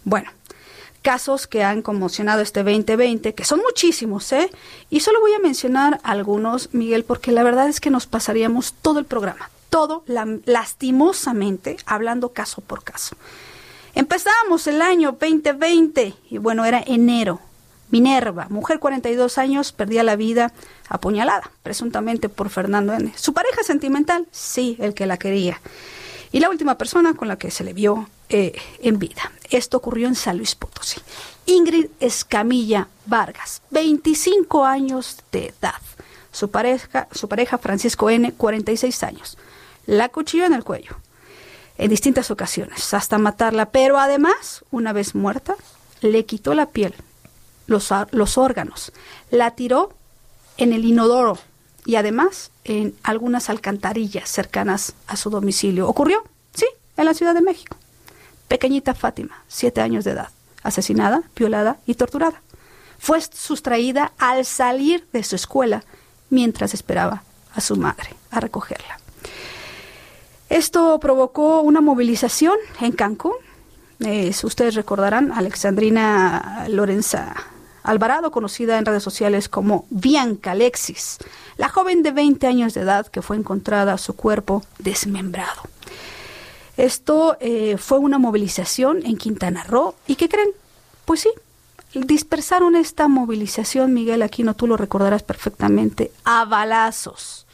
Bueno, 0.03 0.29
casos 1.01 1.47
que 1.47 1.63
han 1.63 1.81
conmocionado 1.81 2.41
este 2.41 2.63
2020, 2.63 3.33
que 3.33 3.45
son 3.45 3.61
muchísimos, 3.61 4.31
¿eh? 4.33 4.49
Y 4.89 4.99
solo 4.99 5.21
voy 5.21 5.33
a 5.33 5.39
mencionar 5.39 5.99
algunos, 6.03 6.69
Miguel, 6.73 7.03
porque 7.03 7.31
la 7.31 7.43
verdad 7.43 7.69
es 7.69 7.79
que 7.79 7.89
nos 7.89 8.05
pasaríamos 8.05 8.73
todo 8.81 8.99
el 8.99 9.05
programa, 9.05 9.49
todo 9.69 10.03
lastimosamente, 10.45 11.77
hablando 11.85 12.33
caso 12.33 12.61
por 12.61 12.83
caso. 12.83 13.15
Empezamos 13.93 14.67
el 14.67 14.81
año 14.81 15.17
2020 15.19 16.13
y 16.29 16.37
bueno, 16.37 16.65
era 16.65 16.81
enero, 16.85 17.41
Minerva, 17.91 18.47
mujer 18.49 18.79
42 18.79 19.37
años, 19.37 19.71
perdía 19.71 20.03
la 20.03 20.15
vida 20.15 20.53
apuñalada, 20.89 21.51
presuntamente 21.61 22.29
por 22.29 22.49
Fernando 22.49 22.93
N. 22.93 23.13
Su 23.15 23.33
pareja 23.33 23.63
sentimental, 23.63 24.27
sí, 24.31 24.77
el 24.79 24.93
que 24.93 25.05
la 25.05 25.17
quería. 25.17 25.61
Y 26.31 26.39
la 26.39 26.49
última 26.49 26.77
persona 26.77 27.13
con 27.13 27.27
la 27.27 27.37
que 27.37 27.51
se 27.51 27.63
le 27.63 27.73
vio 27.73 28.09
eh, 28.29 28.53
en 28.81 28.97
vida. 28.97 29.31
Esto 29.49 29.77
ocurrió 29.77 30.07
en 30.07 30.15
San 30.15 30.37
Luis 30.37 30.55
Potosí. 30.55 31.01
Ingrid 31.45 31.87
Escamilla 31.99 32.87
Vargas, 33.05 33.61
25 33.71 34.65
años 34.65 35.17
de 35.31 35.47
edad. 35.47 35.81
Su 36.31 36.49
pareja, 36.49 37.09
su 37.11 37.27
pareja 37.27 37.57
Francisco 37.57 38.09
N., 38.09 38.31
46 38.31 39.03
años. 39.03 39.37
La 39.85 40.07
cuchilló 40.07 40.45
en 40.45 40.53
el 40.53 40.63
cuello 40.63 40.95
en 41.77 41.89
distintas 41.89 42.29
ocasiones, 42.29 42.93
hasta 42.93 43.17
matarla, 43.17 43.71
pero 43.71 43.97
además, 43.97 44.63
una 44.69 44.93
vez 44.93 45.15
muerta, 45.15 45.55
le 46.01 46.25
quitó 46.25 46.53
la 46.53 46.67
piel, 46.67 46.93
los, 47.71 48.37
órganos. 48.37 48.91
La 49.31 49.51
tiró 49.51 49.93
en 50.57 50.73
el 50.73 50.85
inodoro 50.85 51.39
y 51.85 51.95
además 51.95 52.51
en 52.63 52.95
algunas 53.03 53.49
alcantarillas 53.49 54.29
cercanas 54.29 54.93
a 55.07 55.15
su 55.15 55.29
domicilio. 55.29 55.87
¿Ocurrió? 55.87 56.23
Sí, 56.53 56.65
en 56.97 57.05
la 57.05 57.13
Ciudad 57.13 57.33
de 57.33 57.41
México. 57.41 57.77
Pequeñita 58.47 58.93
Fátima, 58.93 59.43
siete 59.47 59.81
años 59.81 60.03
de 60.03 60.11
edad, 60.11 60.29
asesinada, 60.61 61.23
violada 61.35 61.77
y 61.85 61.95
torturada. 61.95 62.41
Fue 62.99 63.19
sustraída 63.21 64.11
al 64.19 64.45
salir 64.45 65.07
de 65.11 65.23
su 65.23 65.35
escuela 65.35 65.83
mientras 66.29 66.73
esperaba 66.73 67.23
a 67.55 67.61
su 67.61 67.75
madre 67.75 68.09
a 68.29 68.39
recogerla. 68.39 68.99
Esto 70.49 70.99
provocó 70.99 71.61
una 71.61 71.79
movilización 71.79 72.57
en 72.81 72.91
Cancún. 72.91 73.35
Eh, 74.01 74.33
ustedes 74.43 74.75
recordarán, 74.75 75.31
Alexandrina 75.31 76.65
Lorenza 76.67 77.35
Alvarado, 77.83 78.31
conocida 78.31 78.77
en 78.77 78.85
redes 78.85 79.03
sociales 79.03 79.49
como 79.49 79.85
Bianca 79.89 80.51
Alexis, 80.51 81.17
la 81.57 81.69
joven 81.69 82.03
de 82.03 82.11
20 82.11 82.47
años 82.47 82.73
de 82.73 82.81
edad 82.81 83.07
que 83.07 83.21
fue 83.21 83.37
encontrada 83.37 83.97
su 83.97 84.15
cuerpo 84.15 84.63
desmembrado. 84.79 85.61
Esto 86.77 87.37
eh, 87.39 87.77
fue 87.77 87.99
una 87.99 88.17
movilización 88.17 89.05
en 89.05 89.17
Quintana 89.17 89.63
Roo. 89.63 89.95
¿Y 90.07 90.15
qué 90.15 90.29
creen? 90.29 90.49
Pues 91.05 91.21
sí, 91.21 91.29
dispersaron 91.93 92.75
esta 92.75 93.07
movilización, 93.07 93.93
Miguel 93.93 94.21
Aquino, 94.21 94.55
tú 94.55 94.67
lo 94.67 94.77
recordarás 94.77 95.23
perfectamente, 95.23 96.11
a 96.23 96.45
balazos. 96.45 97.45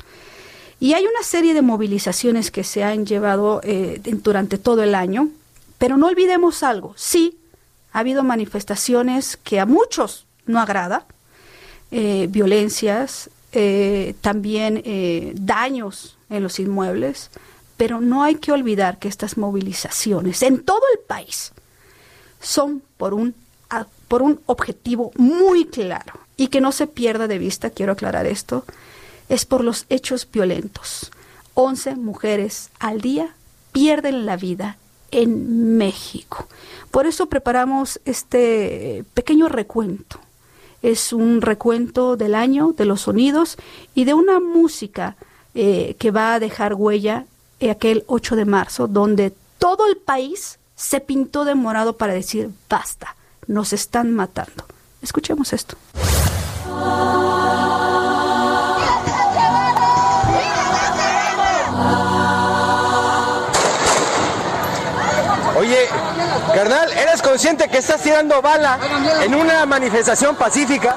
Y 0.79 0.93
hay 0.93 1.05
una 1.05 1.23
serie 1.23 1.53
de 1.53 1.63
movilizaciones 1.63 2.51
que 2.51 2.63
se 2.63 2.83
han 2.83 3.05
llevado 3.05 3.61
eh, 3.63 3.99
durante 4.03 4.57
todo 4.57 4.83
el 4.83 4.93
año, 4.93 5.29
pero 5.77 5.97
no 5.97 6.07
olvidemos 6.07 6.61
algo, 6.61 6.93
sí, 6.95 7.37
ha 7.97 8.01
habido 8.01 8.23
manifestaciones 8.23 9.37
que 9.37 9.59
a 9.59 9.65
muchos 9.65 10.27
no 10.45 10.59
agrada, 10.59 11.07
eh, 11.89 12.27
violencias, 12.29 13.31
eh, 13.53 14.13
también 14.21 14.83
daños 15.33 16.15
en 16.29 16.43
los 16.43 16.59
inmuebles, 16.59 17.31
pero 17.75 17.99
no 17.99 18.21
hay 18.21 18.35
que 18.35 18.51
olvidar 18.51 18.99
que 18.99 19.07
estas 19.07 19.35
movilizaciones 19.35 20.43
en 20.43 20.63
todo 20.63 20.81
el 20.93 20.99
país 20.99 21.53
son 22.39 22.83
por 22.97 23.15
un 23.15 23.33
por 24.07 24.21
un 24.21 24.39
objetivo 24.45 25.11
muy 25.17 25.65
claro 25.65 26.13
y 26.37 26.47
que 26.47 26.61
no 26.61 26.71
se 26.71 26.87
pierda 26.87 27.27
de 27.27 27.39
vista, 27.39 27.71
quiero 27.71 27.93
aclarar 27.93 28.25
esto, 28.25 28.63
es 29.27 29.45
por 29.45 29.63
los 29.63 29.85
hechos 29.89 30.27
violentos. 30.31 31.11
11 31.55 31.95
mujeres 31.95 32.69
al 32.79 33.01
día 33.01 33.35
pierden 33.71 34.25
la 34.25 34.37
vida 34.37 34.77
en 35.11 35.77
México. 35.77 36.47
Por 36.91 37.05
eso 37.05 37.27
preparamos 37.27 37.99
este 38.05 39.03
pequeño 39.13 39.49
recuento. 39.49 40.19
Es 40.81 41.13
un 41.13 41.41
recuento 41.41 42.17
del 42.17 42.35
año, 42.35 42.73
de 42.73 42.85
los 42.85 43.01
sonidos 43.01 43.57
y 43.95 44.05
de 44.05 44.13
una 44.13 44.39
música 44.39 45.15
eh, 45.55 45.95
que 45.99 46.11
va 46.11 46.35
a 46.35 46.39
dejar 46.39 46.73
huella 46.75 47.25
aquel 47.71 48.03
8 48.07 48.35
de 48.35 48.45
marzo, 48.45 48.87
donde 48.87 49.33
todo 49.57 49.87
el 49.87 49.97
país 49.97 50.59
se 50.75 50.99
pintó 50.99 51.43
de 51.45 51.55
morado 51.55 51.97
para 51.97 52.13
decir 52.13 52.51
basta 52.69 53.15
nos 53.47 53.73
están 53.73 54.13
matando. 54.13 54.65
Escuchemos 55.01 55.53
esto. 55.53 55.77
Carnal, 66.57 66.91
¿eres 66.91 67.21
consciente 67.21 67.69
que 67.69 67.77
estás 67.77 68.01
tirando 68.01 68.41
bala 68.41 68.79
en 69.21 69.35
una 69.35 69.63
manifestación 69.67 70.35
pacífica? 70.35 70.95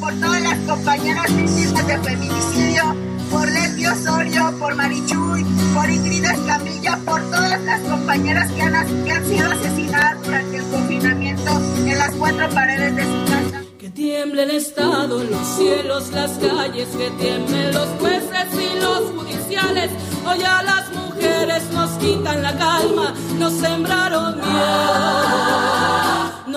Por 0.00 0.14
todas 0.14 0.42
las 0.42 0.58
compañeras 0.60 1.26
víctimas 1.36 1.86
de 1.86 1.98
feminicidio, 1.98 2.96
por 3.30 3.50
Leti 3.50 3.86
Osorio, 3.86 4.58
por 4.58 4.74
Marichuy, 4.74 5.44
por 5.74 5.90
Ingrid 5.90 6.24
Escamilla, 6.24 6.96
por 7.04 7.20
todas 7.30 7.60
las 7.62 7.80
compañeras 7.82 8.50
que 8.52 8.62
han, 8.62 9.04
que 9.04 9.12
han 9.12 9.26
sido 9.26 9.50
asesinadas 9.52 10.24
durante 10.24 10.56
el 10.56 10.64
confinamiento 10.70 11.60
en 11.84 11.98
las 11.98 12.10
cuatro 12.12 12.48
paredes 12.48 12.96
de 12.96 13.02
su 13.02 13.30
casa. 13.30 13.62
Que 13.78 13.90
tiemble 13.90 14.44
el 14.44 14.50
Estado, 14.52 15.22
los 15.22 15.46
cielos, 15.58 16.12
las 16.12 16.30
calles, 16.38 16.88
que 16.96 17.10
tiemblen 17.22 17.74
los 17.74 17.88
jueces 18.00 18.46
y 18.54 18.80
los 18.80 19.10
judiciales. 19.10 19.90
Hoy 20.26 20.42
a 20.44 20.62
las 20.62 20.90
mujeres 20.94 21.70
nos 21.72 21.90
quitan 21.98 22.42
la 22.42 22.56
calma, 22.56 23.14
nos 23.38 23.52
sembraron 23.52 24.36
miedo 24.36 25.78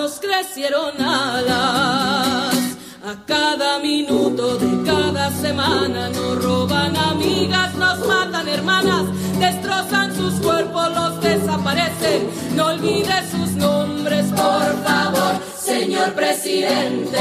nos 0.02 0.20
crecieron 0.20 1.00
alas. 1.00 2.61
A 3.04 3.16
cada 3.26 3.80
minuto 3.80 4.58
de 4.60 4.86
cada 4.86 5.32
semana 5.32 6.10
nos 6.10 6.44
roban 6.44 6.96
amigas, 6.96 7.74
nos 7.74 8.08
matan 8.08 8.48
hermanas, 8.48 9.08
destrozan 9.40 10.16
sus 10.16 10.36
cuerpos, 10.36 10.88
los 10.94 11.20
desaparecen. 11.20 12.30
No 12.56 12.68
olvide 12.68 13.28
sus 13.32 13.54
nombres, 13.54 14.28
por 14.28 14.84
favor, 14.84 15.42
señor 15.58 16.14
presidente. 16.14 17.18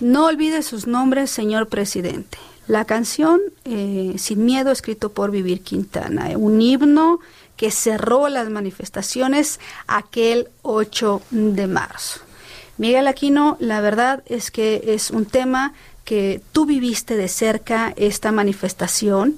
No 0.00 0.26
olvide 0.26 0.62
sus 0.62 0.88
nombres, 0.88 1.30
señor 1.30 1.68
presidente. 1.68 2.38
La 2.66 2.84
canción 2.84 3.40
eh, 3.64 4.14
Sin 4.18 4.44
Miedo, 4.44 4.72
escrito 4.72 5.12
por 5.12 5.30
Vivir 5.30 5.62
Quintana, 5.62 6.30
un 6.36 6.60
himno 6.60 7.20
que 7.56 7.70
cerró 7.70 8.28
las 8.28 8.50
manifestaciones 8.50 9.60
aquel 9.86 10.48
8 10.62 11.22
de 11.30 11.66
marzo. 11.68 12.31
Miguel 12.82 13.06
Aquino, 13.06 13.56
la 13.60 13.80
verdad 13.80 14.24
es 14.26 14.50
que 14.50 14.82
es 14.88 15.12
un 15.12 15.24
tema 15.24 15.72
que 16.04 16.40
tú 16.50 16.66
viviste 16.66 17.16
de 17.16 17.28
cerca 17.28 17.94
esta 17.94 18.32
manifestación. 18.32 19.36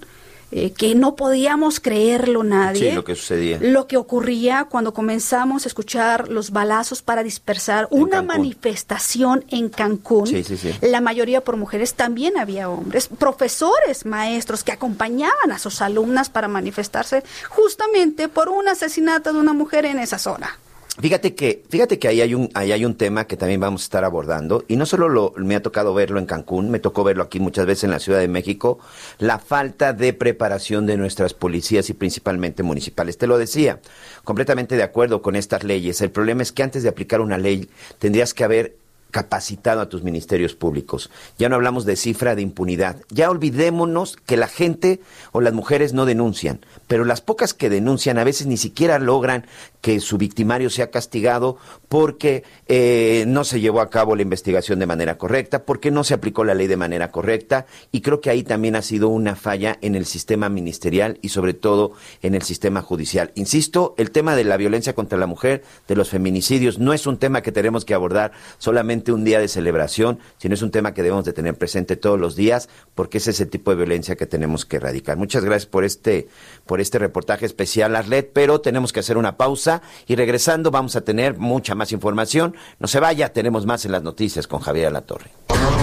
Eh, 0.50 0.70
que 0.70 0.94
no 0.94 1.16
podíamos 1.16 1.80
creerlo 1.80 2.44
nadie. 2.44 2.90
Sí, 2.90 2.94
lo 2.94 3.02
que 3.02 3.16
sucedía. 3.16 3.58
Lo 3.60 3.88
que 3.88 3.96
ocurría 3.96 4.68
cuando 4.70 4.94
comenzamos 4.94 5.64
a 5.64 5.68
escuchar 5.68 6.28
los 6.28 6.52
balazos 6.52 7.02
para 7.02 7.24
dispersar 7.24 7.88
una 7.90 8.22
manifestación 8.22 9.44
en 9.48 9.68
Cancún. 9.68 10.28
Sí, 10.28 10.44
sí, 10.44 10.56
sí. 10.56 10.72
La 10.80 11.00
mayoría 11.00 11.42
por 11.42 11.56
mujeres, 11.56 11.94
también 11.94 12.38
había 12.38 12.70
hombres, 12.70 13.08
profesores, 13.08 14.06
maestros 14.06 14.62
que 14.62 14.70
acompañaban 14.70 15.50
a 15.50 15.58
sus 15.58 15.82
alumnas 15.82 16.30
para 16.30 16.46
manifestarse 16.46 17.24
justamente 17.48 18.28
por 18.28 18.48
un 18.48 18.68
asesinato 18.68 19.32
de 19.32 19.40
una 19.40 19.54
mujer 19.54 19.86
en 19.86 19.98
esa 19.98 20.18
zona. 20.18 20.56
Fíjate 21.00 21.34
que, 21.34 21.64
fíjate 21.68 21.98
que 21.98 22.06
ahí 22.06 22.20
hay 22.20 22.34
un, 22.34 22.50
ahí 22.54 22.70
hay 22.70 22.84
un 22.84 22.94
tema 22.94 23.26
que 23.26 23.36
también 23.36 23.60
vamos 23.60 23.82
a 23.82 23.84
estar 23.84 24.04
abordando, 24.04 24.64
y 24.68 24.76
no 24.76 24.86
solo 24.86 25.08
lo, 25.08 25.32
me 25.36 25.56
ha 25.56 25.62
tocado 25.62 25.92
verlo 25.92 26.20
en 26.20 26.26
Cancún, 26.26 26.70
me 26.70 26.78
tocó 26.78 27.02
verlo 27.02 27.24
aquí 27.24 27.40
muchas 27.40 27.66
veces 27.66 27.84
en 27.84 27.90
la 27.90 27.98
Ciudad 27.98 28.20
de 28.20 28.28
México, 28.28 28.78
la 29.18 29.40
falta 29.40 29.92
de 29.92 30.12
preparación 30.12 30.86
de 30.86 30.96
nuestras 30.96 31.34
policías 31.34 31.90
y 31.90 31.94
principalmente 31.94 32.62
municipales. 32.62 33.18
Te 33.18 33.26
lo 33.26 33.38
decía, 33.38 33.80
completamente 34.22 34.76
de 34.76 34.84
acuerdo 34.84 35.20
con 35.20 35.34
estas 35.34 35.64
leyes. 35.64 36.00
El 36.00 36.12
problema 36.12 36.42
es 36.42 36.52
que 36.52 36.62
antes 36.62 36.84
de 36.84 36.90
aplicar 36.90 37.20
una 37.20 37.38
ley 37.38 37.68
tendrías 37.98 38.32
que 38.32 38.44
haber 38.44 38.76
capacitado 39.14 39.80
a 39.80 39.88
tus 39.88 40.02
ministerios 40.02 40.56
públicos. 40.56 41.08
Ya 41.38 41.48
no 41.48 41.54
hablamos 41.54 41.84
de 41.84 41.94
cifra 41.94 42.34
de 42.34 42.42
impunidad. 42.42 42.96
Ya 43.10 43.30
olvidémonos 43.30 44.16
que 44.16 44.36
la 44.36 44.48
gente 44.48 44.98
o 45.30 45.40
las 45.40 45.52
mujeres 45.52 45.92
no 45.92 46.04
denuncian, 46.04 46.66
pero 46.88 47.04
las 47.04 47.20
pocas 47.20 47.54
que 47.54 47.70
denuncian 47.70 48.18
a 48.18 48.24
veces 48.24 48.48
ni 48.48 48.56
siquiera 48.56 48.98
logran 48.98 49.46
que 49.84 50.00
su 50.00 50.16
victimario 50.16 50.70
sea 50.70 50.90
castigado 50.90 51.58
porque 51.90 52.42
eh, 52.68 53.26
no 53.28 53.44
se 53.44 53.60
llevó 53.60 53.82
a 53.82 53.90
cabo 53.90 54.16
la 54.16 54.22
investigación 54.22 54.78
de 54.78 54.86
manera 54.86 55.18
correcta, 55.18 55.66
porque 55.66 55.90
no 55.90 56.04
se 56.04 56.14
aplicó 56.14 56.42
la 56.42 56.54
ley 56.54 56.68
de 56.68 56.78
manera 56.78 57.10
correcta 57.10 57.66
y 57.92 58.00
creo 58.00 58.22
que 58.22 58.30
ahí 58.30 58.44
también 58.44 58.76
ha 58.76 58.80
sido 58.80 59.08
una 59.08 59.36
falla 59.36 59.76
en 59.82 59.94
el 59.94 60.06
sistema 60.06 60.48
ministerial 60.48 61.18
y 61.20 61.28
sobre 61.28 61.52
todo 61.52 61.92
en 62.22 62.34
el 62.34 62.40
sistema 62.40 62.80
judicial. 62.80 63.30
Insisto, 63.34 63.94
el 63.98 64.10
tema 64.10 64.34
de 64.36 64.44
la 64.44 64.56
violencia 64.56 64.94
contra 64.94 65.18
la 65.18 65.26
mujer, 65.26 65.62
de 65.86 65.96
los 65.96 66.08
feminicidios, 66.08 66.78
no 66.78 66.94
es 66.94 67.06
un 67.06 67.18
tema 67.18 67.42
que 67.42 67.52
tenemos 67.52 67.84
que 67.84 67.92
abordar 67.92 68.32
solamente 68.56 69.12
un 69.12 69.22
día 69.22 69.38
de 69.38 69.48
celebración, 69.48 70.18
sino 70.38 70.54
es 70.54 70.62
un 70.62 70.70
tema 70.70 70.94
que 70.94 71.02
debemos 71.02 71.26
de 71.26 71.34
tener 71.34 71.58
presente 71.58 71.96
todos 71.96 72.18
los 72.18 72.36
días, 72.36 72.70
porque 72.94 73.18
es 73.18 73.28
ese 73.28 73.44
tipo 73.44 73.70
de 73.70 73.76
violencia 73.76 74.16
que 74.16 74.24
tenemos 74.24 74.64
que 74.64 74.76
erradicar. 74.76 75.18
Muchas 75.18 75.44
gracias 75.44 75.66
por 75.66 75.84
este, 75.84 76.26
por 76.64 76.80
este 76.80 76.98
reportaje 76.98 77.44
especial, 77.44 77.94
Arlet, 77.96 78.30
pero 78.32 78.62
tenemos 78.62 78.90
que 78.90 79.00
hacer 79.00 79.18
una 79.18 79.36
pausa 79.36 79.73
y 80.06 80.16
regresando 80.16 80.70
vamos 80.70 80.96
a 80.96 81.02
tener 81.02 81.38
mucha 81.38 81.74
más 81.74 81.92
información. 81.92 82.56
No 82.78 82.88
se 82.88 83.00
vaya, 83.00 83.32
tenemos 83.32 83.66
más 83.66 83.84
en 83.84 83.92
las 83.92 84.02
noticias 84.02 84.46
con 84.46 84.60
Javier 84.60 84.88
Alatorre. 84.88 85.30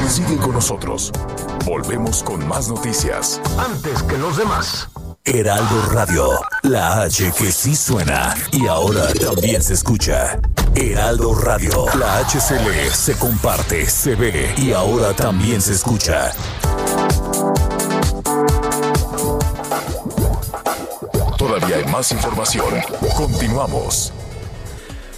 Sigue 0.08 0.38
con 0.38 0.54
nosotros. 0.54 1.12
Volvemos 1.66 2.24
con 2.24 2.46
más 2.48 2.68
noticias. 2.68 3.42
Antes 3.58 4.04
que 4.04 4.18
los 4.18 4.38
demás. 4.38 4.89
Heraldo 5.24 5.82
Radio, 5.92 6.30
la 6.64 7.04
H 7.04 7.32
que 7.38 7.52
sí 7.52 7.76
suena 7.76 8.34
y 8.52 8.66
ahora 8.66 9.08
también 9.14 9.62
se 9.62 9.76
escucha. 9.76 10.39
Heraldo 10.74 11.36
Radio, 11.36 11.86
la 12.00 12.18
HCL 12.26 12.92
se 12.92 13.16
comparte, 13.18 13.86
se 13.86 14.16
ve 14.16 14.54
y 14.58 14.74
ahora 14.74 15.14
también 15.14 15.62
se 15.62 15.74
escucha. 15.74 16.32
Todavía 21.52 21.76
hay 21.76 21.86
más 21.91 22.10
información. 22.14 22.64
Continuamos. 23.18 24.14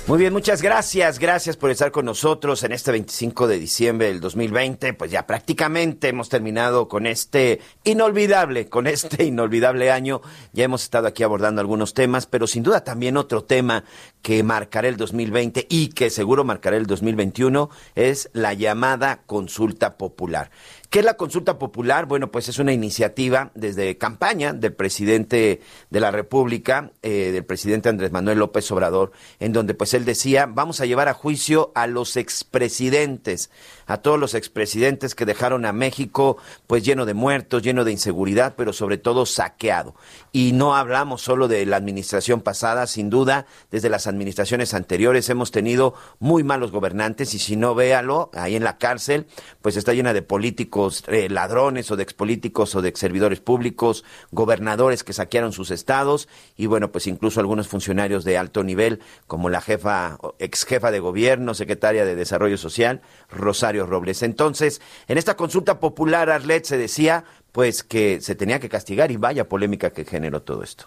Muy 0.07 0.17
bien, 0.17 0.33
muchas 0.33 0.63
gracias. 0.63 1.19
Gracias 1.19 1.57
por 1.57 1.69
estar 1.69 1.91
con 1.91 2.05
nosotros 2.05 2.63
en 2.63 2.71
este 2.71 2.91
25 2.91 3.47
de 3.47 3.59
diciembre 3.59 4.07
del 4.07 4.19
2020. 4.19 4.95
Pues 4.95 5.11
ya 5.11 5.27
prácticamente 5.27 6.09
hemos 6.09 6.29
terminado 6.29 6.87
con 6.87 7.05
este 7.05 7.61
inolvidable, 7.83 8.67
con 8.67 8.87
este 8.87 9.23
inolvidable 9.27 9.91
año. 9.91 10.21
Ya 10.53 10.63
hemos 10.63 10.81
estado 10.81 11.07
aquí 11.07 11.21
abordando 11.21 11.61
algunos 11.61 11.93
temas, 11.93 12.25
pero 12.25 12.47
sin 12.47 12.63
duda 12.63 12.83
también 12.83 13.15
otro 13.15 13.43
tema 13.43 13.85
que 14.23 14.41
marcará 14.41 14.87
el 14.87 14.97
2020 14.97 15.67
y 15.69 15.89
que 15.89 16.09
seguro 16.09 16.43
marcará 16.43 16.77
el 16.77 16.87
2021 16.87 17.69
es 17.93 18.29
la 18.33 18.53
llamada 18.53 19.21
consulta 19.25 19.97
popular. 19.97 20.49
¿Qué 20.93 20.99
es 20.99 21.05
la 21.05 21.17
consulta 21.17 21.57
popular? 21.57 22.05
Bueno, 22.05 22.29
pues 22.29 22.49
es 22.49 22.59
una 22.59 22.71
iniciativa 22.71 23.49
desde 23.55 23.97
campaña 23.97 24.53
del 24.53 24.73
presidente 24.73 25.59
de 25.89 25.99
la 25.99 26.11
República, 26.11 26.91
eh, 27.01 27.31
del 27.31 27.43
presidente 27.45 27.89
Andrés 27.89 28.11
Manuel 28.11 28.37
López 28.37 28.71
Obrador, 28.71 29.11
en 29.39 29.53
donde 29.53 29.73
pues 29.73 29.95
él 29.95 30.05
decía, 30.05 30.45
vamos 30.45 30.81
a 30.81 30.85
llevar 30.85 31.07
a 31.07 31.15
juicio 31.15 31.71
a 31.73 31.87
los 31.87 32.15
expresidentes, 32.15 33.49
a 33.85 33.97
todos 33.97 34.19
los 34.19 34.33
expresidentes 34.33 35.15
que 35.15 35.25
dejaron 35.25 35.65
a 35.65 35.73
México 35.73 36.37
pues 36.67 36.83
lleno 36.83 37.05
de 37.05 37.13
muertos, 37.13 37.63
lleno 37.63 37.83
de 37.83 37.91
inseguridad, 37.91 38.53
pero 38.55 38.73
sobre 38.73 38.97
todo 38.97 39.25
saqueado. 39.25 39.95
Y 40.31 40.51
no 40.53 40.75
hablamos 40.75 41.21
solo 41.21 41.47
de 41.47 41.65
la 41.65 41.77
administración 41.77 42.41
pasada, 42.41 42.87
sin 42.87 43.09
duda, 43.09 43.45
desde 43.71 43.89
las 43.89 44.07
administraciones 44.07 44.73
anteriores 44.73 45.29
hemos 45.29 45.51
tenido 45.51 45.93
muy 46.19 46.43
malos 46.43 46.71
gobernantes 46.71 47.33
y 47.33 47.39
si 47.39 47.55
no 47.55 47.75
véalo, 47.75 48.29
ahí 48.33 48.55
en 48.55 48.63
la 48.63 48.77
cárcel, 48.77 49.27
pues 49.61 49.77
está 49.77 49.93
llena 49.93 50.13
de 50.13 50.21
políticos 50.21 51.03
eh, 51.07 51.29
ladrones 51.29 51.91
o 51.91 51.95
de 51.95 52.03
expolíticos 52.03 52.75
o 52.75 52.81
de 52.81 52.89
ex 52.89 52.99
servidores 52.99 53.39
públicos, 53.39 54.03
gobernadores 54.31 55.03
que 55.03 55.13
saquearon 55.13 55.53
sus 55.53 55.71
estados 55.71 56.27
y 56.55 56.67
bueno, 56.67 56.91
pues 56.91 57.07
incluso 57.07 57.39
algunos 57.39 57.67
funcionarios 57.67 58.23
de 58.23 58.37
alto 58.37 58.63
nivel 58.63 59.01
como 59.27 59.49
la 59.49 59.61
jefa, 59.61 60.17
ex 60.39 60.65
jefa 60.65 60.91
de 60.91 60.99
gobierno, 60.99 61.53
secretaria 61.53 62.05
de 62.05 62.15
Desarrollo 62.15 62.57
Social, 62.57 63.01
Rosario 63.29 63.72
Robles. 63.81 64.21
Entonces, 64.23 64.81
en 65.07 65.17
esta 65.17 65.35
consulta 65.35 65.79
popular, 65.79 66.29
Arlet 66.29 66.65
se 66.65 66.77
decía 66.77 67.23
pues 67.51 67.83
que 67.83 68.19
se 68.21 68.35
tenía 68.35 68.59
que 68.59 68.69
castigar 68.69 69.11
y 69.11 69.17
vaya 69.17 69.47
polémica 69.47 69.91
que 69.91 70.05
generó 70.05 70.41
todo 70.41 70.63
esto. 70.63 70.85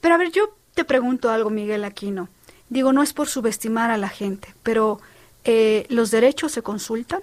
Pero 0.00 0.14
a 0.14 0.18
ver, 0.18 0.30
yo 0.32 0.56
te 0.74 0.84
pregunto 0.84 1.30
algo, 1.30 1.50
Miguel 1.50 1.84
Aquino. 1.84 2.28
Digo, 2.68 2.92
no 2.92 3.02
es 3.02 3.12
por 3.12 3.28
subestimar 3.28 3.90
a 3.90 3.96
la 3.96 4.08
gente, 4.08 4.54
pero 4.62 5.00
eh, 5.44 5.86
¿los 5.88 6.10
derechos 6.10 6.52
se 6.52 6.62
consultan? 6.62 7.22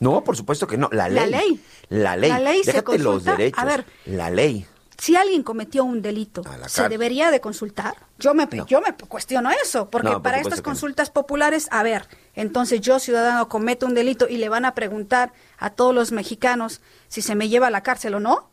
No, 0.00 0.24
por 0.24 0.36
supuesto 0.36 0.66
que 0.66 0.76
no. 0.76 0.88
La 0.92 1.08
ley. 1.08 1.18
La 1.18 1.26
ley. 1.26 1.60
La 1.88 2.16
ley. 2.16 2.30
La 2.30 2.40
ley 2.40 2.62
Déjate 2.64 2.92
se 2.92 2.98
los 2.98 3.24
derechos. 3.24 3.58
A 3.58 3.64
ver. 3.64 3.84
La 4.06 4.30
ley. 4.30 4.66
Si 5.00 5.16
alguien 5.16 5.42
cometió 5.42 5.82
un 5.82 6.02
delito, 6.02 6.42
¿se 6.66 6.86
debería 6.90 7.30
de 7.30 7.40
consultar? 7.40 7.94
Yo 8.18 8.34
me, 8.34 8.46
yo 8.66 8.82
me 8.82 8.92
cuestiono 8.92 9.50
eso, 9.50 9.88
porque 9.88 10.20
para 10.22 10.40
estas 10.40 10.60
consultas 10.60 11.08
populares, 11.08 11.68
a 11.70 11.82
ver, 11.82 12.06
entonces 12.34 12.82
yo, 12.82 12.98
ciudadano, 12.98 13.48
cometo 13.48 13.86
un 13.86 13.94
delito 13.94 14.28
y 14.28 14.36
le 14.36 14.50
van 14.50 14.66
a 14.66 14.74
preguntar 14.74 15.32
a 15.56 15.70
todos 15.70 15.94
los 15.94 16.12
mexicanos 16.12 16.82
si 17.08 17.22
se 17.22 17.34
me 17.34 17.48
lleva 17.48 17.68
a 17.68 17.70
la 17.70 17.82
cárcel 17.82 18.14
o 18.14 18.20
no. 18.20 18.50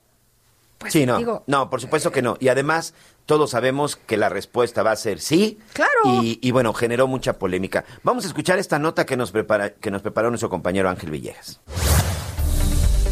Pues 0.77 0.93
sí, 0.93 1.05
no. 1.05 1.43
no, 1.47 1.69
por 1.69 1.81
supuesto 1.81 2.13
que 2.13 2.21
no. 2.21 2.37
Y 2.39 2.47
además, 2.47 2.93
todos 3.25 3.49
sabemos 3.49 3.97
que 3.97 4.15
la 4.15 4.29
respuesta 4.29 4.83
va 4.83 4.91
a 4.91 4.95
ser 4.95 5.19
sí. 5.19 5.59
Claro. 5.73 5.91
Y, 6.05 6.39
y, 6.41 6.51
bueno, 6.51 6.73
generó 6.73 7.07
mucha 7.07 7.33
polémica. 7.33 7.83
Vamos 8.03 8.23
a 8.23 8.27
escuchar 8.27 8.57
esta 8.57 8.79
nota 8.79 9.05
que 9.05 9.17
nos, 9.17 9.31
prepara, 9.31 9.73
que 9.73 9.91
nos 9.91 10.01
preparó 10.01 10.29
nuestro 10.29 10.49
compañero 10.49 10.89
Ángel 10.89 11.11
Villegas. 11.11 11.59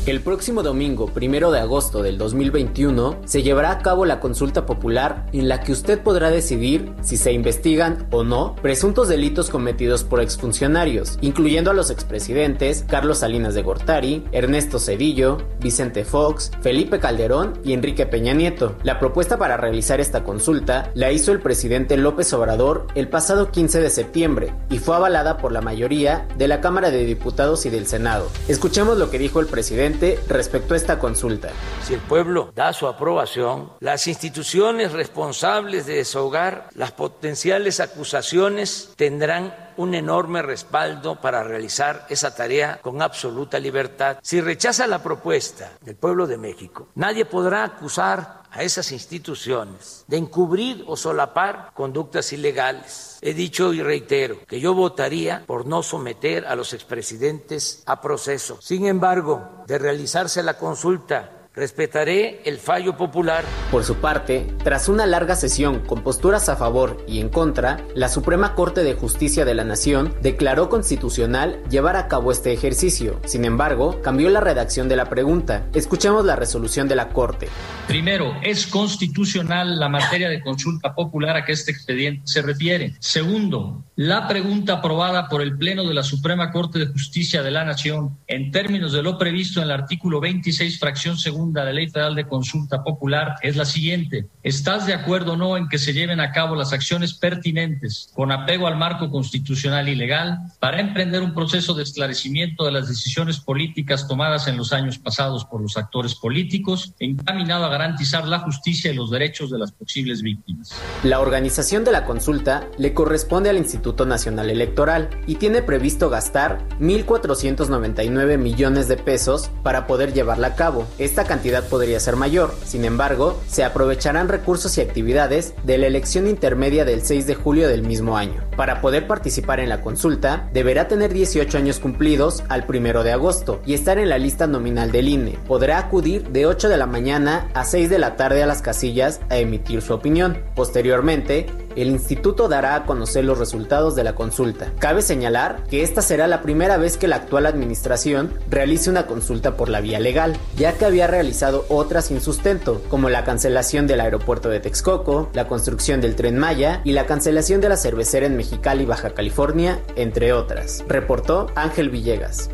El 0.05 0.21
próximo 0.21 0.61
domingo, 0.61 1.07
primero 1.07 1.51
de 1.51 1.57
agosto 1.57 2.03
del 2.03 2.19
2021, 2.19 3.21
se 3.25 3.41
llevará 3.41 3.71
a 3.71 3.79
cabo 3.79 4.05
la 4.05 4.19
consulta 4.19 4.67
popular 4.67 5.25
en 5.33 5.49
la 5.49 5.61
que 5.61 5.71
usted 5.71 5.99
podrá 5.99 6.29
decidir 6.29 6.93
si 7.01 7.17
se 7.17 7.31
investigan 7.31 8.07
o 8.11 8.23
no 8.23 8.55
presuntos 8.61 9.07
delitos 9.07 9.49
cometidos 9.49 10.03
por 10.03 10.21
exfuncionarios, 10.21 11.17
incluyendo 11.21 11.71
a 11.71 11.73
los 11.73 11.89
expresidentes 11.89 12.85
Carlos 12.87 13.17
Salinas 13.17 13.55
de 13.55 13.63
Gortari, 13.63 14.23
Ernesto 14.31 14.77
Cedillo, 14.77 15.39
Vicente 15.59 16.05
Fox, 16.05 16.51
Felipe 16.61 16.99
Calderón 16.99 17.59
y 17.63 17.73
Enrique 17.73 18.05
Peña 18.05 18.35
Nieto. 18.35 18.75
La 18.83 18.99
propuesta 18.99 19.39
para 19.39 19.57
realizar 19.57 19.99
esta 19.99 20.23
consulta 20.23 20.91
la 20.93 21.11
hizo 21.11 21.31
el 21.31 21.39
presidente 21.39 21.97
López 21.97 22.31
Obrador 22.33 22.85
el 22.93 23.07
pasado 23.07 23.49
15 23.49 23.81
de 23.81 23.89
septiembre 23.89 24.53
y 24.69 24.77
fue 24.77 24.97
avalada 24.97 25.39
por 25.39 25.51
la 25.51 25.61
mayoría 25.61 26.27
de 26.37 26.47
la 26.47 26.61
Cámara 26.61 26.91
de 26.91 27.05
Diputados 27.05 27.65
y 27.65 27.71
del 27.71 27.87
Senado. 27.87 28.29
Escuchemos 28.47 28.99
lo 28.99 29.09
que 29.09 29.17
dijo 29.17 29.39
el 29.39 29.47
presidente 29.47 29.94
respecto 30.27 30.73
a 30.73 30.77
esta 30.77 30.99
consulta. 30.99 31.49
Si 31.83 31.93
el 31.93 31.99
pueblo 32.01 32.51
da 32.53 32.73
su 32.73 32.87
aprobación, 32.87 33.71
las 33.79 34.07
instituciones 34.07 34.91
responsables 34.91 35.85
de 35.85 35.95
desahogar 35.95 36.69
las 36.75 36.91
potenciales 36.91 37.79
acusaciones 37.79 38.93
tendrán 38.95 39.53
un 39.77 39.93
enorme 39.93 40.41
respaldo 40.41 41.19
para 41.19 41.43
realizar 41.43 42.05
esa 42.09 42.33
tarea 42.33 42.79
con 42.81 43.01
absoluta 43.01 43.59
libertad. 43.59 44.17
Si 44.21 44.41
rechaza 44.41 44.87
la 44.87 45.03
propuesta 45.03 45.71
del 45.81 45.95
pueblo 45.95 46.27
de 46.27 46.37
México, 46.37 46.87
nadie 46.95 47.25
podrá 47.25 47.63
acusar 47.63 48.43
a 48.55 48.63
esas 48.63 48.91
instituciones 48.91 50.05
de 50.07 50.17
encubrir 50.17 50.83
o 50.87 50.95
solapar 50.95 51.71
conductas 51.73 52.31
ilegales. 52.31 53.19
He 53.21 53.33
dicho 53.33 53.73
y 53.73 53.83
reitero 53.83 54.37
que 54.47 54.61
yo 54.61 54.73
votaría 54.73 55.43
por 55.45 55.65
no 55.65 55.83
someter 55.83 56.45
a 56.45 56.55
los 56.55 56.73
expresidentes 56.73 57.83
a 57.85 58.01
proceso. 58.01 58.57
Sin 58.61 58.85
embargo, 58.85 59.63
de 59.67 59.77
realizarse 59.77 60.41
la 60.41 60.57
consulta 60.57 61.34
Respetaré 61.55 62.41
el 62.43 62.57
fallo 62.57 62.97
popular. 62.97 63.45
Por 63.71 63.85
su 63.85 63.95
parte, 63.95 64.45
tras 64.61 64.89
una 64.89 65.05
larga 65.05 65.37
sesión 65.37 65.79
con 65.79 66.03
posturas 66.03 66.49
a 66.49 66.57
favor 66.57 67.01
y 67.07 67.21
en 67.21 67.29
contra, 67.29 67.77
la 67.95 68.09
Suprema 68.09 68.55
Corte 68.55 68.83
de 68.83 68.93
Justicia 68.93 69.45
de 69.45 69.53
la 69.53 69.63
Nación 69.63 70.13
declaró 70.21 70.67
constitucional 70.67 71.61
llevar 71.69 71.95
a 71.95 72.09
cabo 72.09 72.33
este 72.33 72.51
ejercicio. 72.51 73.21
Sin 73.23 73.45
embargo, 73.45 74.01
cambió 74.01 74.29
la 74.29 74.41
redacción 74.41 74.89
de 74.89 74.97
la 74.97 75.05
pregunta. 75.05 75.65
Escuchemos 75.73 76.25
la 76.25 76.35
resolución 76.35 76.89
de 76.89 76.97
la 76.97 77.07
Corte. 77.07 77.47
Primero, 77.87 78.35
es 78.43 78.67
constitucional 78.67 79.79
la 79.79 79.87
materia 79.87 80.27
de 80.27 80.41
consulta 80.41 80.93
popular 80.93 81.37
a 81.37 81.45
que 81.45 81.53
este 81.53 81.71
expediente 81.71 82.23
se 82.25 82.41
refiere. 82.41 82.95
Segundo, 82.99 83.85
la 83.95 84.27
pregunta 84.27 84.73
aprobada 84.73 85.29
por 85.29 85.41
el 85.41 85.57
Pleno 85.57 85.87
de 85.87 85.93
la 85.93 86.03
Suprema 86.03 86.51
Corte 86.51 86.79
de 86.79 86.87
Justicia 86.87 87.41
de 87.43 87.51
la 87.51 87.63
Nación, 87.63 88.17
en 88.27 88.51
términos 88.51 88.91
de 88.91 89.03
lo 89.03 89.17
previsto 89.17 89.61
en 89.61 89.67
el 89.67 89.71
artículo 89.71 90.19
26, 90.19 90.79
fracción 90.79 91.17
segunda 91.17 91.44
de 91.53 91.63
la 91.63 91.71
Ley 91.71 91.87
Federal 91.87 92.15
de 92.15 92.27
Consulta 92.27 92.83
Popular 92.83 93.35
es 93.41 93.55
la 93.55 93.65
siguiente. 93.65 94.27
¿Estás 94.43 94.85
de 94.85 94.93
acuerdo 94.93 95.33
o 95.33 95.37
no 95.37 95.57
en 95.57 95.67
que 95.67 95.77
se 95.77 95.93
lleven 95.93 96.19
a 96.19 96.31
cabo 96.31 96.55
las 96.55 96.73
acciones 96.73 97.13
pertinentes 97.13 98.11
con 98.13 98.31
apego 98.31 98.67
al 98.67 98.77
marco 98.77 99.09
constitucional 99.09 99.89
y 99.89 99.95
legal 99.95 100.39
para 100.59 100.79
emprender 100.79 101.21
un 101.21 101.33
proceso 101.33 101.73
de 101.73 101.83
esclarecimiento 101.83 102.65
de 102.65 102.71
las 102.71 102.87
decisiones 102.87 103.39
políticas 103.39 104.07
tomadas 104.07 104.47
en 104.47 104.57
los 104.57 104.73
años 104.73 104.97
pasados 104.97 105.45
por 105.45 105.61
los 105.61 105.77
actores 105.77 106.15
políticos 106.15 106.93
encaminado 106.99 107.65
a 107.65 107.69
garantizar 107.69 108.27
la 108.27 108.39
justicia 108.39 108.91
y 108.91 108.95
los 108.95 109.11
derechos 109.11 109.49
de 109.51 109.59
las 109.59 109.71
posibles 109.71 110.21
víctimas? 110.21 110.71
La 111.03 111.19
organización 111.19 111.83
de 111.83 111.91
la 111.91 112.05
consulta 112.05 112.67
le 112.77 112.93
corresponde 112.93 113.49
al 113.49 113.57
Instituto 113.57 114.05
Nacional 114.05 114.49
Electoral 114.49 115.09
y 115.27 115.35
tiene 115.35 115.61
previsto 115.61 116.09
gastar 116.09 116.67
1.499 116.79 118.37
millones 118.37 118.87
de 118.87 118.97
pesos 118.97 119.51
para 119.63 119.87
poder 119.87 120.13
llevarla 120.13 120.47
a 120.47 120.55
cabo. 120.55 120.87
Esta 120.97 121.25
cantidad 121.35 121.67
podría 121.67 121.99
ser 121.99 122.15
mayor, 122.15 122.55
sin 122.63 122.85
embargo, 122.85 123.37
se 123.45 123.65
aprovecharán 123.65 124.29
recursos 124.29 124.77
y 124.77 124.81
actividades 124.81 125.53
de 125.65 125.77
la 125.77 125.87
elección 125.87 126.27
intermedia 126.27 126.85
del 126.85 127.01
6 127.01 127.27
de 127.27 127.35
julio 127.35 127.67
del 127.67 127.83
mismo 127.83 128.15
año. 128.15 128.41
Para 128.55 128.79
poder 128.79 129.05
participar 129.05 129.59
en 129.59 129.67
la 129.67 129.81
consulta, 129.81 130.49
deberá 130.53 130.87
tener 130.87 131.11
18 131.11 131.57
años 131.57 131.79
cumplidos 131.79 132.41
al 132.47 132.65
1 132.69 133.03
de 133.03 133.11
agosto 133.11 133.59
y 133.65 133.73
estar 133.73 133.97
en 133.97 134.07
la 134.07 134.17
lista 134.17 134.47
nominal 134.47 134.93
del 134.93 135.09
INE. 135.09 135.37
Podrá 135.45 135.77
acudir 135.77 136.29
de 136.29 136.45
8 136.45 136.69
de 136.69 136.77
la 136.77 136.85
mañana 136.85 137.49
a 137.53 137.65
6 137.65 137.89
de 137.89 137.99
la 137.99 138.15
tarde 138.15 138.41
a 138.41 138.47
las 138.47 138.61
casillas 138.61 139.19
a 139.29 139.35
emitir 139.35 139.81
su 139.81 139.93
opinión. 139.93 140.37
Posteriormente, 140.55 141.47
el 141.75 141.89
instituto 141.89 142.47
dará 142.47 142.75
a 142.75 142.85
conocer 142.85 143.25
los 143.25 143.37
resultados 143.37 143.95
de 143.95 144.03
la 144.03 144.15
consulta. 144.15 144.71
Cabe 144.79 145.01
señalar 145.01 145.63
que 145.69 145.83
esta 145.83 146.01
será 146.01 146.27
la 146.27 146.41
primera 146.41 146.77
vez 146.77 146.97
que 146.97 147.07
la 147.07 147.17
actual 147.17 147.45
administración 147.45 148.33
realice 148.49 148.89
una 148.89 149.07
consulta 149.07 149.57
por 149.57 149.69
la 149.69 149.81
vía 149.81 149.99
legal, 149.99 150.35
ya 150.55 150.73
que 150.73 150.85
había 150.85 151.07
realizado 151.07 151.65
otras 151.69 152.05
sin 152.05 152.21
sustento, 152.21 152.81
como 152.89 153.09
la 153.09 153.23
cancelación 153.23 153.87
del 153.87 154.01
aeropuerto 154.01 154.49
de 154.49 154.59
Texcoco, 154.59 155.29
la 155.33 155.47
construcción 155.47 156.01
del 156.01 156.15
tren 156.15 156.37
Maya 156.37 156.81
y 156.83 156.93
la 156.93 157.05
cancelación 157.05 157.61
de 157.61 157.69
la 157.69 157.77
cervecera 157.77 158.25
en 158.25 158.37
Mexicali, 158.37 158.85
Baja 158.85 159.11
California, 159.11 159.79
entre 159.95 160.33
otras. 160.33 160.83
Reportó 160.87 161.47
Ángel 161.55 161.89
Villegas. 161.89 162.49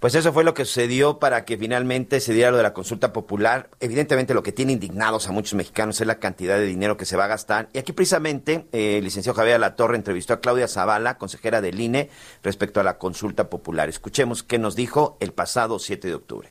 Pues 0.00 0.14
eso 0.14 0.32
fue 0.32 0.44
lo 0.44 0.54
que 0.54 0.64
sucedió 0.64 1.18
para 1.18 1.44
que 1.44 1.56
finalmente 1.56 2.20
se 2.20 2.32
diera 2.32 2.52
lo 2.52 2.56
de 2.56 2.62
la 2.62 2.72
consulta 2.72 3.12
popular. 3.12 3.68
Evidentemente 3.80 4.32
lo 4.32 4.44
que 4.44 4.52
tiene 4.52 4.72
indignados 4.72 5.28
a 5.28 5.32
muchos 5.32 5.54
mexicanos 5.54 6.00
es 6.00 6.06
la 6.06 6.20
cantidad 6.20 6.56
de 6.56 6.66
dinero 6.66 6.96
que 6.96 7.04
se 7.04 7.16
va 7.16 7.24
a 7.24 7.28
gastar. 7.28 7.68
Y 7.72 7.78
aquí 7.78 7.92
precisamente 7.92 8.66
eh, 8.72 8.98
el 8.98 9.04
licenciado 9.04 9.36
Javier 9.36 9.58
Latorre 9.58 9.96
entrevistó 9.96 10.34
a 10.34 10.40
Claudia 10.40 10.68
Zavala, 10.68 11.18
consejera 11.18 11.60
del 11.60 11.80
INE, 11.80 12.10
respecto 12.44 12.78
a 12.78 12.84
la 12.84 12.96
consulta 12.98 13.50
popular. 13.50 13.88
Escuchemos 13.88 14.44
qué 14.44 14.58
nos 14.58 14.76
dijo 14.76 15.16
el 15.18 15.32
pasado 15.32 15.80
7 15.80 16.06
de 16.06 16.14
octubre. 16.14 16.48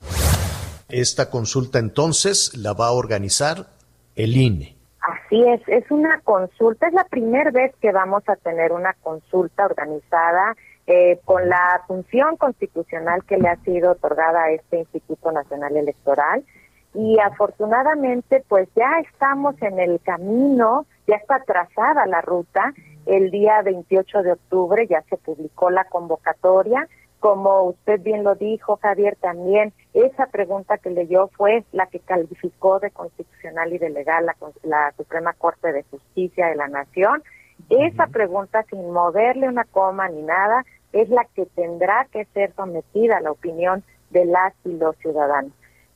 Esta 0.90 1.30
consulta 1.30 1.80
entonces 1.80 2.56
la 2.58 2.74
va 2.74 2.88
a 2.88 2.92
organizar 2.92 3.68
el 4.16 4.36
INE. 4.36 4.76
Así 5.00 5.42
es, 5.42 5.62
es 5.68 5.90
una 5.90 6.20
consulta, 6.22 6.88
es 6.88 6.94
la 6.94 7.06
primera 7.06 7.50
vez 7.52 7.74
que 7.82 7.94
vamos 7.94 8.24
a 8.28 8.36
tener 8.36 8.74
una 8.74 8.94
consulta 9.02 9.66
organizada 9.66 10.54
eh, 10.88 11.20
con 11.26 11.50
la 11.50 11.84
función 11.86 12.38
constitucional 12.38 13.24
que 13.26 13.38
le 13.38 13.50
ha 13.50 13.58
sido 13.58 13.92
otorgada 13.92 14.44
a 14.44 14.52
este 14.52 14.80
Instituto 14.80 15.34
Nacional 15.34 15.76
Electoral. 15.76 16.46
Y 16.94 17.20
afortunadamente 17.20 18.44
pues 18.48 18.70
ya 18.74 19.00
estamos 19.00 19.62
en 19.62 19.80
el 19.80 20.00
camino, 20.00 20.86
ya 21.06 21.18
está 21.18 21.44
trazada 21.44 22.06
la 22.06 22.22
ruta, 22.22 22.74
el 23.06 23.32
día 23.32 23.62
28 23.62 24.24
de 24.24 24.32
octubre 24.32 24.88
ya 24.88 25.02
se 25.10 25.18
publicó 25.18 25.70
la 25.70 25.84
convocatoria, 25.86 26.88
como 27.20 27.64
usted 27.64 28.02
bien 28.02 28.24
lo 28.24 28.36
dijo 28.36 28.78
Javier 28.82 29.18
también, 29.20 29.74
esa 29.94 30.28
pregunta 30.28 30.78
que 30.78 30.90
leyó 30.90 31.28
fue 31.30 31.66
la 31.72 31.88
que 31.88 32.00
calificó 32.00 32.80
de 32.80 32.92
constitucional 32.92 33.74
y 33.74 33.78
de 33.78 33.90
legal 33.90 34.26
la, 34.26 34.36
la 34.64 34.94
Suprema 34.96 35.34
Corte 35.34 35.74
de 35.74 35.84
Justicia 35.84 36.48
de 36.48 36.56
la 36.56 36.68
Nación, 36.68 37.24
esa 37.70 38.08
pregunta 38.08 38.64
sin 38.70 38.92
moverle 38.92 39.50
una 39.50 39.66
coma 39.66 40.08
ni 40.10 40.22
nada, 40.22 40.64
es 41.02 41.10
la 41.10 41.26
que 41.36 41.46
tendrá 41.46 42.08
que 42.12 42.26
ser 42.34 42.54
sometida 42.56 43.18
a 43.18 43.22
la 43.22 43.32
opinión 43.32 43.84
de 44.10 44.26
las 44.26 44.54
y 44.66 44.74
los 44.74 44.96
ciudadanos. 44.98 45.52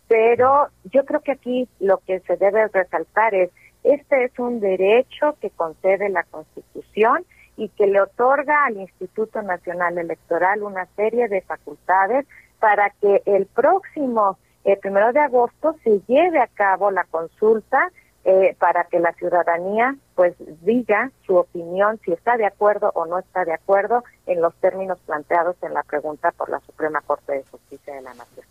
Pero 0.07 0.67
yo 0.91 1.05
creo 1.05 1.21
que 1.21 1.31
aquí 1.31 1.67
lo 1.79 1.99
que 1.99 2.19
se 2.21 2.37
debe 2.37 2.67
resaltar 2.67 3.33
es, 3.33 3.49
este 3.83 4.25
es 4.25 4.37
un 4.37 4.59
derecho 4.59 5.37
que 5.39 5.49
concede 5.49 6.09
la 6.09 6.23
Constitución 6.23 7.25
y 7.57 7.69
que 7.69 7.87
le 7.87 8.01
otorga 8.01 8.65
al 8.65 8.77
Instituto 8.77 9.41
Nacional 9.41 9.97
Electoral 9.97 10.63
una 10.63 10.85
serie 10.95 11.27
de 11.27 11.41
facultades 11.41 12.25
para 12.59 12.89
que 13.01 13.21
el 13.25 13.45
próximo 13.45 14.37
el 14.63 14.77
primero 14.77 15.11
de 15.11 15.19
agosto 15.19 15.75
se 15.83 16.01
lleve 16.07 16.39
a 16.39 16.47
cabo 16.47 16.91
la 16.91 17.03
consulta 17.05 17.91
eh, 18.23 18.55
para 18.59 18.83
que 18.83 18.99
la 18.99 19.13
ciudadanía 19.13 19.95
pues 20.15 20.35
diga 20.61 21.11
su 21.25 21.35
opinión 21.35 21.99
si 22.05 22.11
está 22.11 22.37
de 22.37 22.45
acuerdo 22.45 22.91
o 22.93 23.05
no 23.05 23.17
está 23.17 23.45
de 23.45 23.53
acuerdo 23.53 24.03
en 24.27 24.41
los 24.41 24.53
términos 24.55 24.99
planteados 25.05 25.55
en 25.63 25.73
la 25.73 25.83
pregunta 25.83 26.31
por 26.31 26.49
la 26.49 26.59
Suprema 26.59 27.01
Corte 27.01 27.33
de 27.33 27.43
Justicia 27.49 27.95
de 27.95 28.01
la 28.01 28.13
Nación. 28.13 28.45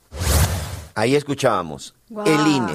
Ahí 0.94 1.14
escuchábamos 1.14 1.96
el 2.26 2.46
INE, 2.46 2.72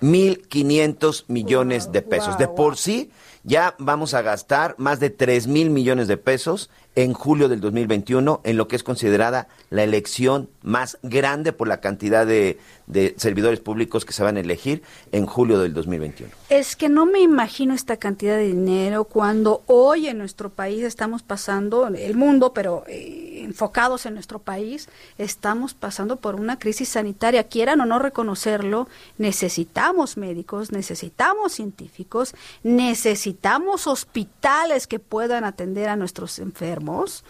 1.500 0.00 1.24
millones 1.28 1.92
de 1.92 2.02
pesos. 2.02 2.38
de 2.38 2.48
por 2.48 2.76
sí 2.76 3.12
ya 3.44 3.74
vamos 3.78 4.14
a 4.14 4.22
gastar 4.22 4.74
más 4.78 5.00
de 5.00 5.10
3 5.10 5.46
mil 5.46 5.70
millones 5.70 6.08
de 6.08 6.16
pesos 6.16 6.70
en 6.98 7.12
julio 7.12 7.48
del 7.48 7.60
2021 7.60 8.40
en 8.42 8.56
lo 8.56 8.66
que 8.66 8.74
es 8.74 8.82
considerada 8.82 9.46
la 9.70 9.84
elección 9.84 10.48
más 10.62 10.98
grande 11.02 11.52
por 11.52 11.68
la 11.68 11.80
cantidad 11.80 12.26
de, 12.26 12.58
de, 12.88 13.14
servidores 13.18 13.60
públicos 13.60 14.04
que 14.04 14.12
se 14.12 14.24
van 14.24 14.36
a 14.36 14.40
elegir 14.40 14.82
en 15.12 15.24
julio 15.24 15.60
del 15.60 15.74
2021. 15.74 16.32
Es 16.48 16.74
que 16.74 16.88
no 16.88 17.06
me 17.06 17.20
imagino 17.20 17.72
esta 17.72 17.98
cantidad 17.98 18.36
de 18.36 18.48
dinero 18.48 19.04
cuando 19.04 19.62
hoy 19.66 20.08
en 20.08 20.18
nuestro 20.18 20.50
país 20.50 20.82
estamos 20.82 21.22
pasando, 21.22 21.86
el 21.86 22.16
mundo, 22.16 22.52
pero 22.52 22.82
eh, 22.88 23.42
enfocados 23.44 24.04
en 24.04 24.14
nuestro 24.14 24.40
país, 24.40 24.88
estamos 25.18 25.74
pasando 25.74 26.16
por 26.16 26.34
una 26.34 26.58
crisis 26.58 26.88
sanitaria. 26.88 27.44
Quieran 27.44 27.80
o 27.80 27.86
no 27.86 28.00
reconocerlo, 28.00 28.88
necesitamos 29.18 30.16
médicos, 30.16 30.72
necesitamos 30.72 31.52
científicos, 31.52 32.34
necesitamos 32.64 33.37
hospitales 33.86 34.86
que 34.86 34.98
puedan 34.98 35.44
atender 35.44 35.88
a 35.88 35.96
nuestros 35.96 36.38
enfermos 36.38 37.24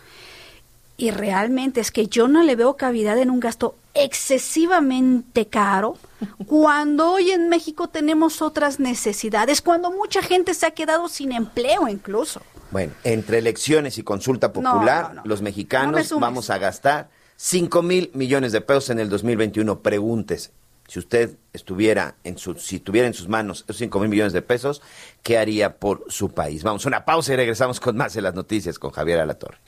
y 0.96 1.12
realmente 1.12 1.80
es 1.80 1.92
que 1.92 2.09
yo 2.09 2.26
no 2.26 2.42
le 2.42 2.56
veo 2.56 2.76
cavidad 2.76 3.16
en 3.18 3.30
un 3.30 3.38
gasto 3.38 3.76
excesivamente 3.94 5.46
caro 5.46 5.96
cuando 6.46 7.12
hoy 7.12 7.30
en 7.30 7.48
México 7.48 7.88
tenemos 7.88 8.42
otras 8.42 8.80
necesidades, 8.80 9.62
cuando 9.62 9.90
mucha 9.90 10.22
gente 10.22 10.54
se 10.54 10.66
ha 10.66 10.72
quedado 10.72 11.09
sin 11.09 11.32
empleo 11.32 11.88
incluso. 11.88 12.42
Bueno, 12.70 12.92
entre 13.04 13.38
elecciones 13.38 13.96
y 13.96 14.02
consulta 14.02 14.52
popular, 14.52 15.22
los 15.24 15.40
mexicanos 15.40 16.12
vamos 16.18 16.50
a 16.50 16.59
gastar 16.59 17.09
5 17.36 17.82
mil 17.82 18.11
millones 18.12 18.52
de 18.52 18.61
pesos 18.61 18.90
en 18.90 18.98
el 18.98 19.09
2021. 19.09 19.80
Pregúntese, 19.80 20.50
si 20.89 20.99
usted 20.99 21.36
estuviera 21.53 22.16
en 22.24 22.39
su, 22.39 22.55
si 22.55 22.80
tuviera 22.80 23.07
en 23.07 23.14
sus 23.14 23.28
manos 23.28 23.64
esos 23.68 23.76
5 23.76 24.01
mil 24.01 24.09
millones 24.09 24.32
de 24.32 24.43
pesos, 24.43 24.82
¿qué 25.22 25.39
haría 25.39 25.78
por 25.78 26.05
su 26.09 26.30
país? 26.30 26.62
Vamos 26.62 26.84
a 26.86 26.89
una 26.89 27.05
pausa 27.05 27.34
y 27.34 27.36
regresamos 27.36 27.78
con 27.78 27.97
más 27.97 28.14
de 28.14 28.22
las 28.22 28.34
noticias 28.34 28.78
con 28.78 28.91
Javier 28.91 29.20
Alatorre. 29.20 29.59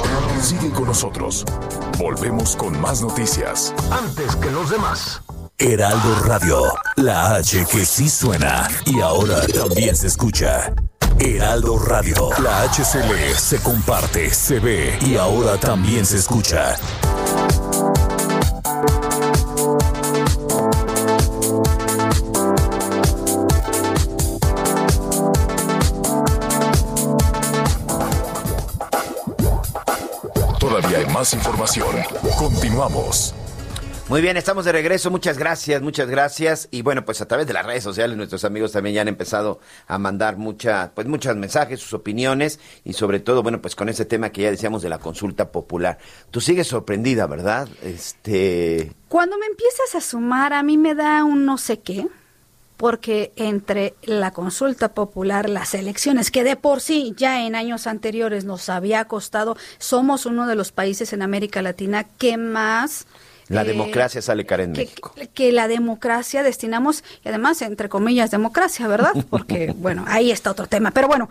Sigue 0.41 0.71
con 0.71 0.87
nosotros. 0.87 1.45
Volvemos 1.99 2.57
con 2.57 2.81
más 2.81 3.03
noticias. 3.03 3.75
Antes 3.91 4.35
que 4.37 4.51
los 4.51 4.71
demás. 4.71 5.21
Heraldo 5.59 6.21
Radio, 6.25 6.63
la 6.97 7.35
H 7.35 7.67
que 7.71 7.85
sí 7.85 8.09
suena 8.09 8.67
y 8.87 9.01
ahora 9.01 9.47
también 9.47 9.95
se 9.95 10.07
escucha. 10.07 10.73
Heraldo 11.19 11.79
Radio, 11.79 12.31
la 12.43 12.63
HCL 12.63 13.37
se 13.37 13.59
comparte, 13.59 14.31
se 14.31 14.59
ve 14.59 14.99
y 15.03 15.17
ahora 15.17 15.59
también 15.59 16.07
se 16.07 16.17
escucha. 16.17 16.77
Más 31.21 31.35
información. 31.35 31.87
Continuamos. 32.39 33.35
Muy 34.09 34.23
bien, 34.23 34.39
estamos 34.39 34.65
de 34.65 34.73
regreso. 34.73 35.11
Muchas 35.11 35.37
gracias, 35.37 35.83
muchas 35.83 36.09
gracias. 36.09 36.67
Y 36.71 36.81
bueno, 36.81 37.05
pues 37.05 37.21
a 37.21 37.29
través 37.29 37.47
de 37.47 37.53
las 37.53 37.67
redes 37.67 37.85
sociales 37.85 38.17
nuestros 38.17 38.43
amigos 38.47 38.73
también 38.73 38.95
ya 38.95 39.03
han 39.03 39.09
empezado 39.09 39.61
a 39.87 39.99
mandar 39.99 40.39
mucha, 40.39 40.93
pues 40.95 41.07
muchos 41.07 41.37
mensajes, 41.37 41.79
sus 41.79 41.93
opiniones 41.93 42.59
y 42.85 42.95
sobre 42.95 43.21
todo, 43.21 43.43
bueno, 43.43 43.61
pues 43.61 43.77
con 43.77 43.91
ese 43.91 44.07
tema 44.07 44.31
que 44.31 44.41
ya 44.41 44.51
decíamos 44.51 44.81
de 44.81 44.89
la 44.89 44.97
consulta 44.97 45.53
popular. 45.53 45.99
Tú 46.31 46.41
sigues 46.41 46.69
sorprendida, 46.69 47.27
¿verdad? 47.27 47.69
Este. 47.83 48.91
Cuando 49.09 49.37
me 49.37 49.45
empiezas 49.45 49.95
a 49.95 50.01
sumar, 50.01 50.55
a 50.55 50.63
mí 50.63 50.79
me 50.79 50.95
da 50.95 51.23
un 51.25 51.45
no 51.45 51.59
sé 51.59 51.81
qué 51.81 52.07
porque 52.81 53.31
entre 53.37 53.93
la 54.05 54.31
consulta 54.31 54.95
popular, 54.95 55.51
las 55.51 55.75
elecciones, 55.75 56.31
que 56.31 56.45
de 56.45 56.57
por 56.57 56.81
sí 56.81 57.13
ya 57.15 57.45
en 57.45 57.55
años 57.55 57.87
anteriores 57.87 58.47
nos 58.47 58.71
había 58.71 59.05
costado, 59.05 59.55
somos 59.77 60.25
uno 60.25 60.47
de 60.47 60.55
los 60.55 60.73
países 60.73 61.13
en 61.13 61.21
América 61.21 61.61
Latina 61.61 62.07
que 62.17 62.39
más... 62.39 63.07
La 63.49 63.65
eh, 63.65 63.67
democracia 63.67 64.23
sale 64.23 64.47
cara 64.47 64.63
en 64.63 64.73
que, 64.73 64.81
México. 64.81 65.15
Que 65.35 65.53
la 65.53 65.69
democracia 65.69 66.43
destinamos, 66.43 67.05
y 67.23 67.29
además, 67.29 67.61
entre 67.61 67.91
comillas, 67.91 68.31
democracia, 68.31 68.89
¿verdad? 68.89 69.13
Porque, 69.29 69.75
bueno, 69.77 70.07
ahí 70.09 70.31
está 70.31 70.51
otro 70.51 70.67
tema. 70.67 70.91
Pero 70.91 71.07
bueno, 71.07 71.29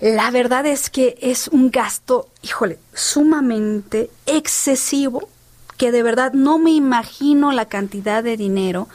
la 0.00 0.30
verdad 0.30 0.66
es 0.66 0.90
que 0.90 1.16
es 1.22 1.48
un 1.48 1.70
gasto, 1.70 2.28
híjole, 2.42 2.78
sumamente 2.92 4.10
excesivo, 4.26 5.30
que 5.78 5.92
de 5.92 6.02
verdad 6.02 6.34
no 6.34 6.58
me 6.58 6.72
imagino 6.72 7.52
la 7.52 7.64
cantidad 7.64 8.22
de 8.22 8.36
dinero 8.36 8.86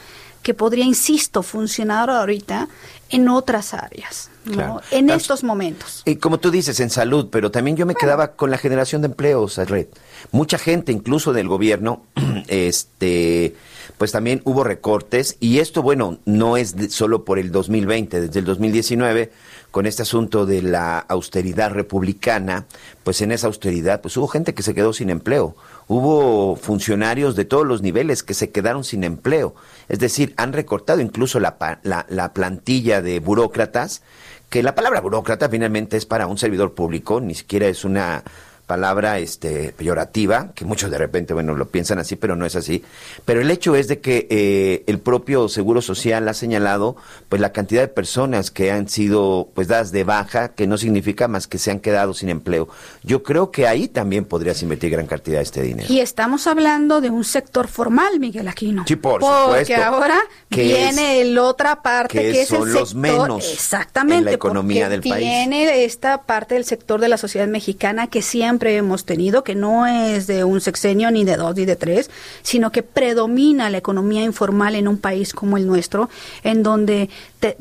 que 0.46 0.54
podría, 0.54 0.84
insisto, 0.84 1.42
funcionar 1.42 2.08
ahorita 2.08 2.68
en 3.10 3.28
otras 3.28 3.74
áreas, 3.74 4.30
¿no? 4.44 4.80
en 4.92 5.10
estos 5.10 5.42
momentos. 5.42 6.02
Y 6.04 6.16
como 6.16 6.38
tú 6.38 6.52
dices, 6.52 6.78
en 6.78 6.88
salud, 6.88 7.30
pero 7.32 7.50
también 7.50 7.76
yo 7.76 7.84
me 7.84 7.96
quedaba 7.96 8.36
con 8.36 8.52
la 8.52 8.56
generación 8.56 9.02
de 9.02 9.06
empleos, 9.06 9.56
Red. 9.56 9.88
Mucha 10.30 10.56
gente, 10.56 10.92
incluso 10.92 11.32
del 11.32 11.48
gobierno, 11.48 12.04
este, 12.46 13.56
pues 13.98 14.12
también 14.12 14.40
hubo 14.44 14.62
recortes 14.62 15.36
y 15.40 15.58
esto, 15.58 15.82
bueno, 15.82 16.18
no 16.26 16.56
es 16.56 16.76
solo 16.90 17.24
por 17.24 17.40
el 17.40 17.50
2020, 17.50 18.20
desde 18.20 18.38
el 18.38 18.44
2019 18.44 19.32
con 19.72 19.84
este 19.84 20.02
asunto 20.02 20.46
de 20.46 20.62
la 20.62 21.00
austeridad 21.00 21.72
republicana, 21.72 22.66
pues 23.02 23.20
en 23.20 23.32
esa 23.32 23.48
austeridad, 23.48 24.00
pues 24.00 24.16
hubo 24.16 24.28
gente 24.28 24.54
que 24.54 24.62
se 24.62 24.74
quedó 24.74 24.92
sin 24.92 25.10
empleo, 25.10 25.56
hubo 25.88 26.56
funcionarios 26.56 27.36
de 27.36 27.44
todos 27.44 27.66
los 27.66 27.82
niveles 27.82 28.22
que 28.22 28.34
se 28.34 28.50
quedaron 28.50 28.84
sin 28.84 29.04
empleo. 29.04 29.54
Es 29.88 29.98
decir, 29.98 30.34
han 30.36 30.52
recortado 30.52 31.00
incluso 31.00 31.40
la, 31.40 31.56
la, 31.82 32.32
plantilla 32.32 33.02
de 33.02 33.20
burócratas, 33.20 34.02
que 34.50 34.62
la 34.62 34.74
palabra 34.74 35.00
burócrata 35.00 35.48
finalmente 35.48 35.96
es 35.96 36.06
para 36.06 36.26
un 36.26 36.38
servidor 36.38 36.74
público, 36.74 37.20
ni 37.20 37.34
siquiera 37.34 37.66
es 37.66 37.84
una 37.84 38.24
palabra 38.66 39.18
este 39.18 39.72
peyorativa, 39.72 40.50
que 40.54 40.64
muchos 40.64 40.90
de 40.90 40.98
repente, 40.98 41.32
bueno, 41.34 41.54
lo 41.54 41.68
piensan 41.68 41.98
así, 41.98 42.16
pero 42.16 42.34
no 42.34 42.44
es 42.44 42.56
así. 42.56 42.84
Pero 43.24 43.40
el 43.40 43.50
hecho 43.50 43.76
es 43.76 43.86
de 43.88 44.00
que 44.00 44.26
eh, 44.28 44.84
el 44.86 44.98
propio 44.98 45.48
Seguro 45.48 45.80
Social 45.80 46.28
ha 46.28 46.34
señalado, 46.34 46.96
pues, 47.28 47.40
la 47.40 47.52
cantidad 47.52 47.82
de 47.82 47.88
personas 47.88 48.50
que 48.50 48.72
han 48.72 48.88
sido, 48.88 49.50
pues, 49.54 49.68
dadas 49.68 49.92
de 49.92 50.02
baja, 50.04 50.48
que 50.48 50.66
no 50.66 50.78
significa 50.78 51.28
más 51.28 51.46
que 51.46 51.58
se 51.58 51.70
han 51.70 51.78
quedado 51.78 52.12
sin 52.12 52.28
empleo. 52.28 52.68
Yo 53.04 53.22
creo 53.22 53.52
que 53.52 53.68
ahí 53.68 53.86
también 53.86 54.24
podrías 54.24 54.60
invertir 54.62 54.90
gran 54.90 55.06
cantidad 55.06 55.38
de 55.38 55.44
este 55.44 55.62
dinero. 55.62 55.86
Y 55.88 56.00
estamos 56.00 56.46
hablando 56.48 57.00
de 57.00 57.10
un 57.10 57.24
sector 57.24 57.68
formal, 57.68 58.18
Miguel 58.18 58.48
Aquino. 58.48 58.84
Sí, 58.86 58.96
por 58.96 59.20
Porque 59.20 59.76
ahora 59.76 60.18
viene 60.50 61.24
la 61.24 61.42
otra 61.44 61.82
parte 61.82 62.18
que, 62.18 62.42
es 62.42 62.48
son 62.48 62.68
el 62.68 62.74
los 62.74 62.94
menos 62.94 63.48
exactamente, 63.52 64.18
en 64.18 64.24
la 64.24 64.32
economía 64.32 64.88
del 64.88 65.02
país. 65.02 65.24
Viene 65.24 65.84
esta 65.84 66.22
parte 66.22 66.54
del 66.54 66.64
sector 66.64 67.00
de 67.00 67.08
la 67.08 67.16
sociedad 67.16 67.46
mexicana 67.46 68.08
que 68.08 68.22
siempre 68.22 68.55
siempre 68.56 68.76
hemos 68.78 69.04
tenido, 69.04 69.44
que 69.44 69.54
no 69.54 69.86
es 69.86 70.26
de 70.26 70.42
un 70.42 70.62
sexenio 70.62 71.10
ni 71.10 71.24
de 71.24 71.36
dos 71.36 71.54
ni 71.54 71.66
de 71.66 71.76
tres, 71.76 72.10
sino 72.40 72.72
que 72.72 72.82
predomina 72.82 73.68
la 73.68 73.76
economía 73.76 74.22
informal 74.22 74.74
en 74.74 74.88
un 74.88 74.96
país 74.96 75.34
como 75.34 75.58
el 75.58 75.66
nuestro, 75.66 76.08
en 76.42 76.62
donde 76.62 77.10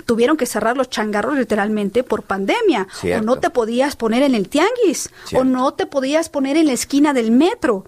tuvieron 0.06 0.38
que 0.38 0.46
cerrar 0.46 0.78
los 0.78 0.90
changarros 0.90 1.38
literalmente 1.38 2.04
por 2.04 2.24
pandemia, 2.24 2.88
o 3.04 3.22
no 3.22 3.40
te 3.40 3.50
podías 3.50 3.98
poner 3.98 4.24
en 4.24 4.36
el 4.36 4.48
tianguis, 4.48 5.10
o 5.36 5.44
no 5.44 5.74
te 5.74 5.86
podías 5.86 6.30
poner 6.30 6.56
en 6.56 6.68
la 6.68 6.74
esquina 6.74 7.12
del 7.12 7.32
metro. 7.32 7.84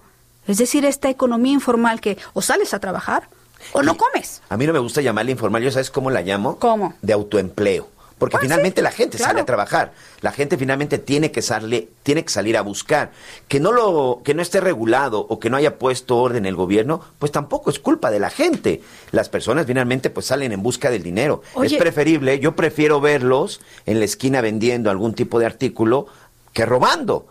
Es 0.46 0.58
decir, 0.58 0.84
esta 0.84 1.08
economía 1.08 1.54
informal 1.54 2.02
que 2.02 2.18
o 2.34 2.42
sales 2.42 2.74
a 2.74 2.78
trabajar 2.78 3.28
o 3.72 3.82
no 3.82 3.96
comes. 3.96 4.42
A 4.50 4.58
mí 4.58 4.66
no 4.66 4.74
me 4.74 4.80
gusta 4.80 5.00
llamarla 5.00 5.30
informal, 5.30 5.62
¿yo 5.62 5.70
sabes 5.70 5.90
cómo 5.90 6.10
la 6.10 6.20
llamo? 6.20 6.58
¿Cómo? 6.58 6.92
De 7.00 7.14
autoempleo. 7.14 7.88
Porque 8.18 8.36
ah, 8.36 8.40
finalmente 8.40 8.82
la 8.82 8.90
gente 8.90 9.16
sale 9.16 9.40
a 9.40 9.44
trabajar, 9.44 9.92
la 10.20 10.32
gente 10.32 10.56
finalmente 10.56 10.98
tiene 10.98 11.30
que, 11.30 11.40
salir, 11.42 11.90
tiene 12.02 12.24
que 12.24 12.30
salir 12.30 12.56
a 12.56 12.62
buscar. 12.62 13.12
Que 13.46 13.60
no, 13.60 13.72
lo, 13.72 14.22
que 14.24 14.34
no 14.34 14.42
esté 14.42 14.60
regulado 14.60 15.20
o 15.20 15.38
que 15.38 15.50
no 15.50 15.56
haya 15.56 15.78
puesto 15.78 16.16
orden 16.16 16.44
el 16.46 16.56
gobierno, 16.56 17.00
pues 17.18 17.32
tampoco 17.32 17.70
es 17.70 17.78
culpa 17.78 18.10
de 18.10 18.20
la 18.20 18.30
gente. 18.30 18.82
Las 19.12 19.28
personas 19.28 19.66
finalmente 19.66 20.10
pues 20.10 20.26
salen 20.26 20.52
en 20.52 20.62
busca 20.62 20.90
del 20.90 21.02
dinero. 21.02 21.42
Es 21.62 21.74
preferible, 21.74 22.40
yo 22.40 22.56
prefiero 22.56 23.00
verlos 23.00 23.60
en 23.86 24.00
la 24.00 24.04
esquina 24.04 24.40
vendiendo 24.40 24.90
algún 24.90 25.14
tipo 25.14 25.38
de 25.38 25.46
artículo 25.46 26.06
que 26.52 26.66
robando. 26.66 27.26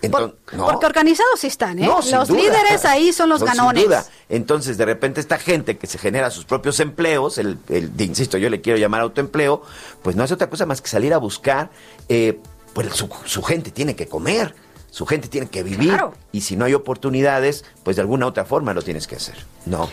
Porque 0.00 0.86
organizados 0.86 1.40
sí 1.40 1.46
están, 1.46 1.78
¿eh? 1.78 1.86
los 1.86 2.30
líderes 2.30 2.84
ahí 2.84 3.12
son 3.12 3.28
los 3.28 3.42
ganones. 3.42 3.82
Sin 3.82 3.90
duda. 3.90 4.04
Entonces, 4.28 4.76
de 4.76 4.84
repente, 4.84 5.20
esta 5.20 5.38
gente 5.38 5.78
que 5.78 5.86
se 5.86 5.98
genera 5.98 6.30
sus 6.30 6.44
propios 6.44 6.80
empleos, 6.80 7.38
el, 7.38 7.58
el, 7.68 7.90
insisto, 8.00 8.38
yo 8.38 8.50
le 8.50 8.60
quiero 8.60 8.78
llamar 8.78 9.00
autoempleo, 9.00 9.62
pues 10.02 10.14
no 10.14 10.22
hace 10.22 10.34
otra 10.34 10.50
cosa 10.50 10.66
más 10.66 10.80
que 10.82 10.88
salir 10.88 11.14
a 11.14 11.18
buscar, 11.18 11.70
eh, 12.08 12.38
pues 12.74 12.94
su, 12.94 13.08
su 13.24 13.42
gente 13.42 13.70
tiene 13.70 13.96
que 13.96 14.06
comer 14.06 14.54
su 14.96 15.04
gente 15.04 15.28
tiene 15.28 15.46
que 15.46 15.62
vivir 15.62 15.94
y 16.32 16.40
si 16.40 16.56
no 16.56 16.64
hay 16.64 16.72
oportunidades, 16.72 17.66
pues 17.82 17.96
de 17.96 18.00
alguna 18.00 18.26
otra 18.26 18.46
forma 18.46 18.72
lo 18.72 18.80
tienes 18.80 19.06
que 19.06 19.16
hacer. 19.16 19.34
No. 19.66 19.90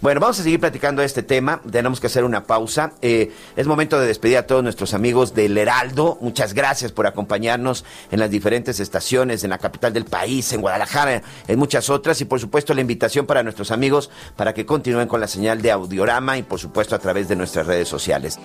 Bueno, 0.00 0.18
vamos 0.18 0.40
a 0.40 0.44
seguir 0.44 0.60
platicando 0.60 1.00
de 1.00 1.06
este 1.06 1.22
tema. 1.22 1.60
Tenemos 1.70 2.00
que 2.00 2.06
hacer 2.06 2.24
una 2.24 2.44
pausa. 2.44 2.92
Eh, 3.02 3.32
es 3.54 3.66
momento 3.66 4.00
de 4.00 4.06
despedir 4.06 4.38
a 4.38 4.46
todos 4.46 4.62
nuestros 4.62 4.94
amigos 4.94 5.34
del 5.34 5.58
Heraldo. 5.58 6.16
Muchas 6.22 6.54
gracias 6.54 6.90
por 6.90 7.06
acompañarnos 7.06 7.84
en 8.10 8.18
las 8.18 8.30
diferentes 8.30 8.80
estaciones 8.80 9.44
en 9.44 9.50
la 9.50 9.58
capital 9.58 9.92
del 9.92 10.06
país, 10.06 10.50
en 10.54 10.62
Guadalajara, 10.62 11.20
en 11.46 11.58
muchas 11.58 11.90
otras. 11.90 12.18
Y 12.22 12.24
por 12.24 12.40
supuesto 12.40 12.72
la 12.72 12.80
invitación 12.80 13.26
para 13.26 13.42
nuestros 13.42 13.70
amigos 13.70 14.08
para 14.36 14.54
que 14.54 14.64
continúen 14.64 15.06
con 15.06 15.20
la 15.20 15.28
señal 15.28 15.60
de 15.60 15.70
Audiorama 15.70 16.38
y 16.38 16.44
por 16.44 16.58
supuesto 16.58 16.96
a 16.96 16.98
través 16.98 17.28
de 17.28 17.36
nuestras 17.36 17.66
redes 17.66 17.88
sociales. 17.88 18.38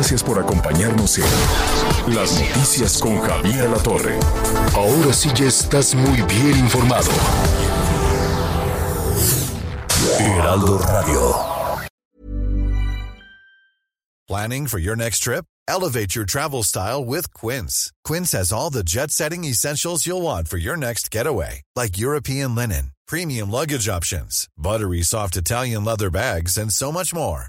Gracias 0.00 0.22
por 0.22 0.38
acompañarnos 0.38 1.18
en 1.18 2.14
Las 2.14 2.32
Noticias 2.40 2.96
con 2.96 3.20
Javier 3.20 3.68
La 3.68 3.76
Torre. 3.82 4.18
Ahora 4.74 5.12
sí 5.12 5.28
ya 5.34 5.44
estás 5.44 5.94
muy 5.94 6.22
bien 6.22 6.58
informado. 6.58 7.10
Heraldo 10.18 10.78
Radio. 10.78 11.36
Planning 14.26 14.68
for 14.68 14.78
your 14.78 14.96
next 14.96 15.18
trip? 15.22 15.44
Elevate 15.68 16.14
your 16.14 16.24
travel 16.24 16.62
style 16.62 17.04
with 17.04 17.34
Quince. 17.34 17.92
Quince 18.02 18.32
has 18.32 18.52
all 18.52 18.70
the 18.70 18.82
jet-setting 18.82 19.44
essentials 19.44 20.06
you'll 20.06 20.22
want 20.22 20.48
for 20.48 20.56
your 20.56 20.78
next 20.78 21.10
getaway, 21.10 21.60
like 21.76 21.98
European 21.98 22.54
linen, 22.54 22.92
premium 23.06 23.50
luggage 23.50 23.86
options, 23.86 24.48
buttery 24.56 25.02
soft 25.02 25.36
Italian 25.36 25.84
leather 25.84 26.08
bags, 26.08 26.56
and 26.56 26.72
so 26.72 26.90
much 26.90 27.12
more 27.12 27.48